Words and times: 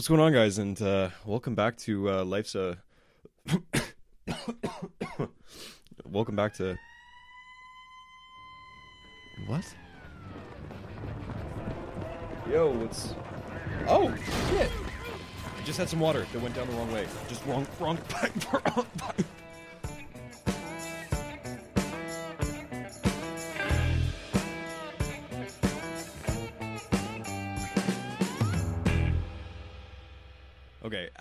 What's 0.00 0.08
going 0.08 0.20
on, 0.22 0.32
guys? 0.32 0.56
And 0.56 0.80
uh, 0.80 1.10
welcome 1.26 1.54
back 1.54 1.76
to 1.80 2.08
uh, 2.08 2.24
Life's 2.24 2.54
a... 2.54 2.78
welcome 6.06 6.34
back 6.34 6.54
to... 6.54 6.78
What? 9.46 9.74
Yo, 12.50 12.70
what's... 12.70 13.14
Oh, 13.88 14.16
shit! 14.48 14.70
I 15.58 15.64
just 15.66 15.78
had 15.78 15.90
some 15.90 16.00
water 16.00 16.26
that 16.32 16.40
went 16.40 16.54
down 16.54 16.66
the 16.68 16.76
wrong 16.76 16.90
way. 16.90 17.06
Just 17.28 17.44
wrong, 17.44 17.66
wrong 17.78 17.98
pipe, 18.08 18.32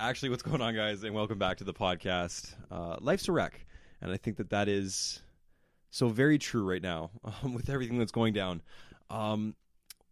actually, 0.09 0.29
what's 0.29 0.41
going 0.41 0.59
on, 0.59 0.73
guys, 0.73 1.03
and 1.03 1.13
welcome 1.13 1.37
back 1.37 1.57
to 1.57 1.63
the 1.63 1.71
podcast. 1.71 2.55
Uh, 2.71 2.95
Life's 2.99 3.27
a 3.27 3.31
wreck, 3.31 3.67
and 4.01 4.11
I 4.11 4.17
think 4.17 4.37
that 4.37 4.49
that 4.49 4.67
is 4.67 5.21
so 5.91 6.09
very 6.09 6.39
true 6.39 6.67
right 6.67 6.81
now 6.81 7.11
um, 7.43 7.53
with 7.53 7.69
everything 7.69 7.99
that's 7.99 8.11
going 8.11 8.33
down. 8.33 8.63
Um, 9.11 9.53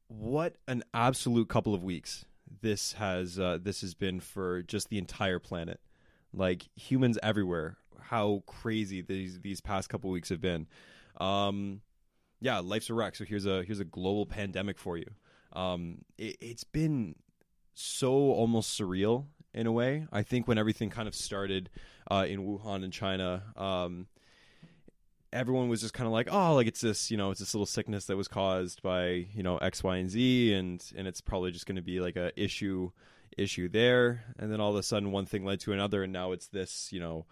what 0.08 0.58
an 0.68 0.84
absolute 0.94 1.50
couple 1.50 1.74
of 1.74 1.84
weeks 1.84 2.26
this 2.62 2.94
has 2.94 3.40
uh, 3.40 3.58
this 3.60 3.82
has 3.82 3.96
been 3.96 4.20
for 4.20 4.62
just 4.62 4.90
the 4.90 5.00
entire 5.00 5.40
planet. 5.40 5.80
Like 6.32 6.68
humans 6.76 7.18
everywhere, 7.24 7.78
how 8.00 8.44
crazy 8.46 9.02
these 9.02 9.42
these 9.42 9.62
past 9.62 9.90
couple 9.90 10.12
weeks 10.12 10.30
have 10.30 10.42
been. 10.42 10.68
Um, 11.20 11.82
yeah, 12.40 12.60
life's 12.60 12.92
a 12.92 12.94
wreck. 12.94 13.16
So 13.16 13.26
here's 13.26 13.48
a 13.48 13.64
here's 13.64 13.80
a 13.80 13.86
global 13.86 14.28
pandemic 14.28 14.78
for 14.78 14.96
you. 14.96 15.10
Um, 15.54 16.06
it, 16.20 16.38
it's 16.40 16.64
been 16.64 17.16
so 17.74 18.12
almost 18.12 18.80
surreal 18.80 19.26
in 19.58 19.66
a 19.66 19.72
way. 19.72 20.06
I 20.12 20.22
think 20.22 20.48
when 20.48 20.60
everything 20.60 20.90
kind 20.92 21.08
of 21.08 21.16
started 21.16 21.70
uh, 22.10 22.26
in 22.30 22.46
Wuhan 22.46 22.84
in 22.84 22.92
China, 22.92 23.44
um, 23.58 24.08
everyone 25.34 25.68
was 25.68 25.82
just 25.82 25.96
kind 25.96 26.06
of 26.06 26.14
like, 26.14 26.28
oh, 26.32 26.54
like 26.54 26.68
it's 26.68 26.80
this, 26.80 27.10
you 27.10 27.18
know, 27.18 27.32
it's 27.32 27.40
this 27.40 27.56
little 27.56 27.66
sickness 27.66 28.06
that 28.06 28.16
was 28.16 28.28
caused 28.28 28.84
by, 28.84 29.26
you 29.34 29.42
know, 29.42 29.58
X, 29.58 29.84
Y, 29.84 29.98
and 29.98 30.10
Z, 30.10 30.54
and 30.54 30.84
and 30.96 31.08
it's 31.08 31.22
probably 31.22 31.52
just 31.52 31.66
going 31.66 31.76
to 31.76 31.82
be 31.82 32.00
like 32.00 32.16
a 32.16 32.32
issue 32.40 32.92
issue 33.36 33.68
there. 33.68 34.26
And 34.38 34.52
then 34.52 34.62
all 34.62 34.70
of 34.70 34.78
a 34.78 34.84
sudden, 34.84 35.12
one 35.12 35.26
thing 35.26 35.44
led 35.44 35.60
to 35.62 35.74
another, 35.74 36.04
and 36.04 36.14
now 36.14 36.32
it's 36.32 36.48
this, 36.48 36.94
you 36.94 37.00
know. 37.00 37.26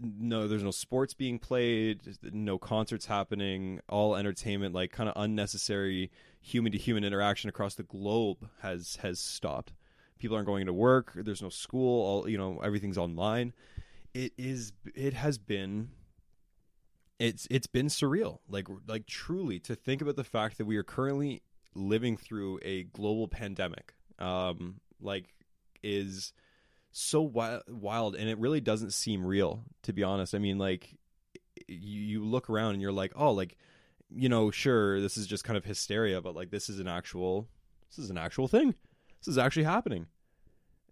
No, 0.00 0.48
there's 0.48 0.62
no 0.62 0.70
sports 0.70 1.14
being 1.14 1.38
played, 1.38 2.00
no 2.22 2.58
concerts 2.58 3.06
happening, 3.06 3.80
all 3.88 4.16
entertainment, 4.16 4.74
like 4.74 4.90
kind 4.90 5.08
of 5.08 5.14
unnecessary 5.16 6.10
human 6.40 6.72
to 6.72 6.78
human 6.78 7.04
interaction 7.04 7.48
across 7.48 7.74
the 7.74 7.82
globe 7.82 8.48
has 8.62 8.96
has 9.02 9.20
stopped 9.20 9.72
people 10.18 10.36
aren't 10.36 10.46
going 10.46 10.66
to 10.66 10.72
work 10.72 11.12
there's 11.16 11.42
no 11.42 11.48
school 11.48 12.04
all 12.04 12.28
you 12.28 12.38
know 12.38 12.60
everything's 12.62 12.98
online. 12.98 13.52
It 14.12 14.32
is 14.38 14.72
it 14.94 15.14
has 15.14 15.38
been 15.38 15.90
it's 17.18 17.46
it's 17.50 17.66
been 17.66 17.86
surreal. 17.86 18.38
Like 18.48 18.68
like 18.86 19.06
truly 19.06 19.58
to 19.60 19.74
think 19.74 20.02
about 20.02 20.16
the 20.16 20.24
fact 20.24 20.58
that 20.58 20.66
we 20.66 20.76
are 20.76 20.82
currently 20.82 21.42
living 21.74 22.16
through 22.16 22.60
a 22.62 22.84
global 22.84 23.26
pandemic 23.26 23.94
um 24.20 24.76
like 25.00 25.34
is 25.82 26.32
so 26.92 27.20
wild, 27.20 27.62
wild 27.68 28.14
and 28.14 28.28
it 28.28 28.38
really 28.38 28.60
doesn't 28.60 28.92
seem 28.92 29.26
real 29.26 29.64
to 29.82 29.92
be 29.92 30.02
honest. 30.02 30.34
I 30.34 30.38
mean 30.38 30.58
like 30.58 30.96
you, 31.68 32.00
you 32.00 32.24
look 32.24 32.48
around 32.48 32.74
and 32.74 32.82
you're 32.82 32.92
like 32.92 33.12
oh 33.16 33.32
like 33.32 33.56
you 34.14 34.28
know 34.28 34.50
sure 34.50 35.00
this 35.00 35.16
is 35.16 35.26
just 35.26 35.44
kind 35.44 35.56
of 35.56 35.64
hysteria 35.64 36.20
but 36.20 36.36
like 36.36 36.50
this 36.50 36.68
is 36.68 36.78
an 36.78 36.86
actual 36.86 37.48
this 37.88 37.98
is 37.98 38.10
an 38.10 38.18
actual 38.18 38.46
thing 38.46 38.74
this 39.24 39.32
is 39.32 39.38
actually 39.38 39.64
happening. 39.64 40.06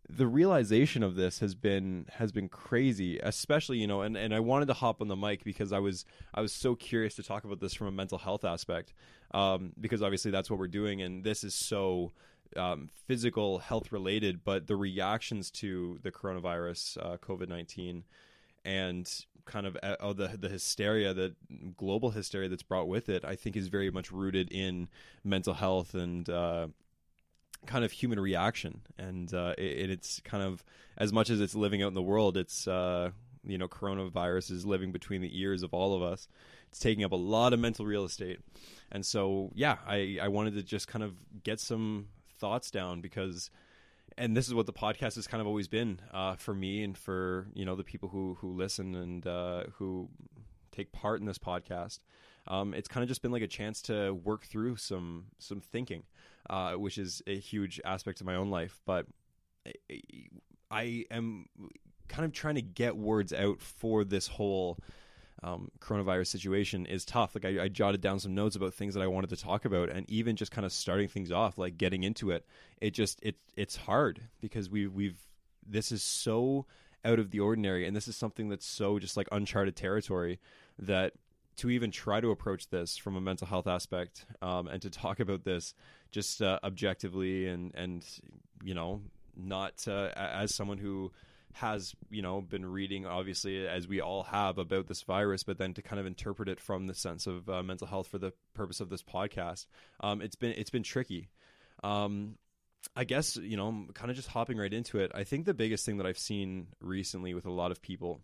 The 0.08 0.26
realization 0.26 1.02
of 1.02 1.16
this 1.16 1.40
has 1.40 1.54
been 1.54 2.06
has 2.14 2.32
been 2.32 2.48
crazy 2.48 3.18
especially 3.18 3.78
you 3.78 3.86
know 3.86 4.02
and, 4.02 4.14
and 4.16 4.34
i 4.34 4.40
wanted 4.40 4.66
to 4.66 4.74
hop 4.74 5.00
on 5.00 5.08
the 5.08 5.16
mic 5.16 5.42
because 5.42 5.72
i 5.72 5.78
was 5.78 6.04
i 6.34 6.42
was 6.42 6.52
so 6.52 6.74
curious 6.74 7.14
to 7.14 7.22
talk 7.22 7.44
about 7.44 7.60
this 7.60 7.72
from 7.72 7.86
a 7.86 7.92
mental 7.92 8.18
health 8.18 8.44
aspect 8.44 8.92
um, 9.32 9.72
because 9.80 10.02
obviously 10.02 10.30
that's 10.30 10.50
what 10.50 10.58
we're 10.58 10.66
doing 10.66 11.00
and 11.00 11.24
this 11.24 11.44
is 11.44 11.54
so 11.54 12.12
um, 12.56 12.90
physical 13.06 13.60
health 13.60 13.90
related 13.90 14.44
but 14.44 14.66
the 14.66 14.76
reactions 14.76 15.50
to 15.50 15.98
the 16.02 16.10
coronavirus 16.10 16.98
uh, 16.98 17.16
covid-19 17.16 18.02
and 18.66 19.24
kind 19.46 19.66
of 19.66 19.78
uh, 19.82 19.96
oh, 20.00 20.12
the 20.12 20.36
the 20.36 20.48
hysteria 20.48 21.14
that 21.14 21.34
global 21.76 22.10
hysteria 22.10 22.50
that's 22.50 22.62
brought 22.62 22.88
with 22.88 23.08
it 23.08 23.24
i 23.24 23.34
think 23.34 23.56
is 23.56 23.68
very 23.68 23.90
much 23.90 24.12
rooted 24.12 24.52
in 24.52 24.88
mental 25.24 25.54
health 25.54 25.94
and 25.94 26.28
uh, 26.28 26.66
kind 27.66 27.84
of 27.84 27.92
human 27.92 28.18
reaction, 28.20 28.80
and 28.98 29.32
uh, 29.32 29.54
it, 29.58 29.90
it's 29.90 30.20
kind 30.20 30.42
of 30.42 30.64
as 30.96 31.12
much 31.12 31.30
as 31.30 31.40
it's 31.40 31.54
living 31.54 31.82
out 31.82 31.88
in 31.88 31.94
the 31.94 32.02
world, 32.02 32.36
it's 32.36 32.66
uh, 32.66 33.10
you 33.44 33.58
know 33.58 33.68
coronavirus 33.68 34.50
is 34.50 34.66
living 34.66 34.92
between 34.92 35.20
the 35.20 35.40
ears 35.40 35.62
of 35.62 35.72
all 35.74 35.94
of 35.94 36.02
us. 36.02 36.28
It's 36.68 36.78
taking 36.78 37.04
up 37.04 37.12
a 37.12 37.16
lot 37.16 37.52
of 37.52 37.60
mental 37.60 37.86
real 37.86 38.04
estate, 38.04 38.40
and 38.90 39.04
so 39.04 39.50
yeah, 39.54 39.76
I 39.86 40.18
I 40.20 40.28
wanted 40.28 40.54
to 40.54 40.62
just 40.62 40.88
kind 40.88 41.02
of 41.02 41.14
get 41.42 41.60
some 41.60 42.08
thoughts 42.38 42.70
down 42.70 43.00
because. 43.00 43.50
And 44.18 44.36
this 44.36 44.46
is 44.46 44.52
what 44.52 44.66
the 44.66 44.74
podcast 44.74 45.14
has 45.14 45.26
kind 45.26 45.40
of 45.40 45.46
always 45.46 45.68
been 45.68 45.98
uh, 46.12 46.34
for 46.34 46.52
me 46.52 46.84
and 46.84 46.98
for 46.98 47.46
you 47.54 47.64
know 47.64 47.76
the 47.76 47.82
people 47.82 48.10
who 48.10 48.36
who 48.42 48.52
listen 48.52 48.94
and 48.94 49.26
uh, 49.26 49.64
who 49.78 50.10
take 50.70 50.92
part 50.92 51.20
in 51.20 51.26
this 51.26 51.38
podcast. 51.38 52.00
Um, 52.48 52.74
it's 52.74 52.88
kind 52.88 53.02
of 53.02 53.08
just 53.08 53.22
been 53.22 53.32
like 53.32 53.42
a 53.42 53.48
chance 53.48 53.82
to 53.82 54.12
work 54.12 54.44
through 54.44 54.76
some 54.76 55.26
some 55.38 55.60
thinking 55.60 56.02
uh, 56.48 56.74
which 56.74 56.98
is 56.98 57.22
a 57.26 57.38
huge 57.38 57.80
aspect 57.84 58.20
of 58.20 58.26
my 58.26 58.34
own 58.34 58.50
life. 58.50 58.80
But 58.84 59.06
I 60.70 61.04
am 61.10 61.46
kind 62.08 62.24
of 62.24 62.32
trying 62.32 62.56
to 62.56 62.62
get 62.62 62.96
words 62.96 63.32
out 63.32 63.60
for 63.60 64.04
this 64.04 64.26
whole 64.26 64.78
um, 65.42 65.70
coronavirus 65.80 66.28
situation 66.28 66.86
is 66.86 67.04
tough. 67.04 67.34
Like 67.34 67.44
I, 67.44 67.64
I, 67.64 67.68
jotted 67.68 68.00
down 68.00 68.20
some 68.20 68.34
notes 68.34 68.54
about 68.54 68.74
things 68.74 68.94
that 68.94 69.02
I 69.02 69.08
wanted 69.08 69.30
to 69.30 69.36
talk 69.36 69.64
about, 69.64 69.88
and 69.88 70.08
even 70.08 70.36
just 70.36 70.52
kind 70.52 70.64
of 70.64 70.72
starting 70.72 71.08
things 71.08 71.32
off, 71.32 71.58
like 71.58 71.76
getting 71.76 72.04
into 72.04 72.30
it, 72.30 72.46
it 72.80 72.92
just 72.92 73.18
it 73.22 73.36
it's 73.56 73.74
hard 73.74 74.20
because 74.40 74.70
we 74.70 74.86
we've 74.86 75.18
this 75.66 75.90
is 75.90 76.02
so 76.02 76.66
out 77.04 77.18
of 77.18 77.32
the 77.32 77.40
ordinary, 77.40 77.86
and 77.86 77.96
this 77.96 78.06
is 78.06 78.16
something 78.16 78.50
that's 78.50 78.66
so 78.66 79.00
just 79.00 79.16
like 79.16 79.26
uncharted 79.32 79.74
territory 79.74 80.38
that 80.78 81.14
to 81.56 81.70
even 81.70 81.90
try 81.90 82.20
to 82.20 82.30
approach 82.30 82.68
this 82.68 82.96
from 82.96 83.16
a 83.16 83.20
mental 83.20 83.46
health 83.46 83.66
aspect 83.66 84.26
um, 84.40 84.68
and 84.68 84.82
to 84.82 84.90
talk 84.90 85.20
about 85.20 85.44
this 85.44 85.74
just 86.10 86.42
uh, 86.42 86.58
objectively 86.62 87.46
and 87.46 87.72
and 87.74 88.04
you 88.62 88.74
know 88.74 89.00
not 89.36 89.86
uh, 89.88 90.10
as 90.16 90.54
someone 90.54 90.78
who 90.78 91.10
has 91.54 91.94
you 92.10 92.22
know 92.22 92.40
been 92.40 92.64
reading 92.64 93.06
obviously 93.06 93.66
as 93.66 93.86
we 93.86 94.00
all 94.00 94.22
have 94.22 94.58
about 94.58 94.86
this 94.86 95.02
virus 95.02 95.42
but 95.42 95.58
then 95.58 95.74
to 95.74 95.82
kind 95.82 96.00
of 96.00 96.06
interpret 96.06 96.48
it 96.48 96.58
from 96.58 96.86
the 96.86 96.94
sense 96.94 97.26
of 97.26 97.48
uh, 97.48 97.62
mental 97.62 97.86
health 97.86 98.06
for 98.06 98.18
the 98.18 98.32
purpose 98.54 98.80
of 98.80 98.88
this 98.88 99.02
podcast 99.02 99.66
um, 100.00 100.20
it's 100.22 100.36
been 100.36 100.52
it's 100.52 100.70
been 100.70 100.82
tricky. 100.82 101.28
Um, 101.84 102.36
I 102.96 103.04
guess 103.04 103.36
you 103.36 103.56
know 103.56 103.86
kind 103.94 104.10
of 104.10 104.16
just 104.16 104.28
hopping 104.28 104.56
right 104.56 104.72
into 104.72 104.98
it 104.98 105.12
I 105.14 105.24
think 105.24 105.44
the 105.44 105.54
biggest 105.54 105.84
thing 105.84 105.98
that 105.98 106.06
I've 106.06 106.18
seen 106.18 106.68
recently 106.80 107.34
with 107.34 107.46
a 107.46 107.52
lot 107.52 107.70
of 107.70 107.82
people 107.82 108.20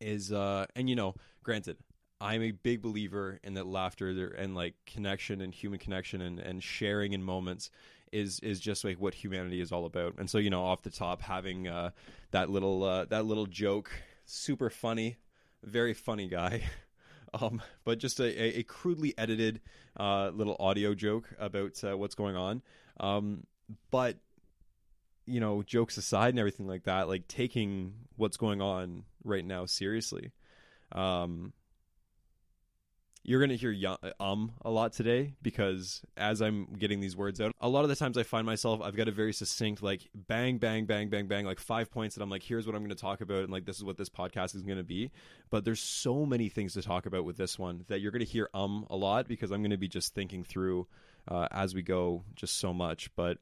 is 0.00 0.32
uh 0.32 0.66
and 0.76 0.88
you 0.88 0.94
know 0.94 1.14
granted 1.42 1.76
I'm 2.22 2.40
a 2.42 2.52
big 2.52 2.82
believer 2.82 3.40
in 3.42 3.54
that 3.54 3.66
laughter 3.66 4.28
and 4.38 4.54
like 4.54 4.74
connection 4.86 5.40
and 5.40 5.52
human 5.52 5.80
connection 5.80 6.20
and, 6.20 6.38
and 6.38 6.62
sharing 6.62 7.14
in 7.14 7.22
moments 7.22 7.68
is 8.12 8.38
is 8.40 8.60
just 8.60 8.84
like 8.84 9.00
what 9.00 9.12
humanity 9.12 9.60
is 9.60 9.72
all 9.72 9.86
about. 9.86 10.14
And 10.18 10.30
so 10.30 10.38
you 10.38 10.48
know, 10.48 10.62
off 10.62 10.82
the 10.82 10.90
top, 10.90 11.20
having 11.20 11.66
uh, 11.66 11.90
that 12.30 12.48
little 12.48 12.84
uh, 12.84 13.06
that 13.06 13.26
little 13.26 13.46
joke, 13.46 13.90
super 14.24 14.70
funny, 14.70 15.16
very 15.64 15.94
funny 15.94 16.28
guy. 16.28 16.62
Um, 17.34 17.62
but 17.84 17.98
just 17.98 18.20
a, 18.20 18.58
a 18.58 18.62
crudely 18.62 19.14
edited 19.16 19.62
uh, 19.98 20.28
little 20.34 20.54
audio 20.60 20.94
joke 20.94 21.30
about 21.38 21.82
uh, 21.82 21.96
what's 21.96 22.14
going 22.14 22.36
on. 22.36 22.60
Um, 23.00 23.46
but 23.90 24.18
you 25.24 25.40
know, 25.40 25.62
jokes 25.62 25.96
aside 25.96 26.28
and 26.28 26.38
everything 26.38 26.66
like 26.66 26.84
that, 26.84 27.08
like 27.08 27.28
taking 27.28 27.94
what's 28.16 28.36
going 28.36 28.60
on 28.60 29.04
right 29.24 29.46
now 29.46 29.64
seriously. 29.64 30.32
Um, 30.94 31.54
you're 33.24 33.38
going 33.38 33.50
to 33.50 33.56
hear 33.56 33.96
um 34.18 34.52
a 34.64 34.70
lot 34.70 34.92
today 34.92 35.34
because 35.42 36.02
as 36.16 36.40
I'm 36.40 36.74
getting 36.78 37.00
these 37.00 37.16
words 37.16 37.40
out, 37.40 37.52
a 37.60 37.68
lot 37.68 37.84
of 37.84 37.88
the 37.88 37.96
times 37.96 38.18
I 38.18 38.24
find 38.24 38.46
myself 38.46 38.80
I've 38.82 38.96
got 38.96 39.08
a 39.08 39.12
very 39.12 39.32
succinct 39.32 39.82
like 39.82 40.08
bang 40.14 40.58
bang 40.58 40.86
bang 40.86 41.08
bang 41.08 41.26
bang 41.26 41.44
like 41.44 41.60
five 41.60 41.90
points 41.90 42.16
that 42.16 42.22
I'm 42.22 42.30
like 42.30 42.42
here's 42.42 42.66
what 42.66 42.74
I'm 42.74 42.82
going 42.82 42.90
to 42.90 43.00
talk 43.00 43.20
about 43.20 43.44
and 43.44 43.52
like 43.52 43.64
this 43.64 43.76
is 43.76 43.84
what 43.84 43.96
this 43.96 44.08
podcast 44.08 44.54
is 44.54 44.62
going 44.62 44.78
to 44.78 44.84
be. 44.84 45.10
But 45.50 45.64
there's 45.64 45.80
so 45.80 46.26
many 46.26 46.48
things 46.48 46.74
to 46.74 46.82
talk 46.82 47.06
about 47.06 47.24
with 47.24 47.36
this 47.36 47.58
one 47.58 47.84
that 47.88 48.00
you're 48.00 48.12
going 48.12 48.24
to 48.24 48.30
hear 48.30 48.48
um 48.54 48.86
a 48.90 48.96
lot 48.96 49.28
because 49.28 49.50
I'm 49.50 49.62
going 49.62 49.70
to 49.70 49.76
be 49.76 49.88
just 49.88 50.14
thinking 50.14 50.42
through 50.42 50.86
uh, 51.28 51.48
as 51.50 51.74
we 51.74 51.82
go 51.82 52.24
just 52.34 52.58
so 52.58 52.72
much. 52.72 53.14
But 53.14 53.38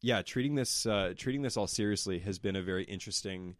yeah, 0.00 0.22
treating 0.22 0.54
this 0.54 0.86
uh, 0.86 1.14
treating 1.16 1.42
this 1.42 1.56
all 1.56 1.66
seriously 1.66 2.18
has 2.20 2.38
been 2.38 2.56
a 2.56 2.62
very 2.62 2.84
interesting 2.84 3.56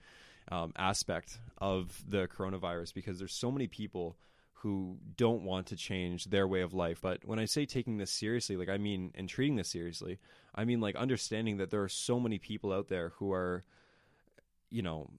um, 0.52 0.72
aspect 0.76 1.38
of 1.58 2.04
the 2.06 2.28
coronavirus 2.28 2.94
because 2.94 3.18
there's 3.18 3.32
so 3.32 3.50
many 3.50 3.66
people 3.66 4.16
who 4.64 4.96
don't 5.18 5.42
want 5.42 5.66
to 5.66 5.76
change 5.76 6.24
their 6.24 6.48
way 6.48 6.62
of 6.62 6.72
life. 6.72 6.98
But 7.02 7.22
when 7.26 7.38
I 7.38 7.44
say 7.44 7.66
taking 7.66 7.98
this 7.98 8.10
seriously, 8.10 8.56
like 8.56 8.70
I 8.70 8.78
mean, 8.78 9.12
and 9.14 9.28
treating 9.28 9.56
this 9.56 9.68
seriously, 9.68 10.18
I 10.54 10.64
mean 10.64 10.80
like 10.80 10.96
understanding 10.96 11.58
that 11.58 11.70
there 11.70 11.82
are 11.82 11.88
so 11.88 12.18
many 12.18 12.38
people 12.38 12.72
out 12.72 12.88
there 12.88 13.10
who 13.16 13.30
are, 13.30 13.62
you 14.70 14.80
know, 14.80 15.10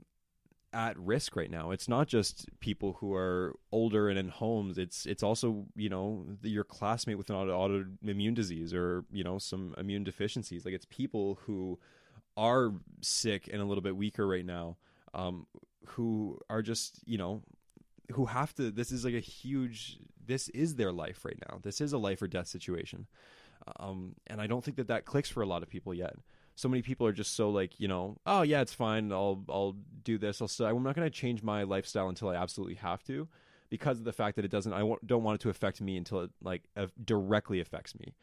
at 0.73 0.97
risk 0.97 1.35
right 1.35 1.51
now. 1.51 1.69
It's 1.69 1.87
not 1.87 2.07
just 2.07 2.49
people 2.59 2.93
who 2.93 3.13
are 3.13 3.53
older 3.71 4.09
and 4.09 4.17
in 4.17 4.29
homes. 4.29 4.79
It's 4.79 5.05
it's 5.05 5.21
also 5.21 5.67
you 5.75 5.89
know 5.89 6.25
your 6.41 6.63
classmate 6.63 7.19
with 7.19 7.29
an 7.29 7.35
autoimmune 7.35 8.33
disease 8.33 8.73
or 8.73 9.05
you 9.11 9.23
know 9.23 9.37
some 9.37 9.75
immune 9.77 10.03
deficiencies. 10.03 10.65
Like 10.65 10.73
it's 10.73 10.87
people 10.89 11.37
who 11.45 11.77
are 12.35 12.73
sick 13.01 13.47
and 13.53 13.61
a 13.61 13.65
little 13.65 13.83
bit 13.83 13.95
weaker 13.95 14.25
right 14.25 14.45
now, 14.45 14.77
um, 15.13 15.45
who 15.85 16.39
are 16.49 16.63
just 16.63 16.99
you 17.05 17.19
know 17.19 17.43
who 18.11 18.25
have 18.25 18.53
to 18.55 18.71
this 18.71 18.91
is 18.91 19.05
like 19.05 19.13
a 19.13 19.19
huge 19.19 19.97
this 20.25 20.49
is 20.49 20.75
their 20.75 20.91
life 20.91 21.23
right 21.25 21.37
now. 21.49 21.59
This 21.61 21.81
is 21.81 21.93
a 21.93 21.97
life 21.97 22.21
or 22.21 22.27
death 22.27 22.47
situation. 22.47 23.07
Um, 23.79 24.15
and 24.27 24.41
i 24.41 24.47
don't 24.47 24.63
think 24.63 24.77
that 24.77 24.87
that 24.87 25.05
clicks 25.05 25.29
for 25.29 25.41
a 25.41 25.45
lot 25.45 25.63
of 25.63 25.69
people 25.69 25.93
yet. 25.93 26.15
So 26.55 26.69
many 26.69 26.81
people 26.81 27.05
are 27.07 27.11
just 27.11 27.35
so 27.35 27.49
like 27.49 27.79
you 27.79 27.87
know 27.87 28.17
oh 28.25 28.41
yeah 28.41 28.61
it's 28.61 28.73
fine. 28.73 29.11
I'll 29.11 29.43
i'll 29.49 29.75
do 30.03 30.17
this. 30.17 30.41
I'll 30.41 30.47
still 30.47 30.67
i'm 30.67 30.83
not 30.83 30.95
going 30.95 31.09
to 31.09 31.19
change 31.19 31.43
my 31.43 31.63
lifestyle 31.63 32.09
until 32.09 32.29
i 32.29 32.35
absolutely 32.35 32.75
have 32.75 33.03
to 33.05 33.27
because 33.69 33.99
of 33.99 34.05
the 34.05 34.13
fact 34.13 34.35
that 34.35 34.45
it 34.45 34.51
doesn't 34.51 34.73
i 34.73 34.79
don't 35.05 35.23
want 35.23 35.35
it 35.35 35.41
to 35.41 35.49
affect 35.49 35.81
me 35.81 35.97
until 35.97 36.21
it 36.21 36.29
like 36.41 36.63
directly 37.03 37.59
affects 37.59 37.97
me. 37.99 38.13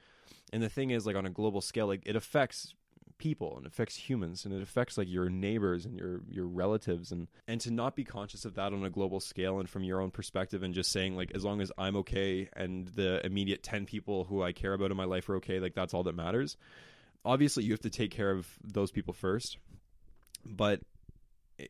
And 0.53 0.63
the 0.63 0.69
thing 0.69 0.91
is 0.91 1.07
like 1.07 1.17
on 1.17 1.27
a 1.27 1.31
global 1.31 1.61
scale 1.61 1.87
like 1.87 2.03
it 2.05 2.17
affects 2.17 2.75
people 3.23 3.57
and 3.57 3.67
affects 3.67 3.95
humans 3.95 4.45
and 4.45 4.53
it 4.53 4.61
affects 4.61 4.99
like 4.99 5.09
your 5.09 5.29
neighbors 5.29 5.87
and 5.87 5.97
your 5.97 6.23
your 6.29 6.45
relatives 6.45 7.13
and 7.13 7.29
and 7.47 7.61
to 7.61 7.71
not 7.71 7.95
be 7.95 8.03
conscious 8.03 8.45
of 8.45 8.57
that 8.57 8.73
on 8.73 8.85
a 8.85 8.91
global 8.91 9.21
scale 9.21 9.61
and 9.61 9.71
from 9.71 9.85
your 9.85 10.01
own 10.01 10.11
perspective 10.11 10.65
and 10.65 10.75
just 10.75 10.91
saying 10.91 11.15
like 11.15 11.31
as 11.33 11.45
long 11.45 11.61
as 11.61 11.71
I'm 11.79 11.95
okay 11.99 12.49
and 12.55 12.89
the 12.89 13.25
immediate 13.25 13.63
10 13.63 13.87
people 13.87 14.25
who 14.25 14.43
I 14.43 14.51
care 14.51 14.73
about 14.73 14.91
in 14.91 14.97
my 14.97 15.05
life 15.05 15.29
are 15.29 15.37
okay 15.37 15.61
like 15.61 15.73
that's 15.73 15.95
all 15.95 16.03
that 16.03 16.17
matters 16.17 16.57
obviously 17.25 17.63
you 17.63 17.71
have 17.71 17.83
to 17.83 17.91
take 17.91 18.11
care 18.11 18.33
of 18.33 18.49
those 18.65 18.91
people 18.91 19.15
first 19.15 19.57
but 20.45 20.81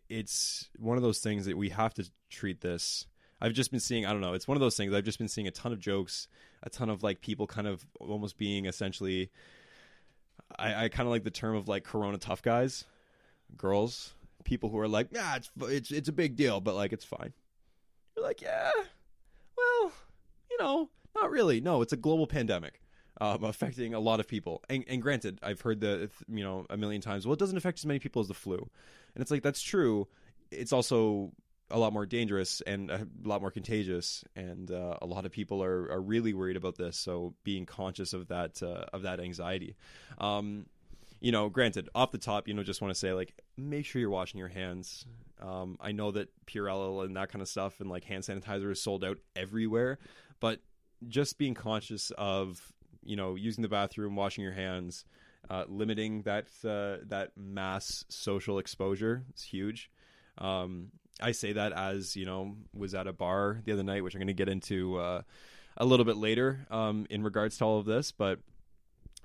it's 0.08 0.70
one 0.78 0.96
of 0.96 1.02
those 1.02 1.18
things 1.18 1.44
that 1.44 1.58
we 1.58 1.68
have 1.68 1.92
to 1.94 2.10
treat 2.30 2.62
this 2.62 3.06
I've 3.42 3.54
just 3.54 3.72
been 3.72 3.80
seeing, 3.80 4.06
I 4.06 4.12
don't 4.12 4.20
know, 4.20 4.34
it's 4.34 4.46
one 4.46 4.56
of 4.56 4.60
those 4.60 4.76
things. 4.76 4.94
I've 4.94 5.02
just 5.02 5.18
been 5.18 5.26
seeing 5.26 5.48
a 5.48 5.50
ton 5.50 5.72
of 5.72 5.80
jokes, 5.80 6.28
a 6.62 6.70
ton 6.70 6.88
of 6.88 7.02
like 7.02 7.20
people 7.20 7.48
kind 7.48 7.66
of 7.66 7.84
almost 7.98 8.38
being 8.38 8.66
essentially 8.66 9.32
I, 10.58 10.84
I 10.84 10.88
kind 10.88 11.06
of 11.06 11.10
like 11.10 11.24
the 11.24 11.30
term 11.30 11.56
of 11.56 11.68
like 11.68 11.84
Corona 11.84 12.18
tough 12.18 12.42
guys, 12.42 12.84
girls, 13.56 14.14
people 14.44 14.70
who 14.70 14.78
are 14.78 14.88
like, 14.88 15.08
yeah, 15.12 15.36
it's 15.36 15.50
it's 15.60 15.90
it's 15.90 16.08
a 16.08 16.12
big 16.12 16.36
deal, 16.36 16.60
but 16.60 16.74
like 16.74 16.92
it's 16.92 17.04
fine. 17.04 17.32
You're 18.16 18.24
like, 18.24 18.42
yeah, 18.42 18.70
well, 19.56 19.92
you 20.50 20.58
know, 20.58 20.90
not 21.14 21.30
really. 21.30 21.60
No, 21.60 21.82
it's 21.82 21.92
a 21.92 21.96
global 21.96 22.26
pandemic. 22.26 22.80
Um, 23.20 23.44
affecting 23.44 23.94
a 23.94 24.00
lot 24.00 24.20
of 24.20 24.26
people. 24.26 24.64
And, 24.68 24.84
and, 24.88 25.00
granted, 25.00 25.38
I've 25.42 25.60
heard 25.60 25.80
the 25.80 26.10
you 26.28 26.42
know 26.42 26.66
a 26.70 26.76
million 26.76 27.00
times. 27.00 27.26
Well, 27.26 27.34
it 27.34 27.38
doesn't 27.38 27.56
affect 27.56 27.78
as 27.78 27.86
many 27.86 27.98
people 27.98 28.20
as 28.20 28.28
the 28.28 28.34
flu, 28.34 28.56
and 28.56 29.22
it's 29.22 29.30
like 29.30 29.42
that's 29.42 29.62
true. 29.62 30.08
It's 30.50 30.72
also 30.72 31.32
a 31.72 31.78
lot 31.78 31.92
more 31.92 32.06
dangerous 32.06 32.60
and 32.60 32.90
a 32.90 33.06
lot 33.24 33.40
more 33.40 33.50
contagious, 33.50 34.22
and 34.36 34.70
uh, 34.70 34.98
a 35.00 35.06
lot 35.06 35.26
of 35.26 35.32
people 35.32 35.62
are, 35.62 35.90
are 35.90 36.00
really 36.00 36.34
worried 36.34 36.56
about 36.56 36.76
this. 36.76 36.96
So 36.96 37.34
being 37.42 37.66
conscious 37.66 38.12
of 38.12 38.28
that 38.28 38.62
uh, 38.62 38.84
of 38.92 39.02
that 39.02 39.18
anxiety. 39.18 39.74
Um, 40.18 40.66
you 41.20 41.30
know, 41.30 41.48
granted, 41.48 41.88
off 41.94 42.10
the 42.10 42.18
top, 42.18 42.48
you 42.48 42.54
know, 42.54 42.64
just 42.64 42.82
want 42.82 42.92
to 42.92 42.98
say 42.98 43.12
like 43.12 43.32
make 43.56 43.86
sure 43.86 44.00
you're 44.00 44.10
washing 44.10 44.38
your 44.38 44.48
hands. 44.48 45.06
Um, 45.40 45.78
I 45.80 45.92
know 45.92 46.10
that 46.10 46.28
Purell 46.46 47.04
and 47.04 47.16
that 47.16 47.30
kind 47.30 47.42
of 47.42 47.48
stuff 47.48 47.80
and 47.80 47.88
like 47.88 48.04
hand 48.04 48.24
sanitizer 48.24 48.70
is 48.70 48.82
sold 48.82 49.04
out 49.04 49.18
everywhere, 49.34 49.98
but 50.40 50.60
just 51.08 51.38
being 51.38 51.54
conscious 51.54 52.10
of 52.18 52.72
you 53.04 53.16
know 53.16 53.34
using 53.34 53.62
the 53.62 53.68
bathroom, 53.68 54.16
washing 54.16 54.44
your 54.44 54.52
hands, 54.52 55.04
uh, 55.48 55.64
limiting 55.68 56.22
that 56.22 56.46
uh, 56.64 57.04
that 57.08 57.30
mass 57.36 58.04
social 58.08 58.58
exposure 58.58 59.24
is 59.34 59.42
huge. 59.42 59.90
Um, 60.38 60.90
I 61.20 61.32
say 61.32 61.52
that 61.52 61.72
as 61.72 62.16
you 62.16 62.24
know 62.24 62.56
was 62.74 62.94
at 62.94 63.06
a 63.06 63.12
bar 63.12 63.60
the 63.64 63.72
other 63.72 63.82
night, 63.82 64.02
which 64.02 64.14
I'm 64.14 64.20
going 64.20 64.28
to 64.28 64.32
get 64.34 64.48
into 64.48 64.98
uh, 64.98 65.22
a 65.76 65.84
little 65.84 66.04
bit 66.04 66.16
later 66.16 66.66
um, 66.70 67.06
in 67.10 67.22
regards 67.22 67.58
to 67.58 67.64
all 67.64 67.78
of 67.78 67.86
this, 67.86 68.12
but 68.12 68.38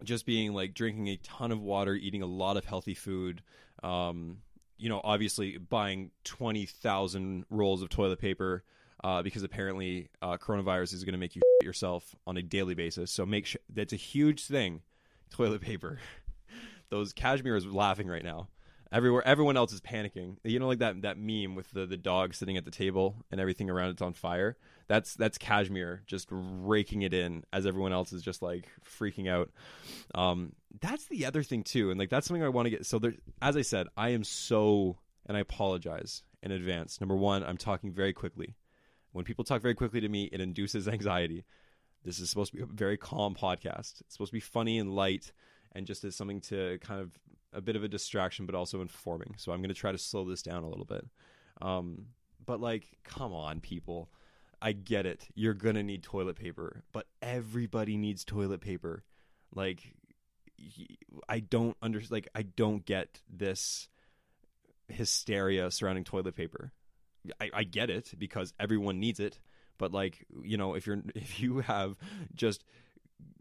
just 0.03 0.25
being 0.25 0.53
like 0.53 0.73
drinking 0.73 1.07
a 1.07 1.17
ton 1.17 1.51
of 1.51 1.61
water, 1.61 1.93
eating 1.93 2.21
a 2.21 2.27
lot 2.27 2.57
of 2.57 2.65
healthy 2.65 2.93
food. 2.93 3.41
Um, 3.83 4.39
you 4.77 4.89
know, 4.89 5.01
obviously 5.03 5.57
buying 5.57 6.11
twenty 6.23 6.65
thousand 6.65 7.45
rolls 7.49 7.81
of 7.81 7.89
toilet 7.89 8.19
paper 8.19 8.63
uh, 9.03 9.21
because 9.21 9.43
apparently 9.43 10.09
uh, 10.21 10.37
coronavirus 10.37 10.93
is 10.93 11.03
going 11.03 11.13
to 11.13 11.19
make 11.19 11.35
you 11.35 11.41
yourself 11.63 12.15
on 12.25 12.37
a 12.37 12.41
daily 12.41 12.75
basis. 12.75 13.11
So 13.11 13.25
make 13.25 13.45
sure 13.45 13.61
that's 13.73 13.93
a 13.93 13.97
huge 13.97 14.45
thing. 14.45 14.81
Toilet 15.29 15.61
paper. 15.61 15.99
Those 16.89 17.11
cashmere 17.11 17.57
is 17.57 17.65
laughing 17.65 18.07
right 18.07 18.23
now 18.23 18.47
everywhere 18.91 19.25
everyone 19.25 19.57
else 19.57 19.73
is 19.73 19.81
panicking. 19.81 20.37
You 20.43 20.59
know 20.59 20.67
like 20.67 20.79
that 20.79 21.01
that 21.01 21.17
meme 21.17 21.55
with 21.55 21.71
the 21.71 21.85
the 21.85 21.97
dog 21.97 22.33
sitting 22.33 22.57
at 22.57 22.65
the 22.65 22.71
table 22.71 23.15
and 23.31 23.39
everything 23.39 23.69
around 23.69 23.89
it's 23.89 24.01
on 24.01 24.13
fire? 24.13 24.57
That's 24.87 25.15
that's 25.15 25.37
cashmere 25.37 26.03
just 26.05 26.27
raking 26.31 27.01
it 27.01 27.13
in 27.13 27.43
as 27.51 27.65
everyone 27.65 27.93
else 27.93 28.13
is 28.13 28.21
just 28.21 28.41
like 28.41 28.67
freaking 28.85 29.29
out. 29.29 29.49
Um 30.15 30.53
that's 30.79 31.05
the 31.05 31.25
other 31.25 31.43
thing 31.43 31.63
too 31.63 31.89
and 31.89 31.99
like 31.99 32.09
that's 32.09 32.27
something 32.27 32.43
i 32.43 32.49
want 32.49 32.67
to 32.67 32.69
get 32.69 32.85
so 32.85 32.99
there 32.99 33.15
as 33.41 33.57
i 33.57 33.63
said 33.63 33.87
i 33.97 34.09
am 34.09 34.23
so 34.23 34.95
and 35.25 35.35
i 35.35 35.39
apologize 35.39 36.23
in 36.43 36.51
advance. 36.51 37.01
Number 37.01 37.15
one 37.15 37.43
i'm 37.43 37.57
talking 37.57 37.91
very 37.91 38.13
quickly. 38.13 38.55
When 39.11 39.25
people 39.25 39.43
talk 39.43 39.61
very 39.61 39.75
quickly 39.75 40.01
to 40.01 40.09
me 40.09 40.29
it 40.31 40.41
induces 40.41 40.87
anxiety. 40.87 41.45
This 42.03 42.19
is 42.19 42.29
supposed 42.29 42.51
to 42.51 42.57
be 42.57 42.63
a 42.63 42.67
very 42.67 42.97
calm 42.97 43.35
podcast. 43.35 44.01
It's 44.01 44.13
supposed 44.13 44.29
to 44.29 44.35
be 44.35 44.39
funny 44.39 44.77
and 44.79 44.95
light 44.95 45.31
and 45.73 45.85
just 45.85 46.03
as 46.03 46.15
something 46.15 46.41
to 46.41 46.79
kind 46.79 47.01
of 47.01 47.11
a 47.53 47.61
bit 47.61 47.75
of 47.75 47.83
a 47.83 47.87
distraction, 47.87 48.45
but 48.45 48.55
also 48.55 48.81
informing. 48.81 49.35
So 49.37 49.51
I'm 49.51 49.59
going 49.59 49.69
to 49.69 49.75
try 49.75 49.91
to 49.91 49.97
slow 49.97 50.25
this 50.25 50.41
down 50.41 50.63
a 50.63 50.69
little 50.69 50.85
bit. 50.85 51.05
Um, 51.61 52.07
but 52.45 52.59
like, 52.59 52.85
come 53.03 53.33
on, 53.33 53.59
people. 53.59 54.09
I 54.61 54.71
get 54.71 55.05
it. 55.05 55.27
You're 55.35 55.53
going 55.53 55.75
to 55.75 55.83
need 55.83 56.03
toilet 56.03 56.35
paper, 56.35 56.83
but 56.91 57.05
everybody 57.21 57.95
needs 57.95 58.23
toilet 58.23 58.61
paper. 58.61 59.03
Like, 59.53 59.93
I 61.29 61.39
don't 61.39 61.77
understand. 61.81 62.11
Like, 62.11 62.29
I 62.33 62.41
don't 62.41 62.83
get 62.85 63.21
this 63.29 63.87
hysteria 64.89 65.69
surrounding 65.69 66.03
toilet 66.03 66.35
paper. 66.35 66.71
I, 67.39 67.49
I 67.53 67.63
get 67.63 67.89
it 67.89 68.13
because 68.17 68.53
everyone 68.59 68.99
needs 68.99 69.19
it, 69.19 69.39
but 69.77 69.91
like, 69.91 70.25
you 70.43 70.57
know, 70.57 70.73
if 70.75 70.87
you're 70.87 71.01
if 71.15 71.39
you 71.39 71.59
have 71.59 71.95
just 72.33 72.63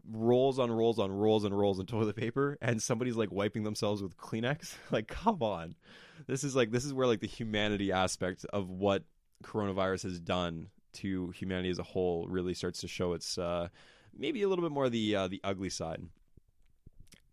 rolls 0.09 0.57
on 0.57 0.71
rolls 0.71 0.99
on 0.99 1.11
rolls 1.11 1.43
and 1.43 1.57
rolls 1.57 1.79
of 1.79 1.85
toilet 1.85 2.15
paper 2.15 2.57
and 2.61 2.81
somebody's 2.81 3.17
like 3.17 3.31
wiping 3.31 3.63
themselves 3.63 4.01
with 4.01 4.15
Kleenex. 4.17 4.75
Like, 4.91 5.07
come 5.07 5.41
on. 5.41 5.75
This 6.27 6.43
is 6.43 6.55
like 6.55 6.71
this 6.71 6.85
is 6.85 6.93
where 6.93 7.07
like 7.07 7.19
the 7.19 7.27
humanity 7.27 7.91
aspect 7.91 8.45
of 8.51 8.69
what 8.69 9.03
coronavirus 9.43 10.03
has 10.03 10.19
done 10.19 10.67
to 10.93 11.29
humanity 11.31 11.69
as 11.69 11.77
a 11.77 11.83
whole 11.83 12.25
really 12.27 12.53
starts 12.53 12.79
to 12.79 12.87
show 12.87 13.13
its 13.13 13.37
uh 13.37 13.67
maybe 14.17 14.41
a 14.43 14.49
little 14.49 14.63
bit 14.63 14.71
more 14.71 14.89
the 14.89 15.15
uh, 15.15 15.27
the 15.27 15.41
ugly 15.43 15.69
side. 15.69 16.01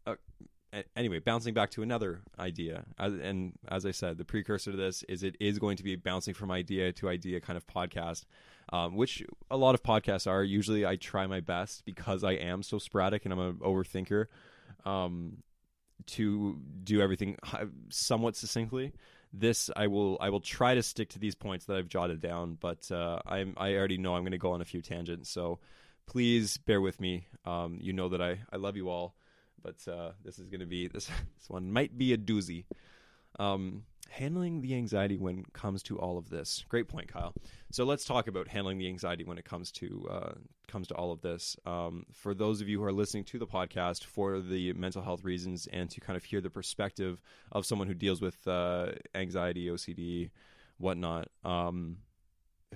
Uh, 0.06 0.16
anyway, 0.96 1.18
bouncing 1.18 1.54
back 1.54 1.70
to 1.70 1.82
another 1.82 2.22
idea, 2.38 2.84
and 2.98 3.52
as 3.68 3.86
I 3.86 3.90
said, 3.90 4.18
the 4.18 4.24
precursor 4.24 4.70
to 4.72 4.76
this 4.76 5.02
is 5.04 5.22
it 5.22 5.36
is 5.40 5.58
going 5.58 5.76
to 5.78 5.84
be 5.84 5.96
bouncing 5.96 6.34
from 6.34 6.50
idea 6.50 6.92
to 6.92 7.08
idea 7.08 7.40
kind 7.40 7.56
of 7.56 7.66
podcast, 7.66 8.24
um, 8.74 8.96
which 8.96 9.22
a 9.50 9.56
lot 9.56 9.74
of 9.74 9.82
podcasts 9.84 10.26
are. 10.26 10.42
Usually, 10.42 10.84
I 10.84 10.96
try 10.96 11.26
my 11.26 11.40
best 11.40 11.84
because 11.84 12.24
I 12.24 12.32
am 12.32 12.62
so 12.62 12.78
sporadic 12.78 13.24
and 13.24 13.32
I'm 13.32 13.38
an 13.38 13.54
overthinker 13.56 14.26
um, 14.84 15.38
to 16.06 16.58
do 16.82 17.00
everything 17.00 17.36
somewhat 17.90 18.34
succinctly. 18.36 18.92
This 19.32 19.70
I 19.76 19.86
will 19.86 20.18
I 20.20 20.30
will 20.30 20.40
try 20.40 20.74
to 20.74 20.82
stick 20.82 21.10
to 21.10 21.18
these 21.18 21.36
points 21.36 21.66
that 21.66 21.76
I've 21.76 21.88
jotted 21.88 22.20
down, 22.20 22.58
but 22.60 22.90
uh, 22.90 23.20
I'm 23.26 23.54
I 23.56 23.74
already 23.74 23.98
know 23.98 24.16
I'm 24.16 24.22
going 24.22 24.32
to 24.32 24.38
go 24.38 24.52
on 24.52 24.60
a 24.60 24.64
few 24.64 24.82
tangents, 24.82 25.30
so 25.30 25.60
please 26.06 26.56
bear 26.58 26.80
with 26.80 27.00
me. 27.00 27.26
Um, 27.44 27.78
you 27.80 27.92
know 27.92 28.08
that 28.08 28.20
I 28.20 28.40
I 28.52 28.56
love 28.56 28.76
you 28.76 28.88
all 28.88 29.14
but 29.62 29.76
uh, 29.90 30.10
this 30.22 30.38
is 30.38 30.50
going 30.50 30.60
to 30.60 30.66
be 30.66 30.88
this 30.88 31.06
this 31.38 31.48
one 31.48 31.72
might 31.72 31.96
be 31.96 32.12
a 32.12 32.18
doozy. 32.18 32.64
Um, 33.38 33.84
handling 34.10 34.60
the 34.60 34.74
anxiety 34.74 35.16
when 35.16 35.40
it 35.40 35.52
comes 35.52 35.82
to 35.84 35.98
all 35.98 36.18
of 36.18 36.30
this. 36.30 36.64
Great 36.68 36.88
point, 36.88 37.08
Kyle. 37.08 37.34
So 37.70 37.84
let's 37.84 38.04
talk 38.04 38.28
about 38.28 38.48
handling 38.48 38.78
the 38.78 38.86
anxiety 38.86 39.24
when 39.24 39.38
it 39.38 39.44
comes 39.44 39.72
to 39.72 40.06
uh, 40.10 40.32
comes 40.68 40.86
to 40.88 40.94
all 40.94 41.12
of 41.12 41.20
this. 41.20 41.56
Um, 41.66 42.06
for 42.12 42.34
those 42.34 42.60
of 42.60 42.68
you 42.68 42.78
who 42.78 42.84
are 42.84 42.92
listening 42.92 43.24
to 43.24 43.38
the 43.38 43.46
podcast 43.46 44.04
for 44.04 44.40
the 44.40 44.72
mental 44.74 45.02
health 45.02 45.24
reasons 45.24 45.66
and 45.72 45.90
to 45.90 46.00
kind 46.00 46.16
of 46.16 46.24
hear 46.24 46.40
the 46.40 46.50
perspective 46.50 47.20
of 47.52 47.66
someone 47.66 47.88
who 47.88 47.94
deals 47.94 48.20
with 48.20 48.46
uh, 48.46 48.92
anxiety, 49.14 49.66
OCD, 49.66 50.30
whatnot. 50.78 51.28
Um, 51.44 51.98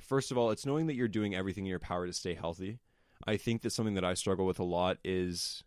first 0.00 0.30
of 0.30 0.38
all, 0.38 0.50
it's 0.50 0.66
knowing 0.66 0.86
that 0.86 0.94
you're 0.94 1.08
doing 1.08 1.34
everything 1.34 1.64
in 1.64 1.70
your 1.70 1.78
power 1.78 2.06
to 2.06 2.12
stay 2.12 2.34
healthy. 2.34 2.78
I 3.26 3.36
think 3.36 3.62
that 3.62 3.70
something 3.70 3.94
that 3.94 4.04
I 4.04 4.14
struggle 4.14 4.46
with 4.46 4.58
a 4.58 4.64
lot 4.64 4.98
is 5.04 5.64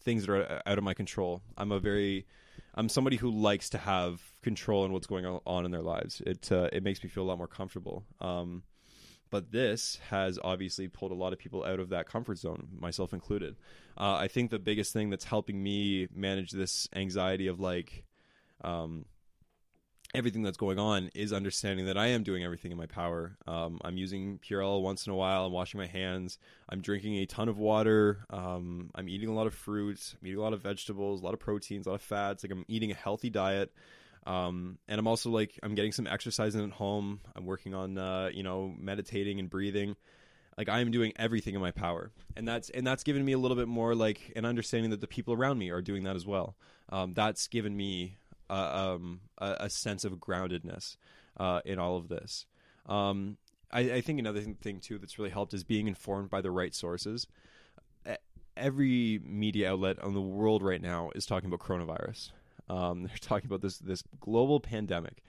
things 0.00 0.26
that 0.26 0.32
are 0.32 0.62
out 0.66 0.78
of 0.78 0.84
my 0.84 0.94
control. 0.94 1.42
I'm 1.56 1.72
a 1.72 1.80
very 1.80 2.26
I'm 2.74 2.88
somebody 2.88 3.16
who 3.16 3.30
likes 3.30 3.70
to 3.70 3.78
have 3.78 4.20
control 4.42 4.84
in 4.84 4.92
what's 4.92 5.06
going 5.06 5.26
on 5.26 5.64
in 5.64 5.70
their 5.70 5.82
lives. 5.82 6.22
It 6.26 6.50
uh, 6.50 6.68
it 6.72 6.82
makes 6.82 7.02
me 7.02 7.10
feel 7.10 7.24
a 7.24 7.28
lot 7.28 7.38
more 7.38 7.46
comfortable. 7.46 8.04
Um, 8.20 8.62
but 9.32 9.50
this 9.50 9.98
has 10.10 10.38
obviously 10.44 10.88
pulled 10.88 11.10
a 11.10 11.14
lot 11.14 11.32
of 11.32 11.38
people 11.38 11.64
out 11.64 11.80
of 11.80 11.88
that 11.88 12.06
comfort 12.06 12.36
zone, 12.36 12.68
myself 12.78 13.14
included. 13.14 13.56
Uh, 13.96 14.14
I 14.14 14.28
think 14.28 14.50
the 14.50 14.58
biggest 14.58 14.92
thing 14.92 15.08
that's 15.08 15.24
helping 15.24 15.62
me 15.62 16.06
manage 16.14 16.50
this 16.50 16.86
anxiety 16.94 17.46
of 17.46 17.58
like, 17.58 18.04
um, 18.62 19.06
everything 20.14 20.42
that's 20.42 20.58
going 20.58 20.78
on 20.78 21.10
is 21.14 21.32
understanding 21.32 21.86
that 21.86 21.96
I 21.96 22.08
am 22.08 22.22
doing 22.22 22.44
everything 22.44 22.70
in 22.70 22.76
my 22.76 22.86
power. 22.86 23.36
Um, 23.46 23.80
I'm 23.82 23.96
using 23.96 24.38
Purell 24.38 24.82
once 24.82 25.06
in 25.06 25.12
a 25.12 25.16
while. 25.16 25.46
I'm 25.46 25.52
washing 25.52 25.78
my 25.78 25.86
hands. 25.86 26.38
I'm 26.68 26.82
drinking 26.82 27.16
a 27.16 27.26
ton 27.26 27.48
of 27.48 27.58
water. 27.58 28.24
Um, 28.28 28.90
I'm 28.94 29.08
eating 29.08 29.30
a 29.30 29.34
lot 29.34 29.46
of 29.46 29.54
fruits. 29.54 30.14
I'm 30.20 30.26
eating 30.26 30.38
a 30.38 30.42
lot 30.42 30.52
of 30.52 30.60
vegetables, 30.60 31.22
a 31.22 31.24
lot 31.24 31.34
of 31.34 31.40
proteins, 31.40 31.86
a 31.86 31.90
lot 31.90 31.94
of 31.96 32.02
fats. 32.02 32.44
Like 32.44 32.52
I'm 32.52 32.64
eating 32.68 32.90
a 32.90 32.94
healthy 32.94 33.30
diet. 33.30 33.72
Um, 34.26 34.78
and 34.86 34.98
I'm 34.98 35.06
also 35.06 35.30
like 35.30 35.58
I'm 35.62 35.74
getting 35.74 35.92
some 35.92 36.06
exercise 36.06 36.54
in 36.54 36.62
at 36.62 36.70
home. 36.70 37.20
I'm 37.34 37.46
working 37.46 37.74
on 37.74 37.98
uh, 37.98 38.30
you 38.32 38.42
know 38.42 38.72
meditating 38.78 39.40
and 39.40 39.50
breathing. 39.50 39.96
Like 40.56 40.68
I 40.68 40.80
am 40.80 40.90
doing 40.90 41.12
everything 41.16 41.54
in 41.54 41.60
my 41.60 41.70
power, 41.70 42.12
and 42.36 42.46
that's 42.46 42.70
and 42.70 42.86
that's 42.86 43.02
given 43.02 43.24
me 43.24 43.32
a 43.32 43.38
little 43.38 43.56
bit 43.56 43.68
more 43.68 43.94
like 43.94 44.32
an 44.36 44.44
understanding 44.44 44.90
that 44.90 45.00
the 45.00 45.06
people 45.06 45.34
around 45.34 45.58
me 45.58 45.70
are 45.70 45.82
doing 45.82 46.04
that 46.04 46.14
as 46.14 46.26
well. 46.26 46.56
Um, 46.90 47.14
that's 47.14 47.48
given 47.48 47.76
me 47.76 48.18
uh, 48.52 48.94
um, 48.94 49.20
a, 49.38 49.56
a, 49.60 49.70
sense 49.70 50.04
of 50.04 50.12
groundedness 50.14 50.96
uh, 51.38 51.60
in 51.64 51.78
all 51.78 51.96
of 51.96 52.08
this. 52.08 52.44
Um, 52.86 53.38
I, 53.70 53.80
I, 53.80 54.00
think 54.02 54.18
another 54.18 54.42
thing 54.42 54.78
too 54.78 54.98
that's 54.98 55.18
really 55.18 55.30
helped 55.30 55.54
is 55.54 55.64
being 55.64 55.86
informed 55.86 56.28
by 56.28 56.42
the 56.42 56.50
right 56.50 56.74
sources. 56.74 57.26
Every 58.54 59.18
media 59.24 59.72
outlet 59.72 59.98
on 60.00 60.12
the 60.12 60.20
world 60.20 60.62
right 60.62 60.82
now 60.82 61.10
is 61.14 61.24
talking 61.24 61.50
about 61.50 61.66
coronavirus. 61.66 62.32
Um, 62.68 63.02
they're 63.04 63.16
talking 63.18 63.46
about 63.46 63.62
this 63.62 63.78
this 63.78 64.02
global 64.20 64.60
pandemic, 64.60 65.22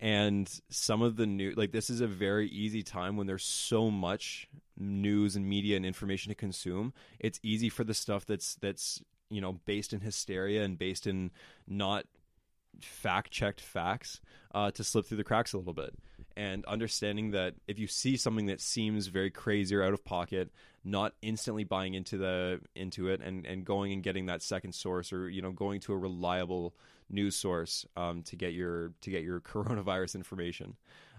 and 0.00 0.50
some 0.68 1.02
of 1.02 1.14
the 1.14 1.26
new 1.26 1.52
like 1.56 1.70
this 1.70 1.88
is 1.88 2.00
a 2.00 2.08
very 2.08 2.48
easy 2.48 2.82
time 2.82 3.16
when 3.16 3.28
there's 3.28 3.44
so 3.44 3.92
much 3.92 4.48
news 4.76 5.36
and 5.36 5.48
media 5.48 5.76
and 5.76 5.86
information 5.86 6.30
to 6.30 6.34
consume. 6.34 6.92
It's 7.20 7.38
easy 7.44 7.68
for 7.68 7.84
the 7.84 7.94
stuff 7.94 8.26
that's 8.26 8.56
that's 8.56 9.00
you 9.30 9.40
know 9.40 9.60
based 9.64 9.92
in 9.92 10.00
hysteria 10.00 10.64
and 10.64 10.76
based 10.76 11.06
in 11.06 11.30
not 11.68 12.06
fact 12.80 13.30
checked 13.30 13.60
facts 13.60 14.20
uh, 14.54 14.70
to 14.72 14.84
slip 14.84 15.06
through 15.06 15.18
the 15.18 15.24
cracks 15.24 15.52
a 15.52 15.58
little 15.58 15.74
bit. 15.74 15.94
And 16.36 16.64
understanding 16.66 17.30
that 17.30 17.54
if 17.66 17.78
you 17.78 17.86
see 17.86 18.16
something 18.16 18.46
that 18.46 18.60
seems 18.60 19.06
very 19.06 19.30
crazy 19.30 19.74
or 19.74 19.82
out 19.82 19.94
of 19.94 20.04
pocket, 20.04 20.50
not 20.84 21.12
instantly 21.22 21.64
buying 21.64 21.94
into 21.94 22.18
the 22.18 22.60
into 22.74 23.08
it 23.08 23.20
and, 23.20 23.46
and 23.46 23.64
going 23.64 23.92
and 23.92 24.02
getting 24.02 24.26
that 24.26 24.42
second 24.42 24.74
source 24.74 25.12
or 25.12 25.28
you 25.28 25.40
know 25.40 25.50
going 25.50 25.80
to 25.80 25.92
a 25.92 25.96
reliable 25.96 26.74
news 27.08 27.36
source 27.36 27.86
um, 27.96 28.22
to 28.22 28.36
get 28.36 28.52
your 28.52 28.92
to 29.00 29.10
get 29.10 29.22
your 29.22 29.40
coronavirus 29.52 30.14
information. 30.16 30.76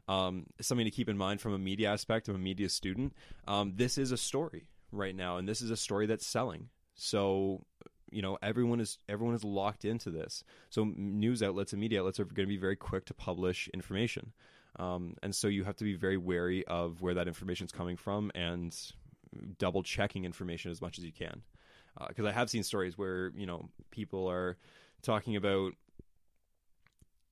Um, 0.07 0.45
something 0.61 0.85
to 0.85 0.91
keep 0.91 1.09
in 1.09 1.17
mind 1.17 1.41
from 1.41 1.53
a 1.53 1.57
media 1.57 1.91
aspect, 1.91 2.29
of 2.29 2.35
a 2.35 2.39
media 2.39 2.69
student. 2.69 3.13
Um, 3.47 3.73
this 3.75 3.97
is 3.97 4.11
a 4.11 4.17
story 4.17 4.69
right 4.91 5.15
now, 5.15 5.37
and 5.37 5.47
this 5.47 5.61
is 5.61 5.69
a 5.69 5.75
story 5.75 6.05
that's 6.05 6.25
selling. 6.25 6.69
So 6.95 7.65
you 8.11 8.21
know 8.21 8.37
everyone 8.41 8.79
is 8.79 8.97
everyone 9.07 9.35
is 9.35 9.43
locked 9.43 9.85
into 9.85 10.09
this. 10.09 10.43
So 10.69 10.91
news 10.95 11.43
outlets 11.43 11.73
and 11.73 11.79
media 11.79 11.99
outlets 11.99 12.19
are 12.19 12.25
going 12.25 12.47
to 12.47 12.53
be 12.53 12.57
very 12.57 12.75
quick 12.75 13.05
to 13.05 13.13
publish 13.13 13.69
information. 13.73 14.33
Um, 14.77 15.15
and 15.23 15.33
so 15.33 15.47
you 15.47 15.63
have 15.63 15.75
to 15.77 15.83
be 15.83 15.95
very 15.95 16.17
wary 16.17 16.65
of 16.67 17.01
where 17.01 17.15
that 17.15 17.27
information 17.27 17.65
is 17.65 17.71
coming 17.71 17.97
from 17.97 18.31
and 18.35 18.75
double 19.57 19.83
checking 19.83 20.25
information 20.25 20.71
as 20.71 20.81
much 20.81 20.97
as 20.97 21.03
you 21.03 21.11
can. 21.11 21.41
Because 22.07 22.25
uh, 22.25 22.29
i 22.29 22.31
have 22.31 22.49
seen 22.49 22.63
stories 22.63 22.97
where 22.97 23.31
you 23.35 23.45
know 23.45 23.69
people 23.91 24.29
are 24.29 24.57
talking 25.01 25.35
about 25.35 25.73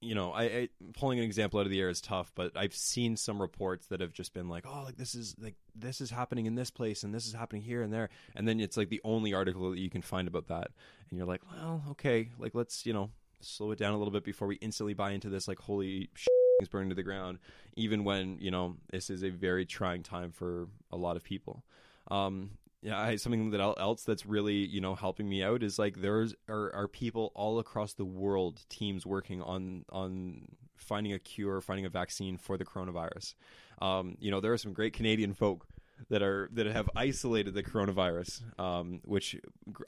you 0.02 0.14
know, 0.14 0.32
I, 0.32 0.44
I, 0.44 0.70
pulling 0.94 1.20
an 1.20 1.26
example 1.26 1.60
out 1.60 1.66
of 1.66 1.72
the 1.72 1.80
air 1.80 1.90
is 1.90 2.02
tough, 2.02 2.32
but 2.36 2.56
I've 2.56 2.76
seen 2.76 3.18
some 3.18 3.42
reports 3.42 3.88
that 3.88 4.02
have 4.02 4.14
just 4.14 4.34
been 4.34 4.50
like, 4.50 4.66
oh, 4.68 4.84
like 4.86 4.98
this 4.98 5.16
is 5.16 5.36
like 5.40 5.56
this 5.76 6.02
is 6.02 6.10
happening 6.10 6.46
in 6.46 6.56
this 6.56 6.70
place 6.70 7.04
and 7.04 7.14
this 7.14 7.26
is 7.26 7.34
happening 7.34 7.62
here 7.62 7.82
and 7.82 7.92
there, 7.92 8.10
and 8.36 8.48
then 8.48 8.60
it's 8.60 8.78
like 8.78 8.90
the 8.90 9.02
only 9.04 9.34
article 9.34 9.72
that 9.72 9.80
you 9.80 9.90
can 9.90 10.02
find 10.02 10.28
about 10.28 10.48
that, 10.48 10.68
and 11.10 11.18
you're 11.18 11.28
like, 11.28 11.42
well, 11.52 11.84
okay, 11.92 12.30
like 12.38 12.54
let's 12.54 12.86
you 12.86 12.94
know 12.94 13.10
slow 13.42 13.72
it 13.72 13.80
down 13.80 13.94
a 13.94 13.98
little 13.98 14.12
bit 14.12 14.24
before 14.24 14.48
we 14.48 14.56
instantly 14.56 14.94
buy 14.94 15.12
into 15.12 15.30
this 15.30 15.48
like 15.48 15.60
holy 15.60 16.10
shit 16.16 16.28
is 16.62 16.70
burning 16.70 16.90
to 16.90 16.96
the 16.96 17.04
ground, 17.04 17.40
even 17.76 18.04
when 18.04 18.38
you 18.40 18.52
know 18.52 18.76
this 18.92 19.10
is 19.10 19.24
a 19.24 19.30
very 19.30 19.66
trying 19.66 20.04
time 20.04 20.32
for 20.32 20.68
a 20.92 20.98
lot 20.98 21.16
of 21.16 21.24
people. 21.24 21.64
Um, 22.12 22.52
yeah, 22.86 23.00
I, 23.00 23.16
something 23.16 23.50
that 23.50 23.60
else 23.60 24.04
that's 24.04 24.28
really 24.28 24.58
you 24.58 24.80
know 24.80 24.94
helping 24.94 25.28
me 25.28 25.42
out 25.42 25.64
is 25.64 25.80
like 25.80 26.02
there's 26.02 26.36
are, 26.48 26.72
are 26.72 26.88
people 26.88 27.32
all 27.34 27.58
across 27.58 27.94
the 27.94 28.06
world, 28.06 28.62
teams 28.70 29.08
working 29.08 29.42
on 29.42 29.86
on 29.90 30.50
finding 30.78 31.12
a 31.12 31.18
cure, 31.18 31.62
finding 31.62 31.88
a 31.88 31.90
vaccine 31.90 32.38
for 32.38 32.58
the 32.58 32.64
coronavirus. 32.64 33.34
Um, 33.82 34.18
you 34.20 34.30
know, 34.30 34.40
there 34.40 34.54
are 34.54 34.58
some 34.60 34.72
great 34.72 34.94
Canadian 34.94 35.34
folk 35.34 35.66
that 36.10 36.22
are 36.22 36.48
that 36.54 36.68
have 36.68 36.88
isolated 36.96 37.56
the 37.56 37.64
coronavirus, 37.64 38.44
um, 38.60 39.02
which 39.04 39.36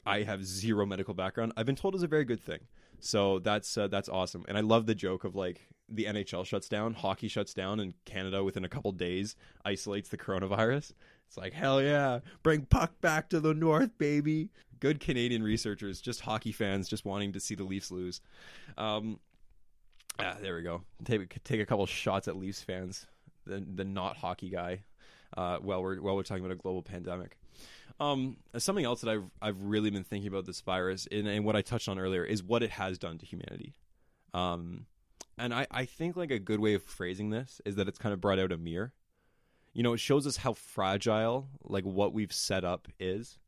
I 0.04 0.22
have 0.22 0.44
zero 0.44 0.84
medical 0.84 1.14
background. 1.14 1.52
I've 1.56 1.66
been 1.66 1.76
told 1.76 1.94
is 1.94 2.02
a 2.02 2.08
very 2.08 2.24
good 2.24 2.40
thing. 2.40 2.66
So 2.98 3.38
that's 3.38 3.78
uh, 3.78 3.86
that's 3.86 4.08
awesome, 4.08 4.44
and 4.48 4.58
I 4.58 4.62
love 4.62 4.86
the 4.86 4.96
joke 4.96 5.22
of 5.22 5.36
like 5.36 5.60
the 5.88 6.06
NHL 6.06 6.44
shuts 6.44 6.68
down, 6.68 6.94
hockey 6.94 7.28
shuts 7.28 7.54
down, 7.54 7.78
and 7.78 7.94
Canada 8.04 8.42
within 8.42 8.64
a 8.64 8.68
couple 8.68 8.90
days 8.90 9.36
isolates 9.64 10.08
the 10.08 10.18
coronavirus. 10.18 10.94
It's 11.28 11.36
like 11.36 11.52
hell 11.52 11.80
yeah, 11.82 12.20
bring 12.42 12.62
puck 12.62 13.00
back 13.00 13.28
to 13.30 13.40
the 13.40 13.54
north, 13.54 13.96
baby. 13.98 14.50
Good 14.80 15.00
Canadian 15.00 15.42
researchers, 15.42 16.00
just 16.00 16.20
hockey 16.20 16.52
fans, 16.52 16.88
just 16.88 17.04
wanting 17.04 17.32
to 17.32 17.40
see 17.40 17.54
the 17.54 17.64
Leafs 17.64 17.90
lose. 17.90 18.20
Um, 18.76 19.20
ah, 20.18 20.36
there 20.40 20.56
we 20.56 20.62
go. 20.62 20.82
Take 21.04 21.42
take 21.44 21.60
a 21.60 21.66
couple 21.66 21.84
shots 21.86 22.28
at 22.28 22.36
Leafs 22.36 22.62
fans, 22.62 23.06
the 23.44 23.64
the 23.74 23.84
not 23.84 24.16
hockey 24.16 24.48
guy. 24.50 24.80
Uh, 25.36 25.58
while 25.58 25.82
we're 25.82 26.00
while 26.00 26.16
we're 26.16 26.22
talking 26.22 26.42
about 26.42 26.54
a 26.54 26.58
global 26.58 26.82
pandemic. 26.82 27.36
Um, 28.00 28.36
something 28.56 28.84
else 28.84 29.02
that 29.02 29.10
I've 29.10 29.24
I've 29.42 29.60
really 29.60 29.90
been 29.90 30.04
thinking 30.04 30.28
about 30.28 30.46
this 30.46 30.60
virus 30.62 31.06
and, 31.10 31.26
and 31.28 31.44
what 31.44 31.54
I 31.56 31.60
touched 31.60 31.88
on 31.88 31.98
earlier 31.98 32.24
is 32.24 32.42
what 32.42 32.62
it 32.62 32.70
has 32.70 32.98
done 32.98 33.18
to 33.18 33.26
humanity. 33.26 33.74
Um, 34.32 34.86
and 35.36 35.52
I, 35.52 35.66
I 35.70 35.84
think 35.84 36.16
like 36.16 36.30
a 36.30 36.38
good 36.38 36.60
way 36.60 36.74
of 36.74 36.82
phrasing 36.82 37.30
this 37.30 37.60
is 37.64 37.76
that 37.76 37.88
it's 37.88 37.98
kind 37.98 38.12
of 38.12 38.20
brought 38.20 38.38
out 38.38 38.52
a 38.52 38.56
mirror. 38.56 38.92
You 39.78 39.84
know, 39.84 39.92
it 39.92 40.00
shows 40.00 40.26
us 40.26 40.36
how 40.36 40.54
fragile 40.54 41.46
like 41.62 41.84
what 41.84 42.12
we've 42.12 42.32
set 42.32 42.64
up 42.64 42.88
is. 42.98 43.38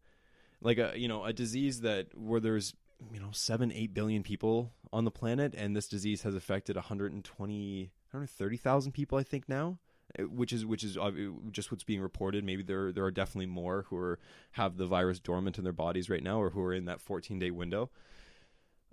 Like 0.60 0.78
a 0.78 0.92
you 0.94 1.08
know 1.08 1.24
a 1.24 1.32
disease 1.32 1.80
that 1.80 2.16
where 2.16 2.38
there's 2.38 2.72
you 3.12 3.18
know 3.18 3.30
seven 3.32 3.72
eight 3.72 3.92
billion 3.94 4.22
people 4.22 4.70
on 4.92 5.04
the 5.04 5.10
planet, 5.10 5.56
and 5.56 5.74
this 5.74 5.88
disease 5.88 6.22
has 6.22 6.36
affected 6.36 6.76
120 6.76 7.90
130,000 8.12 8.92
people 8.92 9.18
I 9.18 9.24
think 9.24 9.48
now, 9.48 9.80
eh, 10.20 10.22
which 10.22 10.52
is 10.52 10.64
which 10.64 10.84
is 10.84 10.96
uh, 10.96 11.10
just 11.50 11.72
what's 11.72 11.82
being 11.82 12.00
reported. 12.00 12.44
Maybe 12.44 12.62
there 12.62 12.92
there 12.92 13.04
are 13.04 13.10
definitely 13.10 13.46
more 13.46 13.86
who 13.88 13.96
are 13.96 14.20
have 14.52 14.76
the 14.76 14.86
virus 14.86 15.18
dormant 15.18 15.58
in 15.58 15.64
their 15.64 15.72
bodies 15.72 16.08
right 16.08 16.22
now, 16.22 16.40
or 16.40 16.50
who 16.50 16.62
are 16.62 16.72
in 16.72 16.84
that 16.84 17.00
14 17.00 17.40
day 17.40 17.50
window. 17.50 17.90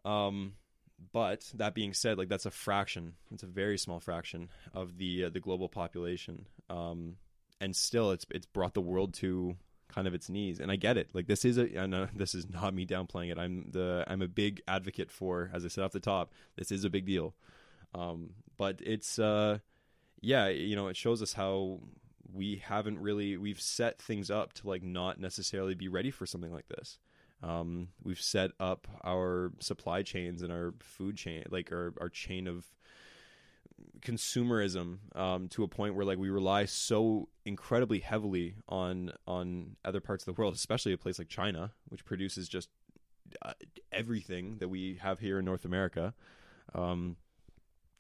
Um, 0.04 0.54
but 1.14 1.52
that 1.54 1.76
being 1.76 1.94
said, 1.94 2.18
like 2.18 2.30
that's 2.30 2.48
a 2.48 2.52
fraction. 2.52 3.14
It's 3.32 3.44
a 3.44 3.48
very 3.48 3.78
small 3.78 4.00
fraction 4.00 4.50
of 4.74 4.98
the 4.98 5.26
uh, 5.26 5.30
the 5.30 5.40
global 5.40 5.70
population. 5.70 6.48
Um, 6.72 7.18
and 7.60 7.76
still, 7.76 8.12
it's 8.12 8.26
it's 8.32 8.46
brought 8.46 8.74
the 8.74 8.82
world 8.82 9.14
to 9.16 9.56
kind 9.98 10.08
of 10.08 10.14
its 10.14 10.30
knees. 10.30 10.60
And 10.60 10.72
I 10.72 10.76
get 10.76 10.98
it. 10.98 11.10
Like 11.14 11.28
this 11.28 11.46
is 11.46 11.58
a, 11.58 11.82
I 11.82 12.08
this 12.16 12.36
is 12.36 12.50
not 12.50 12.74
me 12.74 12.86
downplaying 12.86 13.32
it. 13.32 13.40
I'm 13.40 13.70
the, 13.72 14.06
I'm 14.08 14.22
a 14.22 14.28
big 14.28 14.62
advocate 14.68 15.12
for, 15.12 15.50
as 15.54 15.66
I 15.66 15.70
said 15.70 15.84
off 15.84 15.92
the 15.92 16.00
top, 16.00 16.32
this 16.56 16.72
is 16.72 16.84
a 16.84 16.90
big 16.90 17.06
deal. 17.06 17.34
Um, 17.96 18.32
but 18.58 18.80
it's, 18.84 19.18
uh, 19.18 19.60
yeah, 20.22 20.50
you 20.50 20.76
know, 20.76 20.88
it 20.88 20.98
shows 20.98 21.22
us 21.22 21.34
how 21.34 21.80
we 22.34 22.62
haven't 22.64 23.00
really, 23.00 23.38
we've 23.38 23.62
set 23.62 24.02
things 24.02 24.30
up 24.30 24.54
to 24.54 24.68
like 24.68 24.84
not 24.84 25.20
necessarily 25.20 25.74
be 25.74 25.88
ready 25.88 26.12
for 26.12 26.26
something 26.26 26.54
like 26.54 26.68
this. 26.68 27.00
Um, 27.44 27.90
we've 28.04 28.22
set 28.22 28.52
up 28.60 28.88
our 29.04 29.52
supply 29.60 30.02
chains 30.02 30.42
and 30.42 30.52
our 30.52 30.74
food 30.80 31.18
chain, 31.18 31.44
like 31.50 31.72
our, 31.72 31.94
our 32.02 32.10
chain 32.10 32.48
of 32.48 32.66
consumerism 34.02 34.98
um, 35.16 35.48
to 35.50 35.64
a 35.64 35.68
point 35.68 35.96
where 35.96 36.06
like 36.06 36.18
we 36.18 36.30
rely 36.30 36.66
so 36.66 37.30
incredibly 37.46 38.00
heavily 38.00 38.56
on 38.68 39.12
on 39.28 39.76
other 39.86 40.00
parts 40.00 40.26
of 40.26 40.36
the 40.36 40.40
world, 40.40 40.54
especially 40.56 40.94
a 40.94 40.98
place 40.98 41.20
like 41.20 41.30
China, 41.30 41.72
which 41.90 42.06
produces 42.06 42.48
just 42.48 42.70
uh, 43.42 43.54
everything 43.92 44.58
that 44.60 44.70
we 44.70 45.00
have 45.02 45.20
here 45.20 45.40
in 45.40 45.46
North 45.46 45.66
America. 45.66 46.14
Um, 46.74 47.18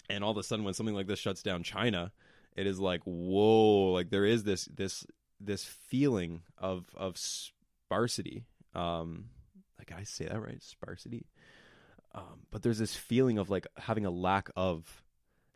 and 0.09 0.23
all 0.23 0.31
of 0.31 0.37
a 0.37 0.43
sudden, 0.43 0.63
when 0.63 0.73
something 0.73 0.95
like 0.95 1.07
this 1.07 1.19
shuts 1.19 1.43
down 1.43 1.63
China, 1.63 2.11
it 2.55 2.67
is 2.67 2.79
like 2.79 3.01
whoa! 3.03 3.91
Like 3.91 4.09
there 4.09 4.25
is 4.25 4.43
this 4.43 4.65
this 4.65 5.05
this 5.39 5.65
feeling 5.65 6.41
of 6.57 6.85
of 6.95 7.17
sparsity. 7.17 8.45
Um, 8.73 9.25
like 9.77 9.91
I 9.97 10.03
say 10.03 10.25
that 10.25 10.41
right, 10.41 10.61
sparsity. 10.61 11.25
Um, 12.15 12.45
but 12.51 12.63
there's 12.63 12.79
this 12.79 12.95
feeling 12.95 13.37
of 13.37 13.49
like 13.49 13.67
having 13.77 14.05
a 14.05 14.09
lack 14.09 14.49
of 14.55 15.03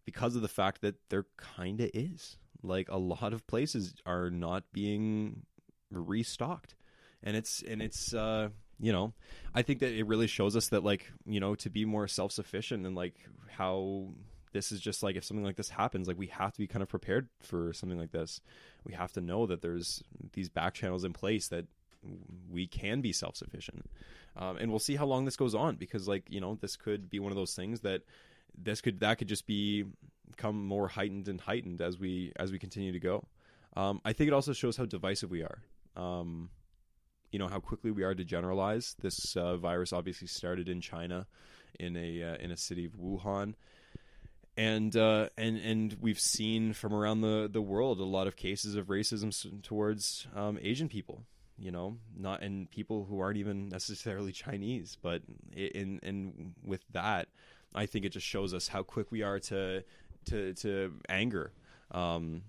because 0.06 0.36
of 0.36 0.42
the 0.42 0.48
fact 0.48 0.82
that 0.82 0.96
there 1.10 1.26
kind 1.38 1.80
of 1.82 1.90
is. 1.94 2.38
Like 2.64 2.90
a 2.90 2.98
lot 2.98 3.34
of 3.34 3.48
places 3.48 3.96
are 4.06 4.30
not 4.30 4.64
being 4.72 5.44
restocked. 5.92 6.76
And 7.24 7.36
it's 7.36 7.62
and 7.62 7.82
it's 7.82 8.14
uh 8.14 8.50
you 8.80 8.92
know, 8.92 9.14
I 9.54 9.62
think 9.62 9.80
that 9.80 9.94
it 9.94 10.08
really 10.08 10.26
shows 10.26 10.56
us 10.56 10.70
that 10.70 10.84
like, 10.84 11.12
you 11.26 11.40
know, 11.40 11.54
to 11.56 11.70
be 11.70 11.86
more 11.86 12.08
self-sufficient 12.08 12.86
and 12.86 12.96
like 12.96 13.16
how 13.48 14.08
this 14.54 14.72
is 14.72 14.82
just 14.82 15.04
like 15.04 15.16
if 15.16 15.24
something 15.24 15.46
like 15.46 15.56
this 15.56 15.70
happens, 15.70 16.08
like 16.08 16.18
we 16.18 16.28
have 16.28 16.52
to 16.54 16.58
be 16.58 16.68
kind 16.68 16.82
of 16.82 16.90
prepared 16.90 17.30
for 17.42 17.74
something 17.74 18.00
like 18.00 18.12
this. 18.12 18.42
We 18.84 18.94
have 18.94 19.14
to 19.14 19.22
know 19.22 19.46
that 19.46 19.62
there's 19.62 20.04
these 20.34 20.50
back 20.50 20.74
channels 20.74 21.04
in 21.04 21.14
place 21.14 21.48
that 21.50 21.68
we 22.50 22.66
can 22.66 23.02
be 23.02 23.14
self-sufficient. 23.14 23.86
Um, 24.36 24.58
and 24.58 24.72
we'll 24.72 24.80
see 24.80 24.96
how 24.96 25.06
long 25.06 25.26
this 25.26 25.36
goes 25.36 25.54
on 25.54 25.76
because 25.76 26.08
like, 26.08 26.24
you 26.30 26.42
know, 26.42 26.58
this 26.60 26.76
could 26.76 27.10
be 27.10 27.20
one 27.20 27.32
of 27.32 27.38
those 27.38 27.54
things 27.54 27.82
that 27.82 28.02
this 28.58 28.82
could 28.82 29.00
that 29.02 29.18
could 29.18 29.28
just 29.28 29.46
be 29.48 29.86
become 30.30 30.66
more 30.66 30.88
heightened 30.88 31.28
and 31.28 31.40
heightened 31.40 31.82
as 31.82 32.00
we 32.00 32.32
as 32.38 32.52
we 32.52 32.60
continue 32.60 32.92
to 32.92 33.00
go. 33.00 33.26
Um, 33.76 34.02
I 34.04 34.14
think 34.14 34.28
it 34.28 34.34
also 34.34 34.54
shows 34.54 34.78
how 34.78 34.86
divisive 34.86 35.32
we 35.32 35.44
are. 35.44 35.62
Um, 35.96 36.50
you 37.32 37.40
know 37.40 37.48
how 37.48 37.60
quickly 37.60 37.92
we 37.92 38.04
are 38.04 38.14
to 38.14 38.24
generalize. 38.24 38.96
This 39.02 39.36
uh, 39.36 39.58
virus 39.58 39.94
obviously 39.94 40.28
started 40.28 40.68
in 40.68 40.82
China, 40.82 41.28
in 41.80 41.96
a 41.96 42.24
uh, 42.24 42.36
in 42.36 42.52
a 42.52 42.58
city 42.58 42.86
of 42.86 42.94
Wuhan, 42.94 43.54
and 44.58 44.96
uh, 44.96 45.30
and 45.38 45.58
and 45.58 45.98
we've 46.02 46.20
seen 46.20 46.74
from 46.74 46.94
around 46.94 47.22
the 47.22 47.50
the 47.52 47.62
world 47.62 48.00
a 48.00 48.06
lot 48.06 48.28
of 48.28 48.36
cases 48.36 48.76
of 48.76 48.88
racism 48.88 49.62
towards 49.64 50.28
um, 50.36 50.60
Asian 50.62 50.90
people. 50.90 51.24
You 51.58 51.72
know, 51.72 51.98
not 52.18 52.42
and 52.42 52.70
people 52.70 53.06
who 53.06 53.20
aren't 53.20 53.38
even 53.38 53.70
necessarily 53.70 54.32
Chinese, 54.32 54.98
but 55.02 55.22
in 55.54 56.00
in 56.04 56.56
with 56.64 56.82
that, 56.92 57.30
I 57.74 57.86
think 57.86 58.06
it 58.06 58.10
just 58.10 58.28
shows 58.28 58.54
us 58.54 58.68
how 58.68 58.84
quick 58.84 59.12
we 59.12 59.22
are 59.22 59.40
to 59.40 59.84
to 60.26 60.54
to 60.56 60.94
anger. 61.10 61.52
Um, 61.92 62.44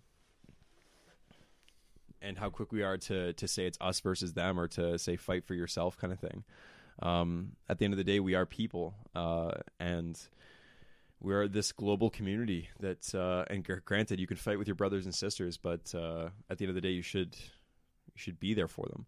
and 2.22 2.38
how 2.38 2.50
quick 2.50 2.72
we 2.72 2.82
are 2.82 2.96
to 2.96 3.32
to 3.34 3.48
say 3.48 3.66
it's 3.66 3.78
us 3.80 4.00
versus 4.00 4.32
them 4.32 4.58
or 4.58 4.68
to 4.68 4.98
say 4.98 5.16
fight 5.16 5.44
for 5.44 5.54
yourself 5.54 5.98
kind 5.98 6.12
of 6.12 6.20
thing. 6.20 6.44
Um, 7.02 7.52
at 7.68 7.78
the 7.78 7.84
end 7.84 7.94
of 7.94 7.98
the 7.98 8.04
day, 8.04 8.20
we 8.20 8.34
are 8.34 8.46
people, 8.46 8.94
uh, 9.14 9.52
and 9.80 10.18
we 11.20 11.34
are 11.34 11.48
this 11.48 11.72
global 11.72 12.10
community 12.10 12.68
that. 12.80 13.14
Uh, 13.14 13.44
and 13.50 13.66
granted, 13.84 14.20
you 14.20 14.26
can 14.26 14.36
fight 14.36 14.58
with 14.58 14.68
your 14.68 14.76
brothers 14.76 15.04
and 15.04 15.14
sisters, 15.14 15.56
but 15.56 15.92
uh, 15.94 16.28
at 16.48 16.58
the 16.58 16.64
end 16.64 16.70
of 16.70 16.74
the 16.74 16.80
day, 16.80 16.90
you 16.90 17.02
should 17.02 17.36
you 17.36 18.16
should 18.16 18.38
be 18.38 18.54
there 18.54 18.68
for 18.68 18.86
them. 18.86 19.06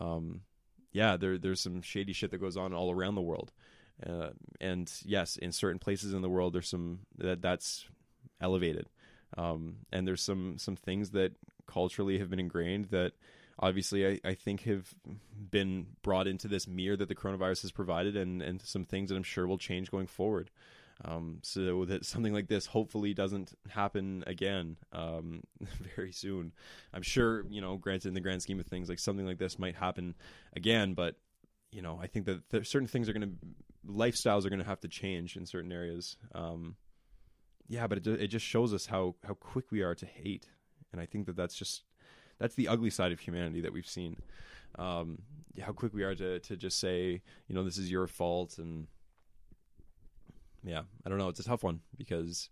Um, 0.00 0.40
yeah, 0.92 1.16
there 1.16 1.38
there's 1.38 1.60
some 1.60 1.82
shady 1.82 2.12
shit 2.12 2.30
that 2.32 2.38
goes 2.38 2.56
on 2.56 2.72
all 2.72 2.90
around 2.90 3.14
the 3.14 3.22
world, 3.22 3.52
uh, 4.04 4.30
and 4.60 4.92
yes, 5.04 5.36
in 5.36 5.52
certain 5.52 5.78
places 5.78 6.12
in 6.12 6.22
the 6.22 6.28
world, 6.28 6.52
there's 6.52 6.68
some 6.68 7.00
that 7.18 7.40
that's 7.40 7.86
elevated. 8.40 8.88
Um, 9.36 9.76
and 9.92 10.06
there's 10.06 10.22
some 10.22 10.58
some 10.58 10.76
things 10.76 11.10
that 11.10 11.32
culturally 11.66 12.18
have 12.18 12.30
been 12.30 12.40
ingrained 12.40 12.86
that 12.86 13.12
obviously 13.58 14.06
I, 14.06 14.20
I 14.24 14.34
think 14.34 14.62
have 14.62 14.94
been 15.50 15.86
brought 16.02 16.26
into 16.26 16.48
this 16.48 16.68
mirror 16.68 16.96
that 16.96 17.08
the 17.08 17.14
coronavirus 17.14 17.62
has 17.62 17.72
provided 17.72 18.16
and, 18.16 18.42
and 18.42 18.60
some 18.62 18.84
things 18.84 19.10
that 19.10 19.16
I'm 19.16 19.22
sure 19.22 19.46
will 19.46 19.58
change 19.58 19.90
going 19.90 20.06
forward. 20.06 20.50
Um, 21.04 21.40
so 21.42 21.84
that 21.84 22.06
something 22.06 22.32
like 22.32 22.48
this 22.48 22.64
hopefully 22.66 23.12
doesn't 23.12 23.52
happen 23.68 24.24
again 24.26 24.78
um, 24.92 25.42
very 25.96 26.12
soon. 26.12 26.52
I'm 26.94 27.02
sure, 27.02 27.44
you 27.50 27.60
know, 27.60 27.76
granted 27.76 28.08
in 28.08 28.14
the 28.14 28.20
grand 28.20 28.42
scheme 28.42 28.60
of 28.60 28.66
things, 28.66 28.88
like 28.88 28.98
something 28.98 29.26
like 29.26 29.38
this 29.38 29.58
might 29.58 29.74
happen 29.74 30.14
again, 30.54 30.94
but 30.94 31.16
you 31.70 31.82
know, 31.82 31.98
I 32.00 32.06
think 32.06 32.26
that 32.26 32.66
certain 32.66 32.88
things 32.88 33.08
are 33.08 33.12
going 33.12 33.28
to, 33.28 33.46
lifestyles 33.86 34.44
are 34.44 34.50
going 34.50 34.60
to 34.60 34.66
have 34.66 34.80
to 34.80 34.88
change 34.88 35.36
in 35.36 35.46
certain 35.46 35.72
areas. 35.72 36.16
Um, 36.34 36.76
yeah, 37.68 37.86
but 37.86 37.98
it 37.98 38.06
it 38.06 38.28
just 38.28 38.46
shows 38.46 38.72
us 38.72 38.86
how 38.86 39.14
how 39.26 39.34
quick 39.34 39.70
we 39.70 39.82
are 39.82 39.94
to 39.94 40.06
hate, 40.06 40.48
and 40.92 41.00
I 41.00 41.06
think 41.06 41.26
that 41.26 41.36
that's 41.36 41.54
just 41.54 41.82
that's 42.38 42.54
the 42.54 42.68
ugly 42.68 42.90
side 42.90 43.12
of 43.12 43.20
humanity 43.20 43.60
that 43.62 43.72
we've 43.72 43.86
seen. 43.86 44.16
Um, 44.78 45.18
how 45.60 45.72
quick 45.72 45.92
we 45.94 46.04
are 46.04 46.14
to 46.14 46.38
to 46.40 46.56
just 46.56 46.78
say, 46.78 47.22
you 47.48 47.54
know, 47.54 47.64
this 47.64 47.78
is 47.78 47.90
your 47.90 48.06
fault, 48.06 48.58
and 48.58 48.86
yeah, 50.64 50.82
I 51.04 51.08
don't 51.08 51.18
know. 51.18 51.28
It's 51.28 51.40
a 51.40 51.44
tough 51.44 51.62
one 51.62 51.80
because 51.96 52.50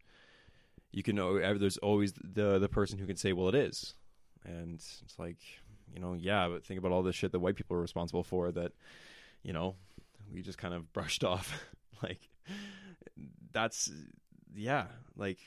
you 0.93 1.03
can 1.03 1.17
know 1.17 1.39
there's 1.59 1.79
always 1.79 2.13
the 2.13 2.59
the 2.59 2.69
person 2.69 2.99
who 2.99 3.07
can 3.07 3.17
say, 3.17 3.33
well, 3.33 3.49
it 3.49 3.55
is, 3.55 3.95
and 4.45 4.75
it's 4.75 5.19
like, 5.19 5.39
you 5.93 6.01
know, 6.01 6.15
yeah, 6.15 6.49
but 6.49 6.65
think 6.65 6.79
about 6.79 6.93
all 6.93 7.03
the 7.03 7.13
shit 7.13 7.33
that 7.33 7.41
white 7.41 7.57
people 7.57 7.77
are 7.77 7.81
responsible 7.81 8.25
for 8.25 8.51
that, 8.53 8.73
you 9.43 9.53
know, 9.53 9.75
we 10.33 10.43
just 10.43 10.59
kind 10.59 10.75
of 10.75 10.93
brushed 10.93 11.25
off, 11.25 11.65
like 12.03 12.29
that's 13.53 13.91
yeah, 14.55 14.87
like 15.17 15.39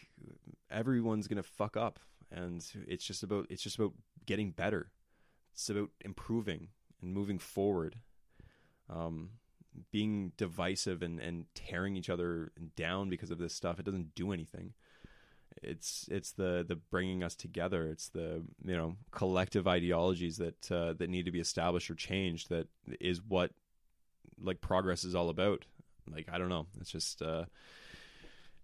everyone's 0.70 1.28
gonna 1.28 1.44
fuck 1.44 1.78
up, 1.78 2.00
and 2.32 2.66
it's 2.88 3.06
just 3.06 3.24
about 3.24 3.48
it's 3.50 3.62
just 3.62 3.78
about 3.78 3.94
getting 4.26 4.52
better. 4.52 4.92
It's 5.54 5.70
about 5.70 5.90
improving 6.02 6.70
and 7.02 7.14
moving 7.14 7.40
forward. 7.40 7.98
Um, 8.90 9.32
being 9.92 10.32
divisive 10.38 11.02
and, 11.02 11.20
and 11.20 11.46
tearing 11.54 11.96
each 11.96 12.10
other 12.10 12.52
down 12.76 13.10
because 13.10 13.32
of 13.32 13.38
this 13.38 13.54
stuff, 13.54 13.80
it 13.80 13.86
doesn't 13.86 14.16
do 14.16 14.32
anything. 14.32 14.74
It's 15.64 16.08
it's 16.12 16.34
the 16.34 16.64
the 16.68 16.76
bringing 16.76 17.24
us 17.24 17.36
together. 17.36 17.88
It's 17.88 18.10
the 18.10 18.44
you 18.64 18.78
know 18.78 18.96
collective 19.12 19.68
ideologies 19.68 20.38
that 20.38 20.72
uh, 20.72 20.94
that 20.94 21.10
need 21.10 21.26
to 21.26 21.32
be 21.32 21.40
established 21.40 21.90
or 21.90 21.96
changed. 21.96 22.50
That 22.50 22.68
is 23.00 23.22
what 23.22 23.52
like 24.42 24.62
progress 24.62 25.04
is 25.04 25.16
all 25.16 25.30
about. 25.30 25.66
Like 26.10 26.28
I 26.32 26.38
don't 26.38 26.50
know. 26.50 26.68
It's 26.80 26.92
just. 26.92 27.22
Uh, 27.22 27.46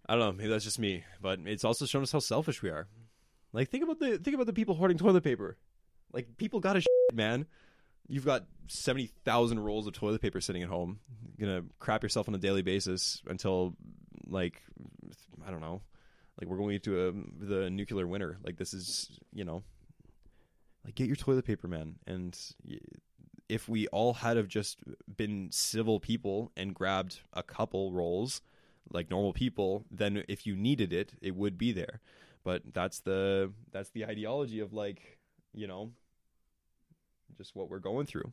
I 0.07 0.15
don't 0.15 0.19
know. 0.19 0.31
Maybe 0.33 0.49
that's 0.49 0.65
just 0.65 0.79
me, 0.79 1.03
but 1.21 1.39
it's 1.45 1.63
also 1.63 1.85
shown 1.85 2.03
us 2.03 2.11
how 2.11 2.19
selfish 2.19 2.61
we 2.61 2.69
are. 2.69 2.87
Like 3.53 3.69
think 3.69 3.83
about 3.83 3.99
the 3.99 4.17
think 4.17 4.35
about 4.35 4.47
the 4.47 4.53
people 4.53 4.75
hoarding 4.75 4.97
toilet 4.97 5.23
paper. 5.23 5.57
Like 6.11 6.37
people 6.37 6.59
got 6.59 6.75
a 6.75 6.81
shit, 6.81 6.89
man. 7.13 7.45
You've 8.07 8.25
got 8.25 8.45
seventy 8.67 9.11
thousand 9.23 9.59
rolls 9.61 9.87
of 9.87 9.93
toilet 9.93 10.21
paper 10.21 10.41
sitting 10.41 10.63
at 10.63 10.69
home. 10.69 10.99
You're 11.37 11.49
gonna 11.49 11.67
crap 11.79 12.03
yourself 12.03 12.27
on 12.27 12.35
a 12.35 12.39
daily 12.39 12.63
basis 12.63 13.21
until 13.27 13.75
like 14.27 14.61
I 15.45 15.51
don't 15.51 15.61
know, 15.61 15.81
like 16.39 16.49
we're 16.49 16.57
going 16.57 16.75
into 16.75 17.07
a 17.07 17.45
the 17.45 17.69
nuclear 17.69 18.07
winter. 18.07 18.39
Like 18.43 18.57
this 18.57 18.73
is 18.73 19.17
you 19.31 19.45
know, 19.45 19.63
like 20.83 20.95
get 20.95 21.07
your 21.07 21.15
toilet 21.15 21.45
paper, 21.45 21.67
man. 21.67 21.95
And 22.05 22.37
if 23.49 23.67
we 23.67 23.87
all 23.87 24.13
had 24.13 24.37
have 24.37 24.47
just 24.47 24.79
been 25.17 25.49
civil 25.51 25.99
people 25.99 26.51
and 26.55 26.73
grabbed 26.73 27.19
a 27.33 27.43
couple 27.43 27.91
rolls 27.91 28.41
like 28.91 29.09
normal 29.09 29.33
people, 29.33 29.85
then 29.91 30.23
if 30.27 30.45
you 30.45 30.55
needed 30.55 30.93
it, 30.93 31.13
it 31.21 31.35
would 31.35 31.57
be 31.57 31.71
there. 31.71 32.01
But 32.43 32.73
that's 32.73 32.99
the 32.99 33.51
that's 33.71 33.89
the 33.91 34.05
ideology 34.05 34.59
of 34.59 34.73
like, 34.73 35.17
you 35.53 35.67
know, 35.67 35.91
just 37.37 37.55
what 37.55 37.69
we're 37.69 37.79
going 37.79 38.05
through. 38.05 38.31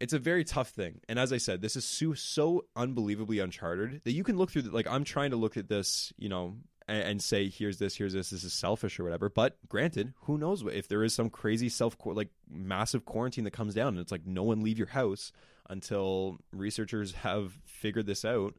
It's 0.00 0.12
a 0.12 0.18
very 0.18 0.44
tough 0.44 0.70
thing. 0.70 1.00
And 1.08 1.18
as 1.18 1.32
I 1.32 1.36
said, 1.36 1.62
this 1.62 1.76
is 1.76 1.84
so, 1.84 2.14
so 2.14 2.64
unbelievably 2.74 3.38
uncharted 3.38 4.00
that 4.04 4.12
you 4.12 4.24
can 4.24 4.36
look 4.36 4.50
through 4.50 4.62
the, 4.62 4.70
like 4.72 4.88
I'm 4.88 5.04
trying 5.04 5.30
to 5.30 5.36
look 5.36 5.56
at 5.56 5.68
this, 5.68 6.12
you 6.18 6.28
know, 6.28 6.56
and, 6.86 7.22
say 7.22 7.48
here's 7.48 7.78
this, 7.78 7.96
here's 7.96 8.12
this, 8.12 8.30
this 8.30 8.44
is 8.44 8.52
selfish 8.52 9.00
or 9.00 9.04
whatever. 9.04 9.28
But 9.28 9.56
granted, 9.68 10.12
who 10.22 10.36
knows 10.38 10.62
if 10.62 10.88
there 10.88 11.02
is 11.02 11.14
some 11.14 11.30
crazy 11.30 11.68
self 11.68 11.96
like 12.04 12.28
massive 12.50 13.04
quarantine 13.04 13.44
that 13.44 13.52
comes 13.52 13.74
down 13.74 13.88
and 13.88 13.98
it's 13.98 14.12
like 14.12 14.26
no 14.26 14.42
one 14.42 14.62
leave 14.62 14.78
your 14.78 14.88
house 14.88 15.32
until 15.70 16.38
researchers 16.52 17.12
have 17.12 17.52
figured 17.64 18.06
this 18.06 18.24
out 18.24 18.54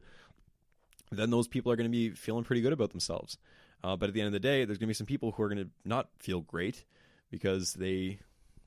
then 1.12 1.30
those 1.30 1.46
people 1.46 1.70
are 1.70 1.76
going 1.76 1.88
to 1.88 1.96
be 1.96 2.10
feeling 2.10 2.42
pretty 2.42 2.60
good 2.60 2.72
about 2.72 2.90
themselves. 2.90 3.38
Uh, 3.84 3.94
but 3.94 4.08
at 4.08 4.12
the 4.12 4.20
end 4.20 4.26
of 4.26 4.32
the 4.32 4.40
day, 4.40 4.64
there's 4.64 4.78
going 4.78 4.88
to 4.88 4.90
be 4.90 4.94
some 4.94 5.06
people 5.06 5.30
who 5.30 5.42
are 5.44 5.48
going 5.48 5.64
to 5.64 5.70
not 5.84 6.08
feel 6.18 6.40
great 6.40 6.84
because 7.30 7.74
they 7.74 8.18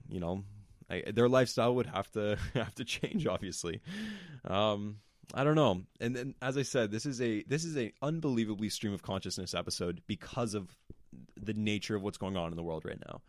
you 0.09 0.19
know, 0.19 0.43
I, 0.89 1.03
their 1.11 1.29
lifestyle 1.29 1.75
would 1.75 1.85
have 1.85 2.11
to 2.11 2.37
have 2.55 2.75
to 2.75 2.83
change. 2.83 3.27
Obviously, 3.27 3.81
um, 4.45 4.97
I 5.33 5.43
don't 5.43 5.55
know. 5.55 5.81
And 5.99 6.15
then, 6.15 6.35
as 6.41 6.57
I 6.57 6.63
said, 6.63 6.91
this 6.91 7.05
is 7.05 7.21
a 7.21 7.43
this 7.43 7.63
is 7.63 7.77
a 7.77 7.91
unbelievably 8.01 8.69
stream 8.69 8.93
of 8.93 9.01
consciousness 9.01 9.53
episode 9.53 10.01
because 10.07 10.53
of 10.53 10.75
the 11.35 11.53
nature 11.53 11.95
of 11.95 12.01
what's 12.01 12.17
going 12.17 12.37
on 12.37 12.51
in 12.51 12.55
the 12.57 12.63
world 12.63 12.85
right 12.85 12.99
now. 13.07 13.21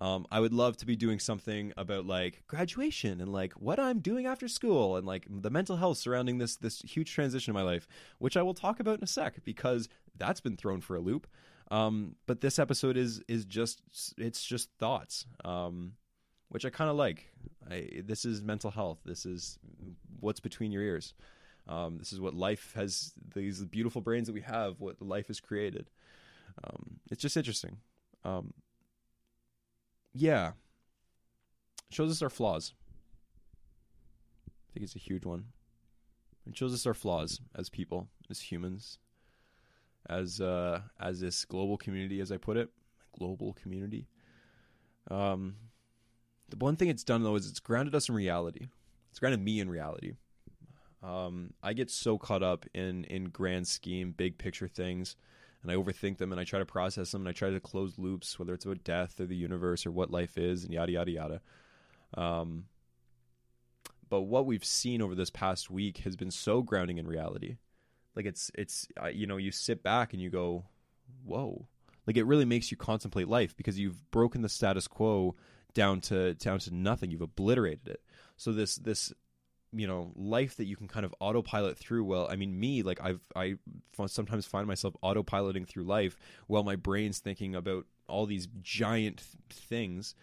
Um, 0.00 0.26
I 0.30 0.38
would 0.38 0.52
love 0.52 0.76
to 0.78 0.86
be 0.86 0.94
doing 0.94 1.18
something 1.18 1.72
about 1.76 2.06
like 2.06 2.44
graduation 2.46 3.20
and 3.20 3.32
like 3.32 3.52
what 3.54 3.80
I'm 3.80 3.98
doing 3.98 4.26
after 4.26 4.46
school 4.46 4.96
and 4.96 5.04
like 5.04 5.26
the 5.28 5.50
mental 5.50 5.76
health 5.76 5.98
surrounding 5.98 6.38
this 6.38 6.56
this 6.56 6.80
huge 6.82 7.12
transition 7.12 7.50
in 7.50 7.54
my 7.54 7.68
life, 7.68 7.88
which 8.18 8.36
I 8.36 8.42
will 8.42 8.54
talk 8.54 8.78
about 8.78 8.98
in 8.98 9.04
a 9.04 9.08
sec 9.08 9.44
because 9.44 9.88
that's 10.16 10.40
been 10.40 10.56
thrown 10.56 10.80
for 10.80 10.94
a 10.94 11.00
loop. 11.00 11.26
Um, 11.70 12.14
but 12.26 12.40
this 12.40 12.58
episode 12.58 12.96
is 12.96 13.22
is 13.26 13.44
just 13.44 13.82
it's 14.16 14.44
just 14.44 14.70
thoughts, 14.78 15.26
um, 15.44 15.94
which 16.48 16.64
I 16.64 16.70
kind 16.70 16.90
of 16.90 16.96
like. 16.96 17.26
I, 17.68 18.02
this 18.04 18.24
is 18.24 18.40
mental 18.40 18.70
health. 18.70 19.00
This 19.04 19.26
is 19.26 19.58
what's 20.20 20.40
between 20.40 20.70
your 20.70 20.82
ears. 20.82 21.12
Um, 21.68 21.98
this 21.98 22.12
is 22.12 22.20
what 22.20 22.34
life 22.34 22.72
has. 22.74 23.12
These 23.34 23.64
beautiful 23.64 24.00
brains 24.00 24.26
that 24.26 24.32
we 24.32 24.40
have. 24.42 24.80
What 24.80 25.00
life 25.00 25.28
has 25.28 25.40
created. 25.40 25.90
Um, 26.64 27.00
it's 27.10 27.22
just 27.22 27.36
interesting. 27.36 27.78
Um, 28.24 28.52
yeah, 30.14 30.52
shows 31.90 32.10
us 32.10 32.22
our 32.22 32.30
flaws. 32.30 32.72
I 34.48 34.72
think 34.72 34.84
it's 34.84 34.96
a 34.96 35.00
huge 35.00 35.24
one. 35.24 35.44
It 36.46 36.56
shows 36.56 36.72
us 36.72 36.86
our 36.86 36.94
flaws 36.94 37.40
as 37.54 37.68
people, 37.68 38.08
as 38.30 38.40
humans, 38.40 38.98
as 40.08 40.40
uh, 40.40 40.80
as 40.98 41.20
this 41.20 41.44
global 41.44 41.76
community, 41.76 42.20
as 42.20 42.32
I 42.32 42.38
put 42.38 42.56
it, 42.56 42.70
global 43.18 43.52
community. 43.52 44.08
Um, 45.10 45.56
the 46.48 46.56
one 46.56 46.76
thing 46.76 46.88
it's 46.88 47.04
done 47.04 47.22
though 47.22 47.36
is 47.36 47.48
it's 47.48 47.60
grounded 47.60 47.94
us 47.94 48.08
in 48.08 48.14
reality. 48.14 48.68
It's 49.10 49.18
grounded 49.18 49.42
me 49.42 49.60
in 49.60 49.70
reality. 49.70 50.14
Um, 51.02 51.52
I 51.62 51.74
get 51.74 51.90
so 51.90 52.18
caught 52.18 52.42
up 52.42 52.66
in 52.74 53.04
in 53.04 53.30
grand 53.30 53.68
scheme, 53.68 54.12
big 54.12 54.38
picture 54.38 54.68
things, 54.68 55.16
and 55.62 55.70
I 55.70 55.76
overthink 55.76 56.18
them, 56.18 56.32
and 56.32 56.40
I 56.40 56.44
try 56.44 56.58
to 56.58 56.66
process 56.66 57.12
them, 57.12 57.22
and 57.22 57.28
I 57.28 57.32
try 57.32 57.50
to 57.50 57.60
close 57.60 57.98
loops, 57.98 58.38
whether 58.38 58.54
it's 58.54 58.64
about 58.64 58.84
death 58.84 59.20
or 59.20 59.26
the 59.26 59.36
universe 59.36 59.86
or 59.86 59.90
what 59.90 60.10
life 60.10 60.36
is, 60.36 60.64
and 60.64 60.72
yada 60.72 60.92
yada 60.92 61.10
yada. 61.10 61.40
Um, 62.14 62.64
but 64.08 64.22
what 64.22 64.46
we've 64.46 64.64
seen 64.64 65.02
over 65.02 65.14
this 65.14 65.30
past 65.30 65.70
week 65.70 65.98
has 65.98 66.16
been 66.16 66.30
so 66.30 66.62
grounding 66.62 66.98
in 66.98 67.06
reality. 67.06 67.56
Like 68.16 68.26
it's 68.26 68.50
it's 68.54 68.88
you 69.12 69.26
know 69.26 69.36
you 69.36 69.52
sit 69.52 69.82
back 69.82 70.12
and 70.12 70.20
you 70.20 70.30
go 70.30 70.64
whoa. 71.24 71.66
Like 72.06 72.16
it 72.16 72.24
really 72.24 72.46
makes 72.46 72.70
you 72.70 72.76
contemplate 72.76 73.28
life 73.28 73.56
because 73.56 73.78
you've 73.78 74.10
broken 74.10 74.42
the 74.42 74.48
status 74.48 74.88
quo 74.88 75.36
down 75.74 76.00
to 76.02 76.34
down 76.34 76.58
to 76.60 76.74
nothing. 76.74 77.10
You've 77.10 77.20
obliterated 77.20 77.86
it. 77.86 78.02
So 78.36 78.52
this 78.52 78.76
this 78.76 79.12
you 79.72 79.86
know 79.86 80.12
life 80.16 80.56
that 80.56 80.64
you 80.64 80.76
can 80.76 80.88
kind 80.88 81.04
of 81.04 81.14
autopilot 81.20 81.76
through 81.76 82.02
well 82.02 82.26
i 82.30 82.36
mean 82.36 82.58
me 82.58 82.82
like 82.82 82.98
i've 83.02 83.20
i 83.36 83.54
sometimes 84.06 84.46
find 84.46 84.66
myself 84.66 84.94
autopiloting 85.02 85.66
through 85.68 85.84
life 85.84 86.16
while 86.46 86.62
my 86.62 86.74
brain's 86.74 87.18
thinking 87.18 87.54
about 87.54 87.84
all 88.08 88.26
these 88.26 88.48
giant 88.62 89.18
th- 89.18 89.60
things. 89.60 90.14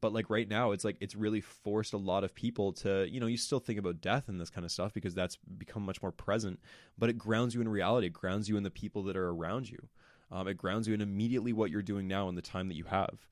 But 0.00 0.12
like 0.12 0.28
right 0.28 0.48
now 0.48 0.72
it's 0.72 0.84
like 0.84 0.96
it's 1.00 1.14
really 1.14 1.40
forced 1.40 1.94
a 1.94 1.98
lot 1.98 2.24
of 2.24 2.34
people 2.34 2.72
to 2.74 3.08
you 3.08 3.20
know 3.20 3.26
you 3.26 3.38
still 3.38 3.60
think 3.60 3.78
about 3.78 4.02
death 4.02 4.28
and 4.28 4.38
this 4.38 4.50
kind 4.50 4.64
of 4.64 4.70
stuff 4.70 4.92
because 4.92 5.14
that's 5.14 5.36
become 5.56 5.82
much 5.82 6.02
more 6.02 6.12
present 6.12 6.60
but 6.98 7.08
it 7.08 7.16
grounds 7.16 7.54
you 7.54 7.62
in 7.62 7.68
reality. 7.68 8.08
It 8.08 8.12
grounds 8.12 8.48
you 8.48 8.58
in 8.58 8.64
the 8.64 8.70
people 8.70 9.02
that 9.04 9.16
are 9.16 9.30
around 9.30 9.70
you. 9.70 9.88
Um, 10.30 10.48
it 10.48 10.58
grounds 10.58 10.88
you 10.88 10.94
in 10.94 11.00
immediately 11.00 11.52
what 11.52 11.70
you're 11.70 11.82
doing 11.82 12.06
now 12.06 12.28
in 12.28 12.34
the 12.34 12.42
time 12.42 12.68
that 12.68 12.74
you 12.74 12.84
have 12.84 13.28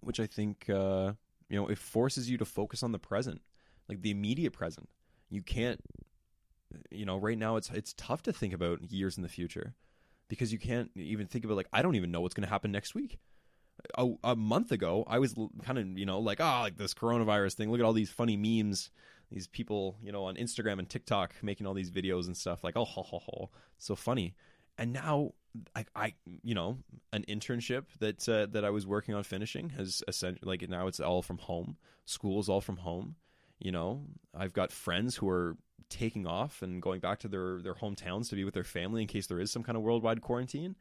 which 0.00 0.20
i 0.20 0.26
think 0.26 0.68
uh, 0.68 1.12
you 1.48 1.56
know 1.56 1.66
it 1.66 1.78
forces 1.78 2.30
you 2.30 2.36
to 2.38 2.44
focus 2.44 2.82
on 2.82 2.92
the 2.92 2.98
present 2.98 3.40
like 3.88 4.02
the 4.02 4.10
immediate 4.10 4.52
present 4.52 4.88
you 5.30 5.42
can't 5.42 5.80
you 6.90 7.04
know 7.04 7.16
right 7.16 7.38
now 7.38 7.56
it's 7.56 7.70
it's 7.70 7.94
tough 7.94 8.22
to 8.22 8.32
think 8.32 8.52
about 8.52 8.90
years 8.90 9.16
in 9.16 9.22
the 9.22 9.28
future 9.28 9.74
because 10.28 10.52
you 10.52 10.58
can't 10.58 10.90
even 10.96 11.26
think 11.26 11.44
about 11.44 11.56
like 11.56 11.68
i 11.72 11.82
don't 11.82 11.94
even 11.94 12.10
know 12.10 12.20
what's 12.20 12.34
going 12.34 12.46
to 12.46 12.50
happen 12.50 12.70
next 12.70 12.94
week 12.94 13.18
a, 13.96 14.08
a 14.24 14.36
month 14.36 14.72
ago, 14.72 15.04
I 15.06 15.18
was 15.18 15.34
kind 15.62 15.78
of, 15.78 15.98
you 15.98 16.06
know, 16.06 16.20
like, 16.20 16.40
oh, 16.40 16.60
like 16.62 16.76
this 16.76 16.94
coronavirus 16.94 17.54
thing. 17.54 17.70
Look 17.70 17.80
at 17.80 17.86
all 17.86 17.92
these 17.92 18.10
funny 18.10 18.36
memes, 18.36 18.90
these 19.30 19.46
people, 19.46 19.96
you 20.02 20.12
know, 20.12 20.24
on 20.24 20.36
Instagram 20.36 20.78
and 20.78 20.88
TikTok 20.88 21.34
making 21.42 21.66
all 21.66 21.74
these 21.74 21.90
videos 21.90 22.26
and 22.26 22.36
stuff 22.36 22.64
like, 22.64 22.76
oh, 22.76 22.84
ho, 22.84 23.02
ho, 23.02 23.20
ho. 23.24 23.50
so 23.78 23.94
funny. 23.94 24.34
And 24.76 24.92
now, 24.92 25.32
I, 25.74 25.84
I, 25.94 26.14
you 26.42 26.54
know, 26.54 26.78
an 27.12 27.24
internship 27.28 27.84
that 27.98 28.28
uh, 28.28 28.46
that 28.52 28.64
I 28.64 28.70
was 28.70 28.86
working 28.86 29.14
on 29.14 29.24
finishing 29.24 29.70
has 29.70 30.02
essentially 30.06 30.48
like 30.48 30.68
now 30.68 30.86
it's 30.86 31.00
all 31.00 31.22
from 31.22 31.38
home. 31.38 31.76
School's 32.04 32.48
all 32.48 32.60
from 32.60 32.76
home. 32.78 33.16
You 33.58 33.72
know, 33.72 34.04
I've 34.34 34.52
got 34.52 34.72
friends 34.72 35.16
who 35.16 35.28
are 35.28 35.56
taking 35.88 36.26
off 36.26 36.62
and 36.62 36.82
going 36.82 37.00
back 37.00 37.18
to 37.20 37.28
their 37.28 37.60
their 37.60 37.74
hometowns 37.74 38.28
to 38.28 38.36
be 38.36 38.44
with 38.44 38.54
their 38.54 38.64
family 38.64 39.02
in 39.02 39.08
case 39.08 39.26
there 39.26 39.40
is 39.40 39.50
some 39.50 39.62
kind 39.62 39.76
of 39.76 39.82
worldwide 39.82 40.20
quarantine. 40.20 40.76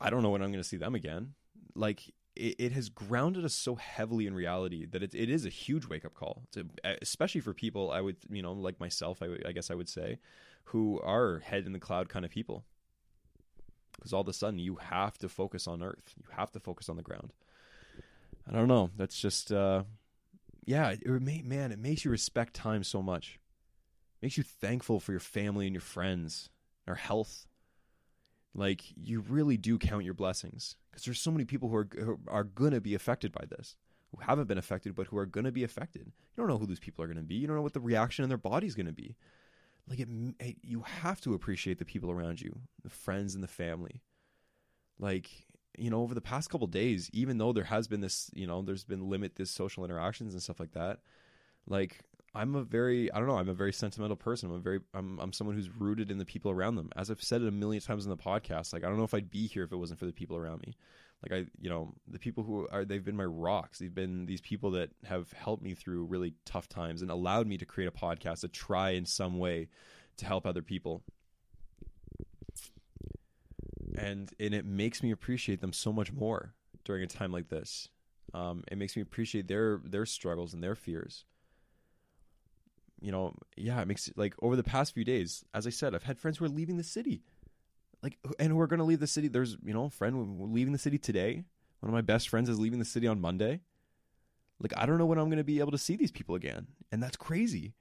I 0.00 0.10
don't 0.10 0.22
know 0.22 0.30
when 0.30 0.42
I'm 0.42 0.50
going 0.50 0.62
to 0.62 0.68
see 0.68 0.76
them 0.76 0.94
again 0.94 1.34
like 1.76 2.12
it, 2.34 2.56
it, 2.58 2.72
has 2.72 2.88
grounded 2.88 3.44
us 3.44 3.54
so 3.54 3.76
heavily 3.76 4.26
in 4.26 4.34
reality 4.34 4.86
that 4.86 5.02
it, 5.02 5.14
it 5.14 5.30
is 5.30 5.46
a 5.46 5.50
huge 5.50 5.86
wake 5.86 6.04
up 6.04 6.14
call, 6.14 6.42
to, 6.52 6.66
especially 7.02 7.40
for 7.40 7.54
people 7.54 7.90
I 7.90 8.00
would, 8.00 8.16
you 8.30 8.42
know, 8.42 8.52
like 8.52 8.80
myself, 8.80 9.22
I, 9.22 9.48
I 9.48 9.52
guess 9.52 9.70
I 9.70 9.74
would 9.74 9.88
say, 9.88 10.18
who 10.64 11.00
are 11.00 11.40
head 11.40 11.66
in 11.66 11.72
the 11.72 11.78
cloud 11.78 12.08
kind 12.08 12.24
of 12.24 12.30
people. 12.30 12.64
Because 13.96 14.12
all 14.12 14.20
of 14.20 14.28
a 14.28 14.32
sudden 14.32 14.58
you 14.58 14.76
have 14.76 15.16
to 15.18 15.28
focus 15.28 15.66
on 15.66 15.82
Earth, 15.82 16.14
you 16.16 16.24
have 16.36 16.50
to 16.52 16.60
focus 16.60 16.88
on 16.88 16.96
the 16.96 17.02
ground. 17.02 17.32
I 18.48 18.52
don't 18.52 18.68
know. 18.68 18.90
That's 18.96 19.18
just, 19.18 19.52
uh, 19.52 19.84
yeah, 20.66 20.90
it, 20.90 21.02
it, 21.04 21.44
man, 21.44 21.72
it 21.72 21.78
makes 21.78 22.04
you 22.04 22.10
respect 22.10 22.54
time 22.54 22.84
so 22.84 23.00
much. 23.00 23.38
It 24.20 24.26
makes 24.26 24.36
you 24.36 24.42
thankful 24.42 25.00
for 25.00 25.12
your 25.12 25.20
family 25.20 25.66
and 25.66 25.74
your 25.74 25.80
friends, 25.80 26.50
our 26.86 26.94
health, 26.94 27.46
like 28.54 28.82
you 28.96 29.20
really 29.20 29.56
do 29.56 29.78
count 29.78 30.04
your 30.04 30.14
blessings 30.14 30.76
because 30.90 31.04
there's 31.04 31.20
so 31.20 31.30
many 31.30 31.44
people 31.44 31.68
who 31.68 31.76
are 31.76 31.88
who 31.98 32.18
are 32.26 32.44
to 32.72 32.80
be 32.80 32.94
affected 32.94 33.30
by 33.30 33.44
this 33.48 33.76
who 34.10 34.22
haven't 34.22 34.48
been 34.48 34.58
affected 34.58 34.94
but 34.94 35.06
who 35.08 35.18
are 35.18 35.26
to 35.44 35.52
be 35.52 35.64
affected. 35.64 36.06
You 36.06 36.42
don't 36.42 36.48
know 36.48 36.58
who 36.58 36.66
these 36.66 36.80
people 36.80 37.04
are 37.04 37.08
to 37.18 37.22
be. 37.22 37.34
You 37.34 37.46
don't 37.46 37.56
know 37.56 37.62
what 37.62 37.74
the 37.74 37.80
reaction 37.80 38.22
in 38.22 38.28
their 38.28 38.38
body 38.38 38.66
is 38.66 38.74
going 38.74 38.86
to 38.86 38.92
be. 38.92 39.16
Like 39.88 40.00
it, 40.00 40.08
it, 40.40 40.56
you 40.62 40.82
have 41.02 41.20
to 41.22 41.34
appreciate 41.34 41.78
the 41.78 41.84
people 41.84 42.10
around 42.10 42.40
you 42.40 42.60
the 42.82 42.90
friends 42.90 43.34
and 43.34 43.44
the 43.44 43.48
family. 43.48 44.02
Like 44.98 45.28
you 45.78 45.90
know 45.90 46.00
over 46.02 46.14
the 46.14 46.20
past 46.20 46.50
couple 46.50 46.66
days 46.66 47.10
even 47.12 47.38
though 47.38 47.52
there 47.52 47.64
has 47.64 47.88
been 47.88 48.00
this 48.00 48.30
you 48.34 48.46
know 48.46 48.62
there's 48.62 48.84
been 48.84 49.08
limit 49.08 49.36
this 49.36 49.50
social 49.50 49.84
interactions 49.84 50.32
and 50.32 50.42
stuff 50.42 50.60
like 50.60 50.72
that 50.72 51.00
like 51.66 52.00
I'm 52.36 52.54
a 52.54 52.62
very 52.62 53.10
I 53.10 53.18
don't 53.18 53.28
know 53.28 53.38
I'm 53.38 53.48
a 53.48 53.54
very 53.54 53.72
sentimental 53.72 54.16
person. 54.16 54.50
I'm 54.50 54.56
a 54.56 54.60
very 54.60 54.80
I'm 54.92 55.18
I'm 55.20 55.32
someone 55.32 55.56
who's 55.56 55.70
rooted 55.70 56.10
in 56.10 56.18
the 56.18 56.24
people 56.24 56.50
around 56.50 56.74
them. 56.74 56.90
As 56.94 57.10
I've 57.10 57.22
said 57.22 57.40
it 57.40 57.48
a 57.48 57.52
million 57.52 57.82
times 57.82 58.04
in 58.04 58.10
the 58.10 58.16
podcast, 58.16 58.72
like 58.72 58.84
I 58.84 58.88
don't 58.88 58.98
know 58.98 59.04
if 59.04 59.14
I'd 59.14 59.30
be 59.30 59.46
here 59.46 59.64
if 59.64 59.72
it 59.72 59.76
wasn't 59.76 59.98
for 59.98 60.06
the 60.06 60.12
people 60.12 60.36
around 60.36 60.60
me. 60.66 60.76
Like 61.22 61.32
I 61.32 61.46
you 61.58 61.70
know 61.70 61.94
the 62.06 62.18
people 62.18 62.44
who 62.44 62.68
are 62.70 62.84
they've 62.84 63.04
been 63.04 63.16
my 63.16 63.24
rocks. 63.24 63.78
They've 63.78 63.94
been 63.94 64.26
these 64.26 64.42
people 64.42 64.72
that 64.72 64.90
have 65.04 65.32
helped 65.32 65.62
me 65.62 65.74
through 65.74 66.04
really 66.04 66.34
tough 66.44 66.68
times 66.68 67.00
and 67.00 67.10
allowed 67.10 67.46
me 67.46 67.56
to 67.56 67.64
create 67.64 67.88
a 67.88 67.90
podcast 67.90 68.40
to 68.40 68.48
try 68.48 68.90
in 68.90 69.06
some 69.06 69.38
way 69.38 69.68
to 70.18 70.26
help 70.26 70.46
other 70.46 70.62
people. 70.62 71.02
And 73.96 74.30
and 74.38 74.54
it 74.54 74.64
makes 74.64 75.02
me 75.02 75.10
appreciate 75.10 75.60
them 75.60 75.72
so 75.72 75.92
much 75.92 76.12
more 76.12 76.54
during 76.84 77.02
a 77.02 77.06
time 77.06 77.32
like 77.32 77.48
this. 77.48 77.88
Um, 78.34 78.64
it 78.70 78.78
makes 78.78 78.96
me 78.96 79.02
appreciate 79.02 79.48
their 79.48 79.80
their 79.84 80.06
struggles 80.06 80.52
and 80.52 80.62
their 80.62 80.74
fears 80.74 81.24
you 83.00 83.12
know, 83.12 83.34
yeah, 83.56 83.80
it 83.80 83.88
makes 83.88 84.10
like 84.16 84.34
over 84.40 84.56
the 84.56 84.64
past 84.64 84.94
few 84.94 85.04
days, 85.04 85.44
as 85.54 85.66
I 85.66 85.70
said, 85.70 85.94
I've 85.94 86.02
had 86.02 86.18
friends 86.18 86.38
who 86.38 86.44
are 86.44 86.48
leaving 86.50 86.76
the 86.76 86.84
city, 86.84 87.22
like, 88.02 88.18
and 88.38 88.50
who 88.50 88.60
are 88.60 88.66
going 88.66 88.78
to 88.78 88.84
leave 88.84 89.00
the 89.00 89.06
city. 89.06 89.28
There's, 89.28 89.56
you 89.64 89.74
know, 89.74 89.84
a 89.84 89.90
friend 89.90 90.52
leaving 90.52 90.72
the 90.72 90.78
city 90.78 90.98
today. 90.98 91.44
One 91.80 91.90
of 91.90 91.94
my 91.94 92.00
best 92.00 92.28
friends 92.28 92.48
is 92.48 92.58
leaving 92.58 92.78
the 92.78 92.84
city 92.84 93.06
on 93.06 93.20
Monday. 93.20 93.60
Like, 94.58 94.72
I 94.76 94.86
don't 94.86 94.98
know 94.98 95.06
when 95.06 95.18
I'm 95.18 95.26
going 95.26 95.38
to 95.38 95.44
be 95.44 95.60
able 95.60 95.72
to 95.72 95.78
see 95.78 95.96
these 95.96 96.10
people 96.10 96.34
again, 96.34 96.68
and 96.90 97.02
that's 97.02 97.16
crazy. 97.16 97.74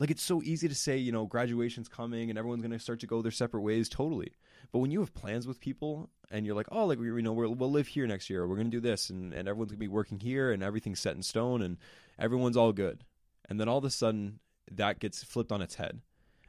Like, 0.00 0.10
it's 0.10 0.22
so 0.22 0.42
easy 0.42 0.66
to 0.66 0.74
say, 0.74 0.96
you 0.96 1.12
know, 1.12 1.26
graduation's 1.26 1.88
coming 1.88 2.30
and 2.30 2.38
everyone's 2.38 2.62
going 2.62 2.72
to 2.72 2.78
start 2.80 2.98
to 3.00 3.06
go 3.06 3.22
their 3.22 3.30
separate 3.30 3.60
ways, 3.60 3.88
totally. 3.88 4.32
But 4.72 4.80
when 4.80 4.90
you 4.90 4.98
have 5.00 5.14
plans 5.14 5.46
with 5.46 5.60
people 5.60 6.10
and 6.30 6.44
you're 6.44 6.56
like, 6.56 6.68
oh, 6.72 6.86
like, 6.86 6.98
we, 6.98 7.06
you 7.06 7.22
know, 7.22 7.32
we'll, 7.32 7.54
we'll 7.54 7.70
live 7.70 7.86
here 7.86 8.08
next 8.08 8.28
year, 8.28 8.48
we're 8.48 8.56
going 8.56 8.70
to 8.70 8.76
do 8.76 8.80
this, 8.80 9.10
and, 9.10 9.32
and 9.32 9.46
everyone's 9.46 9.70
going 9.70 9.78
to 9.78 9.84
be 9.84 9.88
working 9.88 10.18
here, 10.18 10.50
and 10.50 10.62
everything's 10.64 10.98
set 10.98 11.14
in 11.14 11.22
stone, 11.22 11.62
and 11.62 11.76
everyone's 12.18 12.56
all 12.56 12.72
good. 12.72 13.04
And 13.48 13.60
then 13.60 13.68
all 13.68 13.78
of 13.78 13.84
a 13.84 13.90
sudden, 13.90 14.40
that 14.72 14.98
gets 14.98 15.22
flipped 15.22 15.52
on 15.52 15.62
its 15.62 15.76
head 15.76 16.00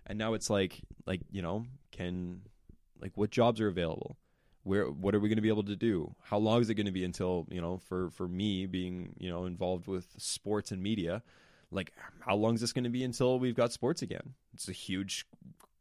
and 0.05 0.17
now 0.17 0.33
it's 0.33 0.49
like 0.49 0.81
like 1.05 1.21
you 1.31 1.41
know 1.41 1.65
can 1.91 2.41
like 3.01 3.11
what 3.15 3.29
jobs 3.29 3.59
are 3.61 3.67
available 3.67 4.17
where 4.63 4.85
what 4.85 5.15
are 5.15 5.19
we 5.19 5.29
going 5.29 5.37
to 5.37 5.41
be 5.41 5.49
able 5.49 5.63
to 5.63 5.75
do 5.75 6.13
how 6.23 6.37
long 6.37 6.61
is 6.61 6.69
it 6.69 6.75
going 6.75 6.85
to 6.85 6.91
be 6.91 7.03
until 7.03 7.47
you 7.49 7.61
know 7.61 7.77
for 7.77 8.09
for 8.11 8.27
me 8.27 8.65
being 8.65 9.13
you 9.17 9.29
know 9.29 9.45
involved 9.45 9.87
with 9.87 10.07
sports 10.17 10.71
and 10.71 10.81
media 10.81 11.23
like 11.71 11.93
how 12.19 12.35
long 12.35 12.55
is 12.55 12.61
this 12.61 12.73
going 12.73 12.83
to 12.83 12.89
be 12.89 13.03
until 13.03 13.39
we've 13.39 13.55
got 13.55 13.71
sports 13.71 14.01
again 14.01 14.33
it's 14.53 14.67
a 14.67 14.73
huge 14.73 15.25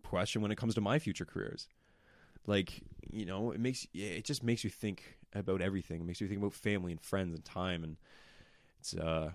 question 0.03 0.43
when 0.43 0.51
it 0.51 0.57
comes 0.57 0.75
to 0.75 0.81
my 0.81 0.99
future 0.99 1.25
careers 1.25 1.69
like 2.47 2.83
you 3.11 3.25
know 3.27 3.51
it 3.51 3.61
makes 3.61 3.87
it 3.95 4.25
just 4.25 4.43
makes 4.43 4.65
you 4.65 4.71
think 4.71 5.19
about 5.35 5.61
everything 5.61 6.01
it 6.01 6.07
makes 6.07 6.21
you 6.21 6.29
think 6.29 6.41
about 6.41 6.53
family 6.55 6.93
and 6.93 7.01
friends 7.01 7.35
and 7.35 7.45
time 7.45 7.85
and 7.85 7.97
It's 8.81 8.95
uh, 8.95 9.33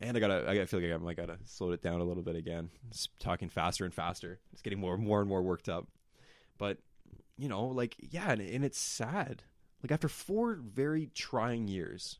and 0.00 0.16
I 0.16 0.20
gotta 0.20 0.44
I 0.48 0.54
gotta 0.54 0.66
feel 0.66 0.80
like 0.80 0.92
I 0.92 0.96
might 0.96 1.16
gotta 1.16 1.38
slow 1.44 1.70
it 1.72 1.82
down 1.82 2.00
a 2.00 2.04
little 2.04 2.22
bit 2.22 2.36
again. 2.36 2.70
It's 2.90 3.08
talking 3.18 3.48
faster 3.48 3.84
and 3.84 3.94
faster. 3.94 4.40
It's 4.52 4.62
getting 4.62 4.80
more 4.80 4.98
more 4.98 5.20
and 5.20 5.28
more 5.28 5.42
worked 5.42 5.68
up. 5.68 5.86
But 6.58 6.78
you 7.36 7.48
know, 7.48 7.66
like 7.66 7.96
yeah, 7.98 8.30
and, 8.32 8.40
and 8.40 8.64
it's 8.64 8.78
sad. 8.78 9.42
Like 9.82 9.92
after 9.92 10.08
four 10.08 10.54
very 10.54 11.10
trying 11.14 11.68
years, 11.68 12.18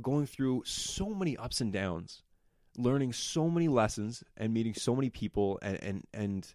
going 0.00 0.26
through 0.26 0.62
so 0.66 1.10
many 1.14 1.36
ups 1.36 1.60
and 1.60 1.72
downs, 1.72 2.22
learning 2.76 3.12
so 3.12 3.48
many 3.48 3.68
lessons 3.68 4.24
and 4.36 4.52
meeting 4.52 4.74
so 4.74 4.94
many 4.94 5.10
people 5.10 5.58
and 5.62 5.82
and 5.82 6.04
and 6.14 6.54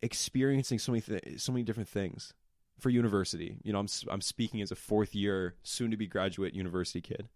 experiencing 0.00 0.78
so 0.78 0.92
many 0.92 1.02
th- 1.02 1.40
so 1.40 1.52
many 1.52 1.62
different 1.62 1.88
things 1.88 2.34
for 2.78 2.90
university. 2.90 3.58
You 3.62 3.72
know, 3.72 3.78
I'm 3.78 3.88
I'm 4.10 4.20
speaking 4.20 4.60
as 4.60 4.70
a 4.70 4.76
fourth 4.76 5.14
year, 5.14 5.54
soon 5.62 5.90
to 5.90 5.96
be 5.96 6.06
graduate 6.06 6.54
university 6.54 7.00
kid. 7.00 7.28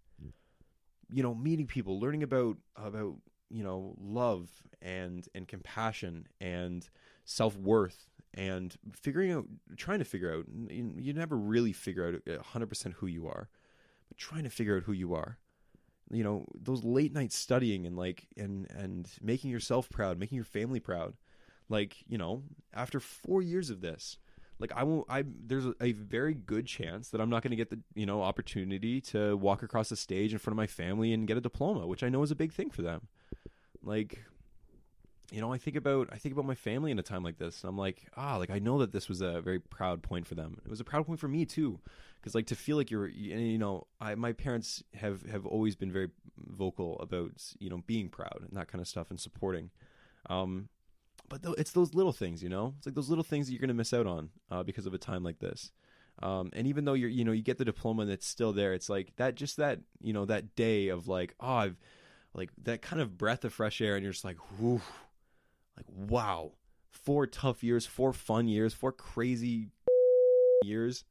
You 1.09 1.23
know, 1.23 1.35
meeting 1.35 1.67
people, 1.67 2.01
learning 2.01 2.23
about 2.23 2.57
about 2.77 3.17
you 3.51 3.63
know 3.63 3.95
love 4.01 4.51
and 4.83 5.27
and 5.35 5.47
compassion 5.47 6.27
and 6.41 6.89
self 7.25 7.57
worth 7.57 8.09
and 8.35 8.77
figuring 8.93 9.33
out, 9.33 9.47
trying 9.77 10.01
to 10.01 10.05
figure 10.05 10.35
out. 10.35 10.47
You, 10.69 10.95
you 10.99 11.13
never 11.13 11.37
really 11.37 11.73
figure 11.73 12.09
out 12.09 12.27
100 12.27 12.67
percent 12.67 12.97
who 12.99 13.07
you 13.07 13.29
are, 13.29 13.49
but 14.09 14.19
trying 14.19 14.45
to 14.45 14.51
figure 14.51 14.77
out 14.77 14.83
who 14.83 14.93
you 14.93 15.15
are 15.15 15.39
you 16.11 16.25
know 16.25 16.45
those 16.55 16.85
late 16.85 17.13
nights 17.13 17.37
studying 17.37 17.87
and 17.87 17.97
like 17.97 18.27
and 18.37 18.71
and 18.71 19.09
making 19.21 19.51
yourself 19.51 19.89
proud 19.91 20.19
making 20.19 20.37
your 20.37 20.45
family 20.45 20.81
proud. 20.81 21.15
Like 21.69 21.97
you 22.07 22.19
know 22.19 22.43
after 22.73 23.01
four 23.01 23.43
years 23.43 23.71
of 23.71 23.81
this 23.81 24.19
like 24.59 24.73
i 24.75 24.83
won't 24.85 25.05
i 25.09 25.25
there's 25.47 25.67
a, 25.67 25.75
a 25.81 25.93
very 25.93 26.33
good 26.33 26.67
chance 26.67 27.11
that 27.11 27.21
i'm 27.21 27.29
not 27.29 27.43
going 27.43 27.51
to 27.51 27.57
get 27.57 27.71
the 27.71 27.79
you 27.95 28.07
know 28.07 28.23
opportunity 28.23 29.01
to 29.01 29.37
walk 29.37 29.63
across 29.63 29.89
the 29.89 29.97
stage 29.97 30.33
in 30.33 30.39
front 30.39 30.55
of 30.55 30.57
my 30.57 30.67
family 30.67 31.13
and 31.13 31.27
get 31.27 31.37
a 31.37 31.41
diploma 31.41 31.87
which 31.87 32.03
i 32.03 32.09
know 32.09 32.23
is 32.23 32.31
a 32.31 32.37
big 32.37 32.53
thing 32.53 32.71
for 32.71 32.83
them. 32.83 33.09
Like 33.83 34.25
you 35.33 35.41
know 35.41 35.53
i 35.53 35.59
think 35.59 35.77
about 35.77 36.09
i 36.13 36.17
think 36.17 36.33
about 36.33 36.45
my 36.45 36.55
family 36.55 36.91
in 36.91 36.99
a 36.99 37.03
time 37.03 37.23
like 37.23 37.39
this 37.39 37.63
and 37.63 37.69
i'm 37.69 37.77
like 37.77 38.07
ah 38.17 38.37
like 38.37 38.51
i 38.51 38.59
know 38.59 38.79
that 38.79 38.93
this 38.93 39.09
was 39.09 39.21
a 39.21 39.41
very 39.41 39.59
proud 39.59 40.03
point 40.03 40.27
for 40.27 40.35
them. 40.35 40.59
It 40.65 40.71
was 40.71 40.81
a 40.81 40.85
proud 40.85 41.07
point 41.07 41.21
for 41.21 41.29
me 41.29 41.45
too. 41.45 41.81
Because 42.21 42.35
like 42.35 42.47
to 42.47 42.57
feel 42.57 42.77
like 42.77 42.91
you're 42.91 43.07
you 43.07 43.59
know 43.59 43.87
I 44.01 44.15
my 44.15 44.33
parents 44.33 44.83
have 44.95 45.23
have 45.27 45.47
always 45.47 45.77
been 45.77 45.93
very 45.93 46.11
vocal 46.39 46.99
about 46.99 47.33
you 47.59 47.71
know 47.71 47.83
being 47.87 48.09
proud 48.09 48.41
and 48.49 48.57
that 48.57 48.69
kind 48.69 48.81
of 48.81 48.89
stuff 48.89 49.11
and 49.11 49.21
supporting. 49.21 49.71
Um 50.29 50.69
but 51.29 51.43
th- 51.43 51.57
it's 51.59 51.73
those 51.73 51.95
little 51.95 52.13
things 52.13 52.43
you 52.43 52.49
know? 52.49 52.75
It's 52.79 52.87
like 52.87 52.95
those 52.95 53.09
little 53.09 53.25
things 53.25 53.47
that 53.47 53.53
you're 53.53 53.67
to 53.67 53.75
miss 53.75 53.93
out 53.93 54.07
on 54.07 54.31
uh, 54.51 54.63
because 54.63 54.87
of 54.87 54.95
a 54.95 54.99
time 54.99 55.25
like 55.25 55.41
this. 55.41 55.73
Um, 56.23 56.51
and 56.53 56.67
even 56.67 56.85
though 56.85 56.95
you're 56.95 57.11
you 57.11 57.25
know 57.25 57.33
you 57.33 57.43
get 57.43 57.59
the 57.59 57.65
diploma 57.65 58.03
and 58.03 58.11
it's 58.11 58.27
still 58.27 58.55
there 58.55 58.73
it's 58.73 58.89
like 58.89 59.15
that 59.17 59.35
just 59.35 59.59
that 59.59 59.81
you 60.01 60.15
know 60.15 60.25
that 60.25 60.57
day 60.57 60.89
of 60.89 61.09
like 61.09 61.35
oh 61.41 61.55
I've 61.55 61.77
like 62.33 62.51
that 62.63 62.81
kind 62.81 63.03
of 63.03 63.19
breath 63.19 63.45
of 63.45 63.53
fresh 63.53 63.83
air 63.83 63.97
and 63.97 64.03
you're 64.03 64.13
just 64.13 64.25
like 64.25 64.39
whew 64.59 64.81
like 65.77 65.87
wow. 65.89 66.53
Four 66.91 67.27
tough 67.27 67.63
years 67.63 67.87
four 67.87 68.13
fun 68.13 68.49
years 68.49 68.75
four 68.75 68.93
crazy 68.93 69.69
years. 70.65 71.05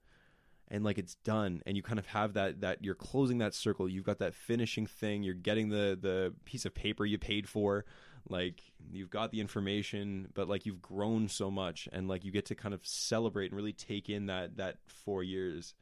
And 0.68 0.84
like 0.84 0.98
it's 0.98 1.16
done. 1.16 1.62
And 1.66 1.78
you 1.78 1.84
kind 1.84 2.00
of 2.00 2.08
have 2.08 2.34
that 2.34 2.62
that 2.62 2.84
you're 2.84 2.96
closing 2.96 3.38
that 3.38 3.54
circle. 3.54 3.88
You've 3.88 4.04
got 4.04 4.20
that 4.20 4.34
finishing 4.34 4.88
thing. 4.88 5.24
You're 5.24 5.36
getting 5.36 5.70
the 5.70 5.98
the 6.00 6.34
piece 6.46 6.66
of 6.66 6.74
paper 6.74 7.06
you 7.06 7.18
paid 7.18 7.48
for. 7.48 7.86
Like 8.28 8.62
you've 8.92 9.12
got 9.12 9.32
the 9.32 9.40
information 9.40 10.30
but 10.34 10.50
like 10.50 10.66
you've 10.66 10.82
grown 10.82 11.28
so 11.28 11.52
much. 11.52 11.88
And 11.92 12.08
like 12.08 12.26
you 12.26 12.32
get 12.32 12.46
to 12.48 12.56
kind 12.56 12.74
of 12.74 12.86
celebrate 12.86 13.52
and 13.52 13.56
really 13.56 13.74
take 13.74 14.10
in 14.10 14.26
that 14.26 14.58
that 14.58 14.78
4 14.88 15.24
years. 15.24 15.76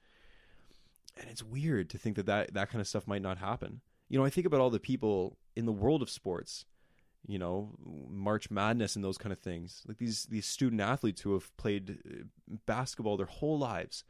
And 1.15 1.29
it's 1.29 1.43
weird 1.43 1.89
to 1.91 1.97
think 1.97 2.17
that 2.17 2.25
that 2.25 2.53
that 2.53 2.69
kind 2.69 2.81
of 2.81 2.87
stuff 2.87 3.07
might 3.07 3.21
not 3.21 3.37
happen. 3.37 3.81
You 4.09 4.19
know 4.19 4.25
i 4.25 4.29
think 4.29 4.45
about 4.45 4.59
all 4.59 4.69
the 4.69 4.79
people 4.79 5.37
in 5.55 5.65
the 5.65 5.71
world 5.71 6.03
of 6.03 6.09
sports 6.09 6.65
you 7.25 7.39
know 7.39 7.71
march 8.09 8.51
madness 8.51 8.95
and 8.95 9.03
those 9.03 9.17
kind 9.17 9.31
of 9.31 9.39
things. 9.39 9.83
Like 9.87 9.97
these 9.97 10.25
these 10.25 10.45
student 10.45 10.81
athletes 10.81 11.21
who 11.21 11.33
have 11.33 11.55
played 11.57 11.99
uh, 12.09 12.23
basketball 12.65 13.17
their 13.17 13.25
whole 13.25 13.57
lives. 13.57 14.03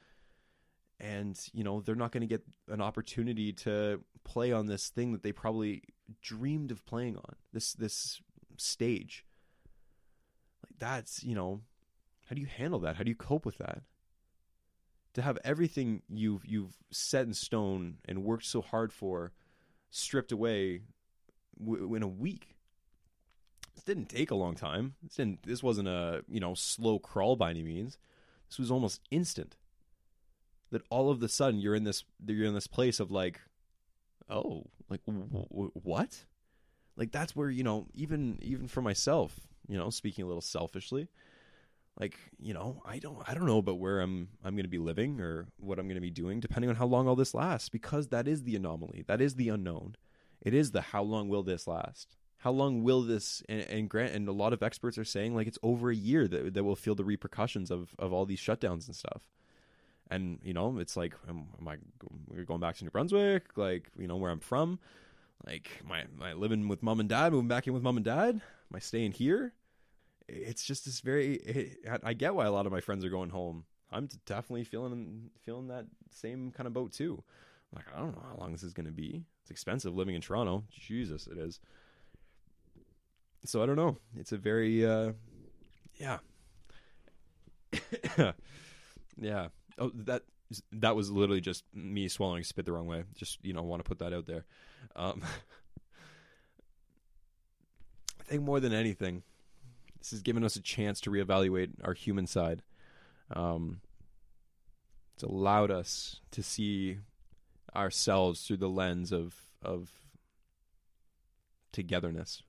And 0.99 1.37
you 1.53 1.63
know 1.63 1.81
they're 1.81 1.95
not 1.95 2.11
going 2.11 2.21
to 2.21 2.27
get 2.27 2.43
an 2.69 2.81
opportunity 2.81 3.51
to 3.53 4.01
play 4.23 4.51
on 4.51 4.67
this 4.67 4.89
thing 4.89 5.11
that 5.11 5.21
they 5.21 5.31
probably 5.31 5.83
dreamed 6.21 6.71
of 6.71 6.85
playing 6.85 7.17
on 7.17 7.35
this 7.51 7.73
this 7.73 8.21
stage. 8.57 9.25
Like 10.63 10.79
that's 10.79 11.23
you 11.23 11.35
know 11.35 11.61
how 12.27 12.35
do 12.35 12.41
you 12.41 12.47
handle 12.47 12.79
that? 12.79 12.95
How 12.95 13.03
do 13.03 13.09
you 13.09 13.15
cope 13.15 13.45
with 13.45 13.57
that? 13.57 13.81
To 15.15 15.21
have 15.21 15.37
everything 15.43 16.01
you've 16.09 16.45
you've 16.45 16.77
set 16.89 17.25
in 17.25 17.33
stone 17.33 17.97
and 18.05 18.23
worked 18.23 18.45
so 18.45 18.61
hard 18.61 18.93
for 18.93 19.33
stripped 19.89 20.31
away 20.31 20.81
w- 21.59 21.93
in 21.95 22.01
a 22.01 22.07
week 22.07 22.55
this 23.75 23.83
didn't 23.83 24.09
take 24.09 24.31
a 24.31 24.35
long 24.35 24.55
time. 24.55 24.95
This 25.01 25.15
didn't 25.15 25.43
this 25.43 25.63
wasn't 25.63 25.87
a 25.87 26.23
you 26.27 26.39
know 26.39 26.53
slow 26.53 26.99
crawl 26.99 27.35
by 27.35 27.49
any 27.49 27.63
means. 27.63 27.97
This 28.49 28.59
was 28.59 28.71
almost 28.71 29.01
instant. 29.11 29.55
That 30.71 30.83
all 30.89 31.11
of 31.11 31.19
the 31.19 31.29
sudden 31.29 31.59
you're 31.59 31.75
in 31.75 31.83
this 31.83 32.03
you're 32.25 32.47
in 32.47 32.53
this 32.53 32.67
place 32.67 32.99
of 32.99 33.11
like 33.11 33.41
oh 34.29 34.65
like 34.89 35.05
w- 35.05 35.27
w- 35.27 35.71
what? 35.73 36.25
Like 36.95 37.11
that's 37.11 37.35
where 37.35 37.49
you 37.49 37.63
know 37.63 37.87
even 37.93 38.39
even 38.41 38.67
for 38.67 38.81
myself 38.81 39.39
you 39.67 39.77
know 39.77 39.89
speaking 39.89 40.23
a 40.23 40.27
little 40.27 40.41
selfishly 40.41 41.07
like 41.99 42.17
you 42.39 42.53
know 42.53 42.81
i 42.85 42.97
don't 42.97 43.17
i 43.27 43.33
don't 43.33 43.45
know 43.45 43.59
about 43.59 43.79
where 43.79 44.01
i'm 44.01 44.27
i'm 44.43 44.55
going 44.55 44.65
to 44.65 44.69
be 44.69 44.77
living 44.77 45.21
or 45.21 45.47
what 45.57 45.79
i'm 45.79 45.85
going 45.85 45.95
to 45.95 46.01
be 46.01 46.09
doing 46.09 46.39
depending 46.39 46.69
on 46.69 46.75
how 46.75 46.85
long 46.85 47.07
all 47.07 47.15
this 47.15 47.33
lasts 47.33 47.69
because 47.69 48.07
that 48.07 48.27
is 48.27 48.43
the 48.43 48.55
anomaly. 48.55 49.03
That 49.07 49.21
is 49.21 49.35
the 49.35 49.49
unknown. 49.49 49.95
It 50.41 50.53
is 50.53 50.71
the 50.71 50.81
how 50.81 51.03
long 51.03 51.29
will 51.29 51.43
this 51.43 51.67
last 51.67 52.17
how 52.43 52.51
long 52.51 52.83
will 52.83 53.01
this 53.03 53.41
and, 53.47 53.61
and 53.61 53.89
grant 53.89 54.13
and 54.13 54.27
a 54.27 54.33
lot 54.33 54.51
of 54.51 54.61
experts 54.61 54.97
are 54.97 55.05
saying 55.05 55.33
like 55.33 55.47
it's 55.47 55.57
over 55.63 55.89
a 55.89 55.95
year 55.95 56.27
that 56.27 56.53
that 56.53 56.63
we'll 56.65 56.75
feel 56.75 56.93
the 56.93 57.05
repercussions 57.05 57.71
of 57.71 57.95
of 57.97 58.11
all 58.11 58.25
these 58.25 58.41
shutdowns 58.41 58.85
and 58.85 58.95
stuff. 58.95 59.21
And 60.11 60.39
you 60.43 60.53
know 60.53 60.77
it's 60.77 60.97
like 60.97 61.15
am, 61.29 61.47
am 61.57 61.67
I 61.69 61.77
we're 62.27 62.43
going 62.43 62.59
back 62.59 62.75
to 62.77 62.83
New 62.83 62.89
Brunswick? 62.89 63.45
Like 63.55 63.89
you 63.97 64.09
know 64.09 64.17
where 64.17 64.29
I'm 64.29 64.41
from? 64.41 64.79
Like 65.47 65.69
my 65.85 66.03
my 66.17 66.33
living 66.33 66.67
with 66.67 66.83
mom 66.83 66.99
and 66.99 67.07
dad 67.07 67.31
moving 67.31 67.47
back 67.47 67.65
in 67.65 67.73
with 67.73 67.81
mom 67.81 67.95
and 67.95 68.05
dad? 68.05 68.35
Am 68.35 68.75
I 68.75 68.79
staying 68.79 69.13
here? 69.13 69.53
It's 70.27 70.65
just 70.65 70.83
this 70.83 70.99
very 70.99 71.35
it, 71.35 71.77
I 72.03 72.11
get 72.11 72.35
why 72.35 72.45
a 72.45 72.51
lot 72.51 72.65
of 72.65 72.73
my 72.73 72.81
friends 72.81 73.05
are 73.05 73.09
going 73.09 73.29
home. 73.29 73.63
I'm 73.89 74.09
definitely 74.25 74.65
feeling 74.65 75.29
feeling 75.45 75.69
that 75.69 75.85
same 76.11 76.51
kind 76.51 76.67
of 76.67 76.73
boat 76.73 76.91
too. 76.91 77.23
Like 77.73 77.85
I 77.95 77.99
don't 77.99 78.11
know 78.11 78.25
how 78.29 78.37
long 78.37 78.51
this 78.51 78.63
is 78.63 78.73
going 78.73 78.87
to 78.87 78.91
be. 78.91 79.23
It's 79.43 79.51
expensive 79.51 79.95
living 79.95 80.15
in 80.15 80.21
Toronto. 80.21 80.65
Jesus 80.69 81.25
it 81.25 81.37
is 81.37 81.61
so 83.45 83.61
I 83.61 83.65
don't 83.65 83.75
know 83.75 83.97
it's 84.17 84.31
a 84.31 84.37
very 84.37 84.85
uh 84.85 85.13
yeah 85.95 86.19
yeah 89.17 89.47
Oh, 89.79 89.91
that 89.93 90.23
that 90.71 90.95
was 90.95 91.09
literally 91.09 91.41
just 91.41 91.63
me 91.73 92.07
swallowing 92.07 92.43
spit 92.43 92.65
the 92.65 92.71
wrong 92.71 92.87
way. 92.87 93.03
Just 93.15 93.39
you 93.43 93.53
know, 93.53 93.63
want 93.63 93.83
to 93.83 93.87
put 93.87 93.99
that 93.99 94.13
out 94.13 94.27
there. 94.27 94.45
Um, 94.95 95.23
I 98.19 98.23
think 98.23 98.43
more 98.43 98.59
than 98.59 98.73
anything, 98.73 99.23
this 99.99 100.11
has 100.11 100.21
given 100.21 100.43
us 100.43 100.55
a 100.55 100.61
chance 100.61 101.01
to 101.01 101.09
reevaluate 101.09 101.71
our 101.83 101.93
human 101.93 102.27
side. 102.27 102.61
Um, 103.31 103.81
it's 105.15 105.23
allowed 105.23 105.71
us 105.71 106.19
to 106.31 106.43
see 106.43 106.99
ourselves 107.75 108.45
through 108.45 108.57
the 108.57 108.69
lens 108.69 109.11
of 109.11 109.35
of 109.61 109.89
togetherness. 111.71 112.43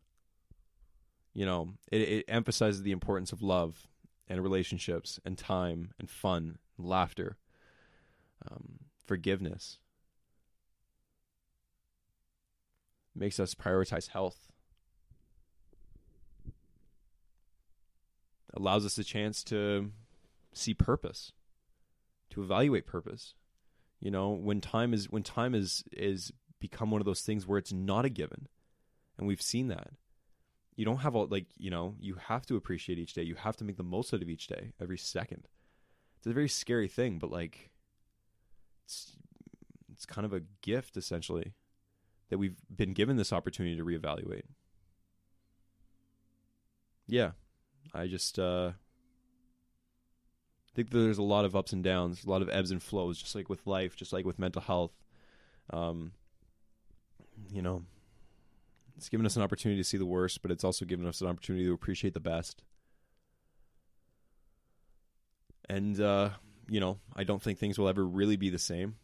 You 1.35 1.45
know, 1.45 1.75
it, 1.91 2.01
it 2.01 2.25
emphasizes 2.29 2.83
the 2.83 2.93
importance 2.93 3.33
of 3.33 3.43
love 3.43 3.89
and 4.29 4.43
relationships 4.43 5.21
and 5.25 5.37
time 5.37 5.93
and 5.99 6.09
fun 6.09 6.59
and 6.79 6.87
laughter, 6.87 7.37
um, 8.49 8.79
forgiveness. 9.05 9.79
Makes 13.17 13.39
us 13.41 13.55
prioritize 13.55 14.09
health. 14.09 14.49
Allows 18.55 18.87
us 18.87 18.97
a 18.99 19.05
chance 19.05 19.43
to 19.45 19.91
see 20.53 20.75
purpose, 20.75 21.33
to 22.31 22.43
evaluate 22.43 22.87
purpose. 22.87 23.35
You 24.01 24.13
know, 24.13 24.31
when 24.31 24.61
time 24.61 24.95
is 24.95 25.11
when 25.11 25.25
time 25.25 25.55
is 25.55 25.83
is 25.93 26.33
become 26.61 26.93
one 26.93 27.01
of 27.01 27.05
those 27.05 27.23
things 27.23 27.47
where 27.47 27.59
it's 27.59 27.73
not 27.73 28.05
a 28.05 28.09
given, 28.09 28.47
and 29.19 29.27
we've 29.27 29.43
seen 29.43 29.67
that. 29.69 29.91
You 30.77 30.85
don't 30.85 30.99
have 30.99 31.15
all 31.15 31.27
like 31.27 31.47
you 31.57 31.71
know 31.71 31.95
you 32.01 32.15
have 32.15 32.47
to 32.47 32.57
appreciate 32.57 32.99
each 32.99 33.15
day. 33.15 33.23
You 33.23 33.37
have 33.37 33.57
to 33.59 33.65
make 33.65 33.77
the 33.77 33.83
most 33.83 34.13
out 34.13 34.23
of 34.23 34.29
each 34.29 34.49
day, 34.49 34.73
every 34.81 34.99
second 34.99 35.47
it's 36.25 36.31
a 36.31 36.33
very 36.33 36.49
scary 36.49 36.89
thing, 36.89 37.19
but 37.19 37.31
like 37.31 37.69
it's 38.87 39.13
it's 39.93 40.07
kind 40.07 40.25
of 40.25 40.33
a 40.33 40.41
gift 40.63 40.97
essentially 40.97 41.53
that 42.31 42.39
we've 42.39 42.57
been 42.75 42.95
given 42.95 43.19
this 43.19 43.31
opportunity 43.31 43.77
to 43.77 43.85
reevaluate. 43.85 44.45
Yeah. 47.07 47.33
I 47.93 48.07
just 48.07 48.39
uh 48.39 48.71
think 50.75 50.89
there's 50.93 51.19
a 51.19 51.23
lot 51.23 51.45
of 51.45 51.55
ups 51.55 51.75
and 51.75 51.85
downs, 51.85 52.25
a 52.25 52.31
lot 52.31 52.41
of 52.41 52.49
ebbs 52.49 52.71
and 52.71 52.83
flows, 52.83 53.21
just 53.21 53.35
like 53.35 53.51
with 53.51 53.67
life, 53.67 53.95
just 53.95 54.15
like 54.15 54.25
with 54.25 54.39
mental 54.39 54.63
health. 54.63 54.95
Um, 55.75 56.13
you 57.53 57.61
know, 57.61 57.83
it's 58.97 59.09
given 59.09 59.27
us 59.27 59.37
an 59.37 59.43
opportunity 59.43 59.81
to 59.81 59.89
see 59.89 59.97
the 59.97 60.07
worst, 60.07 60.43
but 60.43 60.51
it's 60.51 60.65
also 60.65 60.85
given 60.85 61.07
us 61.07 61.21
an 61.21 61.27
opportunity 61.27 61.65
to 61.65 61.73
appreciate 61.73 62.15
the 62.15 62.21
best. 62.21 62.63
And 65.69 66.01
uh, 66.01 66.31
you 66.69 66.81
know, 66.81 66.99
I 67.15 67.25
don't 67.25 67.43
think 67.43 67.59
things 67.59 67.79
will 67.79 67.89
ever 67.89 68.05
really 68.05 68.37
be 68.37 68.51
the 68.51 68.59
same 68.59 68.97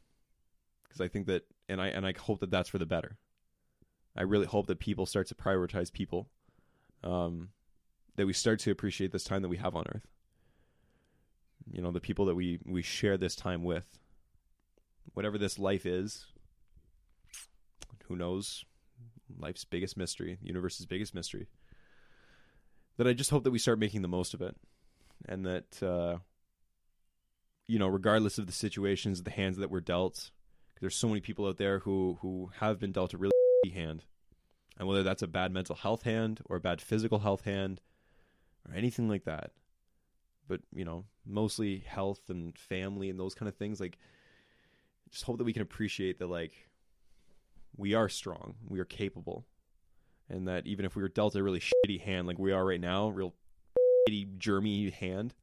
because 0.85 1.01
I 1.01 1.09
think 1.09 1.27
that, 1.27 1.45
and 1.69 1.81
I 1.81 1.89
and 1.89 2.07
I 2.07 2.15
hope 2.19 2.41
that 2.41 2.51
that's 2.51 2.69
for 2.69 2.79
the 2.79 2.87
better. 2.87 3.17
I 4.17 4.23
really 4.23 4.47
hope 4.47 4.67
that 4.67 4.81
people 4.81 5.07
start 5.07 5.29
to 5.29 5.35
prioritize 5.35 5.93
people, 5.93 6.29
um, 7.05 7.51
that 8.17 8.27
we 8.27 8.33
start 8.33 8.59
to 8.61 8.71
appreciate 8.71 9.13
this 9.13 9.25
time 9.25 9.43
that 9.43 9.49
we 9.49 9.57
have 9.57 9.77
on 9.77 9.85
Earth. 9.95 10.07
You 11.71 11.81
know, 11.81 11.93
the 11.93 12.01
people 12.01 12.27
that 12.27 12.35
we 12.35 12.59
we 12.67 12.83
share 12.83 13.17
this 13.17 13.35
time 13.35 13.65
with. 13.65 13.99
Whatever 15.15 15.39
this 15.39 15.59
life 15.59 15.87
is, 15.87 16.27
who 18.07 18.15
knows? 18.17 18.65
Life's 19.39 19.65
biggest 19.65 19.97
mystery, 19.97 20.39
universe's 20.43 20.87
biggest 20.87 21.15
mystery. 21.15 21.49
That 22.97 23.07
I 23.07 23.13
just 23.13 23.31
hope 23.31 23.45
that 23.45 23.51
we 23.51 23.59
start 23.59 23.79
making 23.79 24.03
the 24.03 24.09
most 24.09 24.35
of 24.35 24.43
it, 24.43 24.57
and 25.27 25.47
that 25.47 25.83
uh, 25.83 26.19
you 27.67 27.79
know, 27.79 27.89
regardless 27.89 28.39
of 28.39 28.47
the 28.47 28.53
situations, 28.53 29.23
the 29.23 29.31
hands 29.31 29.57
that 29.59 29.71
were 29.71 29.81
dealt, 29.81 30.31
there's 30.81 30.97
so 30.97 31.09
many 31.09 31.21
people 31.21 31.47
out 31.47 31.57
there 31.57 31.81
who 31.81 32.19
who 32.21 32.51
have 32.59 32.79
been 32.79 32.93
dealt 32.93 33.15
a 33.15 33.19
really 33.19 33.33
hand, 33.73 34.05
and 34.79 34.89
whether 34.89 35.03
that's 35.03 35.23
a 35.23 35.29
bad 35.29 35.53
mental 35.53 35.77
health 35.77 36.03
hand 36.03 36.41
or 36.47 36.57
a 36.57 36.61
bad 36.61 36.81
physical 36.81 37.21
health 37.21 37.45
hand, 37.45 37.81
or 38.69 38.75
anything 38.75 39.09
like 39.09 39.25
that. 39.25 39.53
But 40.49 40.63
you 40.75 40.85
know, 40.85 41.05
mostly 41.25 41.85
health 41.87 42.29
and 42.29 42.59
family 42.59 43.09
and 43.09 43.19
those 43.19 43.35
kind 43.35 43.49
of 43.49 43.55
things. 43.55 43.81
Like, 43.81 43.99
just 45.11 45.25
hope 45.25 45.39
that 45.39 45.45
we 45.45 45.53
can 45.53 45.63
appreciate 45.63 46.19
that, 46.19 46.27
like, 46.29 46.70
we 47.77 47.95
are 47.95 48.09
strong, 48.09 48.57
we 48.67 48.81
are 48.81 48.85
capable, 48.85 49.47
and 50.29 50.47
that 50.49 50.67
even 50.67 50.85
if 50.85 50.97
we 50.97 51.03
were 51.03 51.09
dealt 51.09 51.35
a 51.35 51.43
really 51.43 51.61
shitty 51.61 52.01
hand, 52.01 52.27
like 52.27 52.39
we 52.39 52.53
are 52.53 52.65
right 52.65 52.81
now, 52.81 53.09
real 53.09 53.35
shitty, 54.09 54.39
germy 54.39 54.93
hand, 54.93 55.35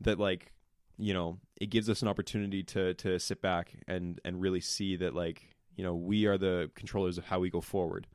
that 0.00 0.18
like 0.18 0.52
you 0.98 1.12
know 1.12 1.38
it 1.56 1.70
gives 1.70 1.90
us 1.90 2.02
an 2.02 2.08
opportunity 2.08 2.62
to 2.62 2.94
to 2.94 3.18
sit 3.18 3.42
back 3.42 3.76
and 3.86 4.20
and 4.24 4.40
really 4.40 4.60
see 4.60 4.96
that 4.96 5.14
like 5.14 5.50
you 5.76 5.84
know 5.84 5.94
we 5.94 6.26
are 6.26 6.38
the 6.38 6.70
controllers 6.74 7.18
of 7.18 7.24
how 7.26 7.38
we 7.38 7.50
go 7.50 7.60
forward. 7.60 8.06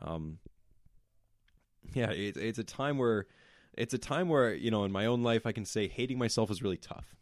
Um 0.00 0.38
yeah 1.94 2.10
it's 2.10 2.38
it's 2.38 2.58
a 2.58 2.64
time 2.64 2.98
where 2.98 3.26
it's 3.74 3.94
a 3.94 3.98
time 3.98 4.28
where 4.28 4.54
you 4.54 4.70
know 4.70 4.84
in 4.84 4.92
my 4.92 5.06
own 5.06 5.22
life 5.22 5.46
i 5.46 5.52
can 5.52 5.64
say 5.64 5.88
hating 5.88 6.18
myself 6.18 6.50
is 6.50 6.62
really 6.62 6.76
tough 6.76 7.16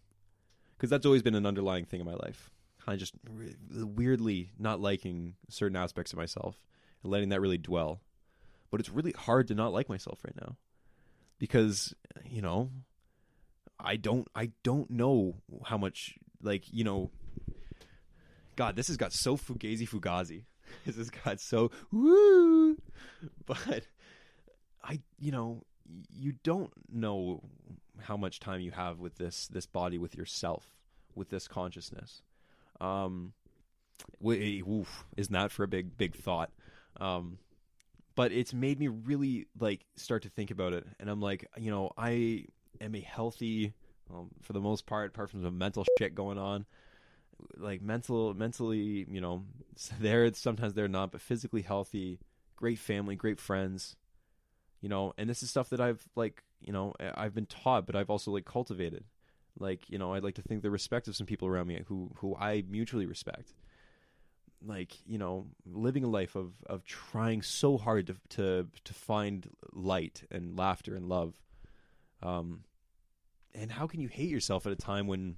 because 0.76 0.90
that's 0.90 1.06
always 1.06 1.22
been 1.22 1.34
an 1.34 1.46
underlying 1.46 1.84
thing 1.84 2.00
in 2.00 2.06
my 2.06 2.14
life 2.14 2.50
kind 2.90 3.00
of 3.00 3.08
just 3.08 3.86
weirdly 3.86 4.50
not 4.58 4.80
liking 4.80 5.34
certain 5.48 5.76
aspects 5.76 6.12
of 6.12 6.18
myself 6.18 6.60
and 7.02 7.12
letting 7.12 7.28
that 7.28 7.40
really 7.40 7.58
dwell. 7.58 8.00
But 8.70 8.80
it's 8.80 8.90
really 8.90 9.12
hard 9.12 9.48
to 9.48 9.54
not 9.54 9.72
like 9.72 9.88
myself 9.88 10.20
right 10.24 10.34
now 10.40 10.56
because 11.38 11.94
you 12.24 12.42
know 12.42 12.70
I 13.78 13.96
don't 13.96 14.26
I 14.34 14.50
don't 14.64 14.90
know 14.90 15.36
how 15.64 15.78
much 15.78 16.16
like 16.42 16.64
you 16.72 16.84
know 16.84 17.10
God 18.56 18.76
this 18.76 18.88
has 18.88 18.96
got 18.96 19.12
so 19.12 19.36
fugazi 19.36 19.88
fugazi. 19.88 20.44
This 20.86 20.96
has 20.96 21.10
got 21.10 21.40
so 21.40 21.70
woo. 21.92 22.76
But 23.46 23.86
I 24.82 25.00
you 25.18 25.32
know 25.32 25.64
you 26.08 26.34
don't 26.44 26.72
know 26.92 27.42
how 28.00 28.16
much 28.16 28.38
time 28.38 28.60
you 28.60 28.70
have 28.70 29.00
with 29.00 29.16
this 29.16 29.48
this 29.48 29.66
body 29.66 29.98
with 29.98 30.14
yourself 30.14 30.76
with 31.16 31.30
this 31.30 31.48
consciousness 31.48 32.22
um 32.80 33.32
wait, 34.20 34.62
oof, 34.66 35.04
isn't 35.16 35.52
for 35.52 35.64
a 35.64 35.68
big 35.68 35.96
big 35.96 36.14
thought 36.14 36.50
um 37.00 37.38
but 38.16 38.32
it's 38.32 38.52
made 38.52 38.78
me 38.78 38.88
really 38.88 39.46
like 39.58 39.84
start 39.96 40.22
to 40.22 40.28
think 40.28 40.50
about 40.50 40.72
it 40.72 40.84
and 40.98 41.08
i'm 41.08 41.20
like 41.20 41.46
you 41.56 41.70
know 41.70 41.90
i 41.96 42.44
am 42.80 42.94
a 42.94 43.00
healthy, 43.00 43.72
um, 44.12 44.30
for 44.42 44.52
the 44.52 44.60
most 44.60 44.86
part, 44.86 45.10
apart 45.10 45.30
from 45.30 45.42
some 45.42 45.58
mental 45.58 45.84
shit 45.98 46.14
going 46.14 46.38
on. 46.38 46.66
Like 47.56 47.80
mental, 47.80 48.34
mentally, 48.34 49.06
you 49.10 49.20
know, 49.20 49.44
there 50.00 50.32
sometimes 50.34 50.74
they're 50.74 50.88
not, 50.88 51.12
but 51.12 51.20
physically 51.20 51.62
healthy, 51.62 52.18
great 52.56 52.78
family, 52.78 53.16
great 53.16 53.40
friends, 53.40 53.96
you 54.80 54.88
know, 54.88 55.12
and 55.18 55.28
this 55.28 55.42
is 55.42 55.50
stuff 55.50 55.70
that 55.70 55.80
I've 55.80 56.06
like, 56.16 56.42
you 56.60 56.72
know, 56.72 56.94
I've 57.14 57.34
been 57.34 57.46
taught, 57.46 57.86
but 57.86 57.96
I've 57.96 58.10
also 58.10 58.30
like 58.30 58.44
cultivated. 58.44 59.04
Like, 59.60 59.88
you 59.88 59.98
know, 59.98 60.14
I'd 60.14 60.24
like 60.24 60.34
to 60.36 60.42
think 60.42 60.62
the 60.62 60.70
respect 60.70 61.06
of 61.06 61.14
some 61.14 61.26
people 61.26 61.46
around 61.46 61.68
me 61.68 61.82
who 61.86 62.10
who 62.16 62.34
I 62.34 62.64
mutually 62.68 63.06
respect. 63.06 63.54
Like, 64.64 64.96
you 65.06 65.18
know, 65.18 65.46
living 65.66 66.02
a 66.02 66.08
life 66.08 66.34
of 66.34 66.54
of 66.66 66.84
trying 66.84 67.42
so 67.42 67.76
hard 67.78 68.06
to 68.08 68.16
to 68.30 68.66
to 68.84 68.94
find 68.94 69.48
light 69.72 70.24
and 70.30 70.56
laughter 70.58 70.94
and 70.94 71.08
love. 71.08 71.34
Um, 72.22 72.64
and 73.54 73.70
how 73.70 73.86
can 73.86 74.00
you 74.00 74.08
hate 74.08 74.28
yourself 74.30 74.66
at 74.66 74.72
a 74.72 74.76
time 74.76 75.06
when 75.06 75.36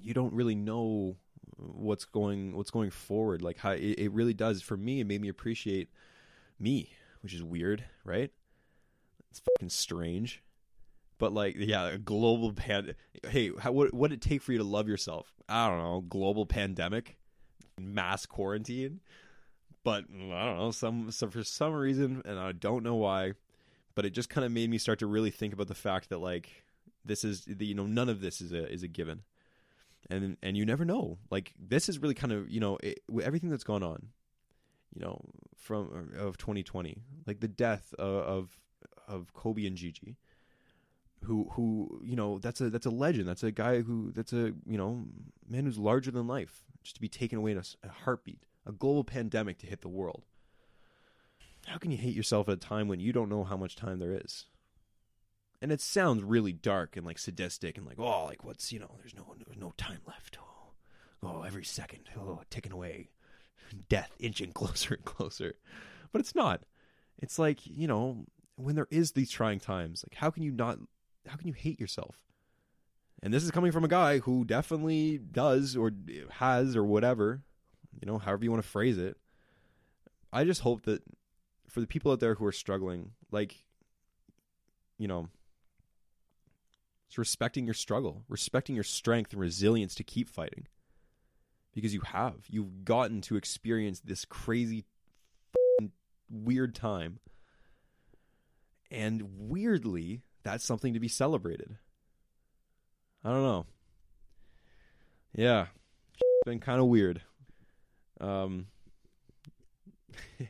you 0.00 0.14
don't 0.14 0.32
really 0.32 0.54
know 0.54 1.16
what's 1.56 2.04
going 2.04 2.56
what's 2.56 2.70
going 2.70 2.90
forward 2.90 3.42
like 3.42 3.58
how 3.58 3.72
it, 3.72 3.98
it 3.98 4.12
really 4.12 4.34
does 4.34 4.62
for 4.62 4.76
me 4.76 5.00
it 5.00 5.06
made 5.06 5.20
me 5.20 5.28
appreciate 5.28 5.88
me 6.58 6.90
which 7.22 7.34
is 7.34 7.42
weird 7.42 7.84
right 8.04 8.30
it's 9.30 9.40
fucking 9.40 9.68
strange 9.68 10.42
but 11.22 11.32
like 11.32 11.54
yeah 11.56 11.86
a 11.86 11.98
global 11.98 12.52
pan 12.52 12.96
hey 13.28 13.52
how, 13.60 13.70
what 13.70 14.10
did 14.10 14.14
it 14.14 14.20
take 14.20 14.42
for 14.42 14.50
you 14.50 14.58
to 14.58 14.64
love 14.64 14.88
yourself? 14.88 15.32
I 15.48 15.68
don't 15.68 15.78
know 15.78 16.00
global 16.00 16.46
pandemic 16.46 17.16
mass 17.78 18.26
quarantine 18.26 18.98
but 19.84 20.12
mm, 20.12 20.34
i 20.34 20.44
don't 20.44 20.58
know 20.58 20.72
some, 20.72 21.12
some 21.12 21.30
for 21.30 21.44
some 21.44 21.74
reason 21.74 22.22
and 22.24 22.40
i 22.40 22.50
don't 22.50 22.82
know 22.82 22.96
why 22.96 23.34
but 23.94 24.04
it 24.04 24.10
just 24.10 24.30
kind 24.30 24.44
of 24.44 24.50
made 24.50 24.68
me 24.68 24.78
start 24.78 24.98
to 24.98 25.06
really 25.06 25.30
think 25.30 25.54
about 25.54 25.68
the 25.68 25.76
fact 25.76 26.08
that 26.08 26.18
like 26.18 26.64
this 27.04 27.22
is 27.22 27.44
the 27.44 27.66
you 27.66 27.74
know 27.76 27.86
none 27.86 28.08
of 28.08 28.20
this 28.20 28.40
is 28.40 28.50
a 28.50 28.68
is 28.68 28.82
a 28.82 28.88
given, 28.88 29.22
and 30.10 30.36
and 30.42 30.56
you 30.56 30.64
never 30.64 30.84
know. 30.84 31.18
Like 31.30 31.52
this 31.58 31.88
is 31.88 31.98
really 31.98 32.14
kind 32.14 32.32
of 32.32 32.48
you 32.48 32.60
know 32.60 32.78
it, 32.82 33.00
everything 33.22 33.50
that's 33.50 33.64
gone 33.64 33.82
on, 33.82 34.08
you 34.94 35.00
know 35.00 35.20
from 35.56 36.12
of 36.16 36.38
2020, 36.38 36.96
like 37.26 37.40
the 37.40 37.48
death 37.48 37.92
of 37.98 38.14
of, 38.14 38.60
of 39.08 39.32
Kobe 39.34 39.66
and 39.66 39.76
Gigi 39.76 40.16
who 41.24 41.48
who 41.52 42.00
you 42.04 42.16
know 42.16 42.38
that's 42.38 42.60
a 42.60 42.70
that's 42.70 42.86
a 42.86 42.90
legend. 42.90 43.28
That's 43.28 43.42
a 43.42 43.50
guy 43.50 43.82
who 43.82 44.12
that's 44.12 44.32
a 44.32 44.52
you 44.66 44.78
know 44.78 45.04
man 45.48 45.64
who's 45.64 45.78
larger 45.78 46.10
than 46.10 46.26
life 46.26 46.64
just 46.82 46.96
to 46.96 47.00
be 47.00 47.08
taken 47.08 47.38
away 47.38 47.52
in 47.52 47.58
a, 47.58 47.64
a, 47.84 47.88
heartbeat 47.88 48.42
a 48.66 48.72
global 48.72 49.04
pandemic 49.04 49.58
to 49.58 49.66
hit 49.66 49.80
the 49.80 49.88
world. 49.88 50.24
How 51.66 51.78
can 51.78 51.90
you 51.92 51.96
hate 51.96 52.14
yourself 52.14 52.48
at 52.48 52.54
a 52.54 52.56
time 52.56 52.88
when 52.88 53.00
you 53.00 53.12
don't 53.12 53.28
know 53.28 53.44
how 53.44 53.56
much 53.56 53.76
time 53.76 53.98
there 54.00 54.12
is? 54.12 54.46
And 55.60 55.70
it 55.70 55.80
sounds 55.80 56.24
really 56.24 56.52
dark 56.52 56.96
and 56.96 57.06
like 57.06 57.18
sadistic 57.18 57.78
and 57.78 57.86
like 57.86 57.98
oh 57.98 58.24
like 58.26 58.44
what's 58.44 58.72
you 58.72 58.80
know 58.80 58.90
there's 58.98 59.14
no 59.14 59.34
there's 59.46 59.60
no 59.60 59.72
time 59.76 60.00
left. 60.06 60.38
Oh, 60.40 60.72
oh 61.22 61.42
every 61.42 61.64
second 61.64 62.00
oh 62.18 62.40
ticking 62.50 62.72
away. 62.72 63.10
Death 63.88 64.10
inching 64.18 64.52
closer 64.54 64.94
and 64.94 65.04
closer. 65.04 65.54
But 66.10 66.20
it's 66.20 66.34
not. 66.34 66.62
It's 67.18 67.38
like 67.38 67.64
you 67.64 67.86
know 67.86 68.26
when 68.56 68.74
there 68.74 68.88
is 68.90 69.12
these 69.12 69.30
trying 69.30 69.60
times 69.60 70.04
like 70.04 70.18
how 70.18 70.30
can 70.30 70.42
you 70.42 70.50
not 70.50 70.78
how 71.26 71.36
can 71.36 71.48
you 71.48 71.54
hate 71.54 71.80
yourself 71.80 72.22
and 73.22 73.32
this 73.32 73.44
is 73.44 73.50
coming 73.50 73.72
from 73.72 73.84
a 73.84 73.88
guy 73.88 74.18
who 74.18 74.44
definitely 74.44 75.18
does 75.18 75.76
or 75.76 75.90
has 76.30 76.76
or 76.76 76.84
whatever 76.84 77.42
you 78.00 78.06
know 78.06 78.18
however 78.18 78.44
you 78.44 78.50
want 78.50 78.62
to 78.62 78.68
phrase 78.68 78.98
it 78.98 79.16
i 80.32 80.44
just 80.44 80.62
hope 80.62 80.82
that 80.82 81.02
for 81.68 81.80
the 81.80 81.86
people 81.86 82.12
out 82.12 82.20
there 82.20 82.34
who 82.34 82.44
are 82.44 82.52
struggling 82.52 83.12
like 83.30 83.64
you 84.98 85.08
know 85.08 85.28
it's 87.12 87.18
respecting 87.18 87.66
your 87.66 87.74
struggle, 87.74 88.24
respecting 88.26 88.74
your 88.74 88.84
strength 88.84 89.32
and 89.32 89.40
resilience 89.42 89.94
to 89.96 90.02
keep 90.02 90.30
fighting. 90.30 90.66
Because 91.74 91.92
you 91.92 92.00
have. 92.06 92.46
You've 92.48 92.86
gotten 92.86 93.20
to 93.20 93.36
experience 93.36 94.00
this 94.00 94.24
crazy, 94.24 94.86
weird 96.30 96.74
time. 96.74 97.18
And 98.90 99.24
weirdly, 99.36 100.22
that's 100.42 100.64
something 100.64 100.94
to 100.94 101.00
be 101.00 101.08
celebrated. 101.08 101.76
I 103.24 103.30
don't 103.30 103.42
know. 103.42 103.66
Yeah. 105.34 105.66
It's 106.14 106.22
been 106.44 106.60
kind 106.60 106.80
of 106.80 106.86
weird. 106.86 107.22
Um 108.20 108.66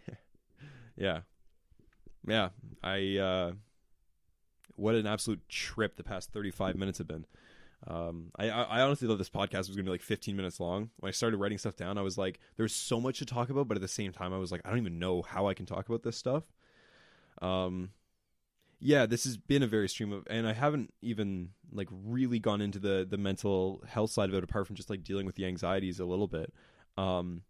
Yeah. 0.96 1.20
Yeah, 2.26 2.50
I 2.82 3.16
uh 3.18 3.52
what 4.76 4.94
an 4.94 5.06
absolute 5.06 5.48
trip 5.48 5.96
the 5.96 6.04
past 6.04 6.32
35 6.32 6.76
minutes 6.76 6.98
have 6.98 7.08
been. 7.08 7.26
Um, 7.86 8.30
I, 8.36 8.48
I 8.48 8.80
honestly 8.80 9.08
thought 9.08 9.18
this 9.18 9.28
podcast 9.28 9.68
was 9.68 9.70
going 9.70 9.78
to 9.78 9.84
be 9.84 9.90
like 9.90 10.02
15 10.02 10.36
minutes 10.36 10.60
long. 10.60 10.90
When 10.98 11.08
I 11.08 11.12
started 11.12 11.38
writing 11.38 11.58
stuff 11.58 11.76
down, 11.76 11.98
I 11.98 12.02
was 12.02 12.16
like, 12.16 12.38
there's 12.56 12.74
so 12.74 13.00
much 13.00 13.18
to 13.18 13.26
talk 13.26 13.50
about, 13.50 13.68
but 13.68 13.76
at 13.76 13.80
the 13.80 13.88
same 13.88 14.12
time, 14.12 14.32
I 14.32 14.38
was 14.38 14.52
like, 14.52 14.62
I 14.64 14.70
don't 14.70 14.78
even 14.78 14.98
know 14.98 15.22
how 15.22 15.46
I 15.46 15.54
can 15.54 15.66
talk 15.66 15.88
about 15.88 16.02
this 16.02 16.16
stuff. 16.16 16.44
Um, 17.40 17.90
yeah, 18.84 19.06
this 19.06 19.22
has 19.24 19.36
been 19.36 19.62
a 19.62 19.68
very 19.68 19.88
stream 19.88 20.12
of, 20.12 20.26
and 20.28 20.46
I 20.46 20.52
haven't 20.52 20.92
even 21.02 21.50
like 21.72 21.88
really 21.90 22.40
gone 22.40 22.60
into 22.60 22.80
the 22.80 23.06
the 23.08 23.16
mental 23.16 23.80
health 23.86 24.10
side 24.10 24.28
of 24.28 24.34
it, 24.34 24.42
apart 24.42 24.66
from 24.66 24.74
just 24.74 24.90
like 24.90 25.04
dealing 25.04 25.24
with 25.24 25.36
the 25.36 25.46
anxieties 25.46 26.00
a 26.00 26.04
little 26.04 26.26
bit. 26.26 26.52
Um, 26.98 27.42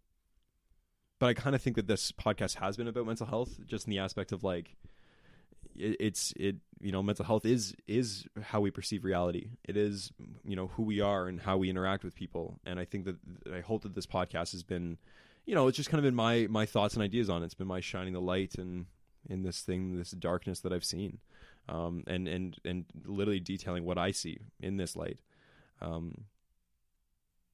but 1.17 1.27
I 1.27 1.33
kind 1.33 1.55
of 1.55 1.61
think 1.61 1.75
that 1.75 1.87
this 1.87 2.11
podcast 2.11 2.55
has 2.55 2.77
been 2.77 2.87
about 2.87 3.07
mental 3.07 3.25
health, 3.25 3.59
just 3.65 3.87
in 3.87 3.91
the 3.91 3.97
aspect 3.97 4.31
of 4.31 4.43
like 4.43 4.75
it, 5.75 5.97
it's 5.99 6.33
it 6.35 6.57
you 6.79 6.91
know 6.91 7.01
mental 7.01 7.25
health 7.25 7.45
is 7.45 7.75
is 7.87 8.27
how 8.43 8.61
we 8.61 8.69
perceive 8.69 9.03
reality. 9.03 9.49
It 9.63 9.75
is 9.75 10.11
you 10.45 10.55
know 10.55 10.67
who 10.67 10.83
we 10.83 11.01
are 11.01 11.27
and 11.27 11.41
how 11.41 11.57
we 11.57 11.67
interact 11.67 12.03
with 12.03 12.13
people. 12.13 12.59
And 12.63 12.79
I 12.79 12.85
think 12.85 13.05
that 13.05 13.15
I 13.51 13.61
hope 13.61 13.81
that 13.83 13.95
this 13.95 14.05
podcast 14.05 14.51
has 14.51 14.61
been 14.61 14.99
you 15.47 15.55
know 15.55 15.67
it's 15.67 15.77
just 15.77 15.89
kind 15.89 15.97
of 15.97 16.03
been 16.03 16.13
my 16.13 16.45
my 16.47 16.67
thoughts 16.67 16.93
and 16.93 17.01
ideas 17.01 17.27
on 17.27 17.41
it. 17.41 17.45
It's 17.45 17.55
been 17.55 17.65
my 17.65 17.79
shining 17.79 18.13
the 18.13 18.21
light 18.21 18.53
and 18.59 18.85
in 19.29 19.43
this 19.43 19.61
thing 19.61 19.97
this 19.97 20.11
darkness 20.11 20.59
that 20.61 20.73
I've 20.73 20.85
seen. 20.85 21.19
Um, 21.69 22.03
and 22.07 22.27
and 22.27 22.57
and 22.65 22.85
literally 23.05 23.39
detailing 23.39 23.85
what 23.85 23.97
I 23.97 24.11
see 24.11 24.39
in 24.59 24.77
this 24.77 24.95
light. 24.95 25.19
Um, 25.81 26.25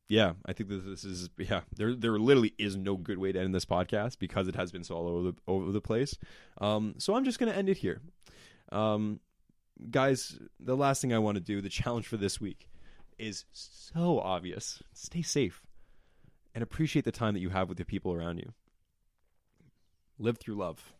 yeah, 0.07 0.33
I 0.45 0.53
think 0.53 0.69
that 0.69 0.85
this 0.85 1.03
is 1.03 1.29
yeah. 1.37 1.61
There 1.75 1.93
there 1.93 2.17
literally 2.17 2.53
is 2.57 2.75
no 2.75 2.97
good 2.97 3.19
way 3.19 3.31
to 3.31 3.39
end 3.39 3.53
this 3.53 3.65
podcast 3.65 4.17
because 4.19 4.47
it 4.47 4.55
has 4.55 4.71
been 4.71 4.83
so 4.83 4.95
all 4.95 5.07
over 5.07 5.31
the 5.31 5.35
over 5.47 5.71
the 5.71 5.81
place. 5.81 6.17
Um, 6.59 6.95
so 6.97 7.15
I'm 7.15 7.23
just 7.23 7.39
gonna 7.39 7.51
end 7.51 7.69
it 7.69 7.77
here. 7.77 8.01
Um, 8.71 9.19
guys, 9.91 10.39
the 10.59 10.75
last 10.75 11.01
thing 11.01 11.13
I 11.13 11.19
want 11.19 11.35
to 11.35 11.43
do, 11.43 11.61
the 11.61 11.69
challenge 11.69 12.07
for 12.07 12.17
this 12.17 12.41
week, 12.41 12.67
is 13.19 13.45
so 13.51 14.19
obvious. 14.19 14.81
Stay 14.93 15.21
safe 15.21 15.61
and 16.55 16.63
appreciate 16.63 17.05
the 17.05 17.11
time 17.11 17.35
that 17.35 17.41
you 17.41 17.49
have 17.49 17.69
with 17.69 17.77
the 17.77 17.85
people 17.85 18.11
around 18.11 18.39
you. 18.39 18.53
Live 20.17 20.39
through 20.39 20.55
love 20.55 20.93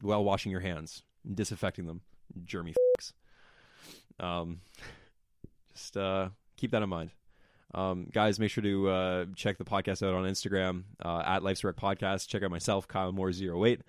while 0.00 0.24
washing 0.24 0.52
your 0.52 0.60
hands 0.60 1.02
and 1.24 1.36
disinfecting 1.36 1.86
them. 1.86 2.02
Germy 2.44 2.74
fucks. 2.74 3.12
Um, 4.24 4.60
just 5.74 5.96
uh, 5.96 6.28
keep 6.56 6.70
that 6.72 6.82
in 6.82 6.88
mind. 6.88 7.10
Um, 7.72 8.08
guys, 8.12 8.40
make 8.40 8.50
sure 8.50 8.62
to 8.62 8.88
uh, 8.88 9.24
check 9.36 9.56
the 9.58 9.64
podcast 9.64 10.06
out 10.06 10.14
on 10.14 10.24
Instagram 10.24 10.82
uh, 11.04 11.22
at 11.24 11.42
Life's 11.44 11.62
Podcast. 11.62 12.26
Check 12.26 12.42
out 12.42 12.50
myself, 12.50 12.88
Kyle 12.88 13.12
Moore 13.12 13.30
08 13.30 13.80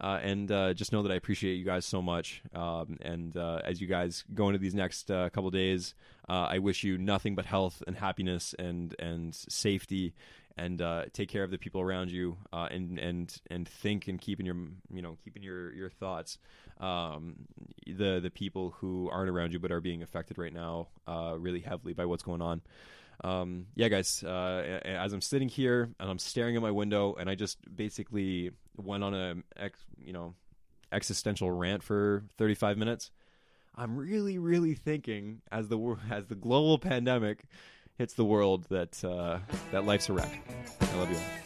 uh, 0.00 0.18
and 0.22 0.50
uh, 0.50 0.74
just 0.74 0.92
know 0.92 1.02
that 1.02 1.12
I 1.12 1.16
appreciate 1.16 1.54
you 1.54 1.64
guys 1.64 1.84
so 1.84 2.02
much. 2.02 2.42
Um, 2.54 2.98
and 3.00 3.36
uh, 3.36 3.60
as 3.64 3.80
you 3.80 3.86
guys 3.86 4.24
go 4.34 4.48
into 4.48 4.58
these 4.58 4.74
next 4.74 5.10
uh, 5.10 5.30
couple 5.30 5.50
days, 5.50 5.94
I 6.28 6.60
wish 6.60 6.82
you 6.82 6.96
nothing 6.96 7.34
but 7.34 7.44
health 7.44 7.82
and 7.86 7.96
happiness 7.96 8.54
and 8.58 8.94
and 8.98 9.34
safety. 9.34 10.14
And 10.56 10.82
take 11.12 11.28
care 11.30 11.44
of 11.44 11.50
the 11.50 11.58
people 11.58 11.80
around 11.80 12.10
you, 12.10 12.36
and 12.52 12.98
and 12.98 13.34
and 13.50 13.66
think 13.66 14.08
and 14.08 14.20
keep 14.20 14.38
in 14.38 14.46
your 14.46 14.56
you 14.92 15.00
know 15.00 15.16
keeping 15.24 15.42
your 15.42 15.72
your 15.72 15.88
thoughts. 15.88 16.38
Um, 16.78 17.36
the 17.86 18.20
the 18.20 18.30
people 18.30 18.74
who 18.78 19.08
aren't 19.10 19.30
around 19.30 19.52
you 19.52 19.58
but 19.58 19.72
are 19.72 19.80
being 19.80 20.02
affected 20.02 20.36
right 20.36 20.52
now 20.52 20.88
really 21.38 21.60
heavily 21.60 21.94
by 21.94 22.04
what's 22.04 22.22
going 22.22 22.42
on 22.42 22.60
um, 23.24 23.66
yeah, 23.74 23.88
guys, 23.88 24.22
uh, 24.24 24.80
as 24.84 25.12
I'm 25.12 25.20
sitting 25.20 25.48
here 25.48 25.90
and 26.00 26.10
I'm 26.10 26.18
staring 26.18 26.56
at 26.56 26.62
my 26.62 26.70
window, 26.70 27.14
and 27.18 27.30
I 27.30 27.34
just 27.34 27.58
basically 27.74 28.50
went 28.76 29.04
on 29.04 29.14
a, 29.14 29.34
ex, 29.56 29.78
you 29.98 30.12
know, 30.12 30.34
existential 30.90 31.50
rant 31.50 31.82
for 31.82 32.24
35 32.38 32.78
minutes. 32.78 33.10
I'm 33.74 33.96
really, 33.96 34.38
really 34.38 34.74
thinking 34.74 35.40
as 35.50 35.68
the 35.68 35.96
as 36.10 36.26
the 36.26 36.34
global 36.34 36.78
pandemic 36.78 37.44
hits 37.98 38.14
the 38.14 38.24
world 38.24 38.66
that 38.70 39.02
uh, 39.04 39.38
that 39.70 39.84
life's 39.84 40.08
a 40.08 40.12
wreck. 40.12 40.42
I 40.80 40.96
love 40.96 41.10
you 41.10 41.16
all. 41.16 41.42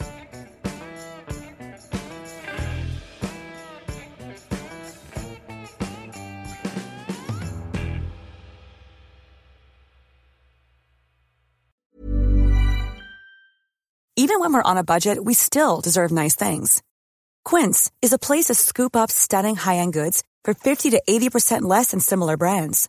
Even 14.18 14.40
when 14.40 14.52
we're 14.52 14.70
on 14.70 14.78
a 14.78 14.84
budget, 14.84 15.22
we 15.22 15.34
still 15.34 15.80
deserve 15.82 16.10
nice 16.10 16.34
things. 16.34 16.82
Quince 17.44 17.92
is 18.02 18.12
a 18.12 18.18
place 18.18 18.46
to 18.46 18.54
scoop 18.54 18.96
up 18.96 19.10
stunning 19.10 19.56
high-end 19.56 19.92
goods 19.92 20.24
for 20.42 20.54
50 20.54 20.90
to 20.90 21.02
80% 21.08 21.62
less 21.62 21.90
than 21.90 22.00
similar 22.00 22.36
brands. 22.36 22.88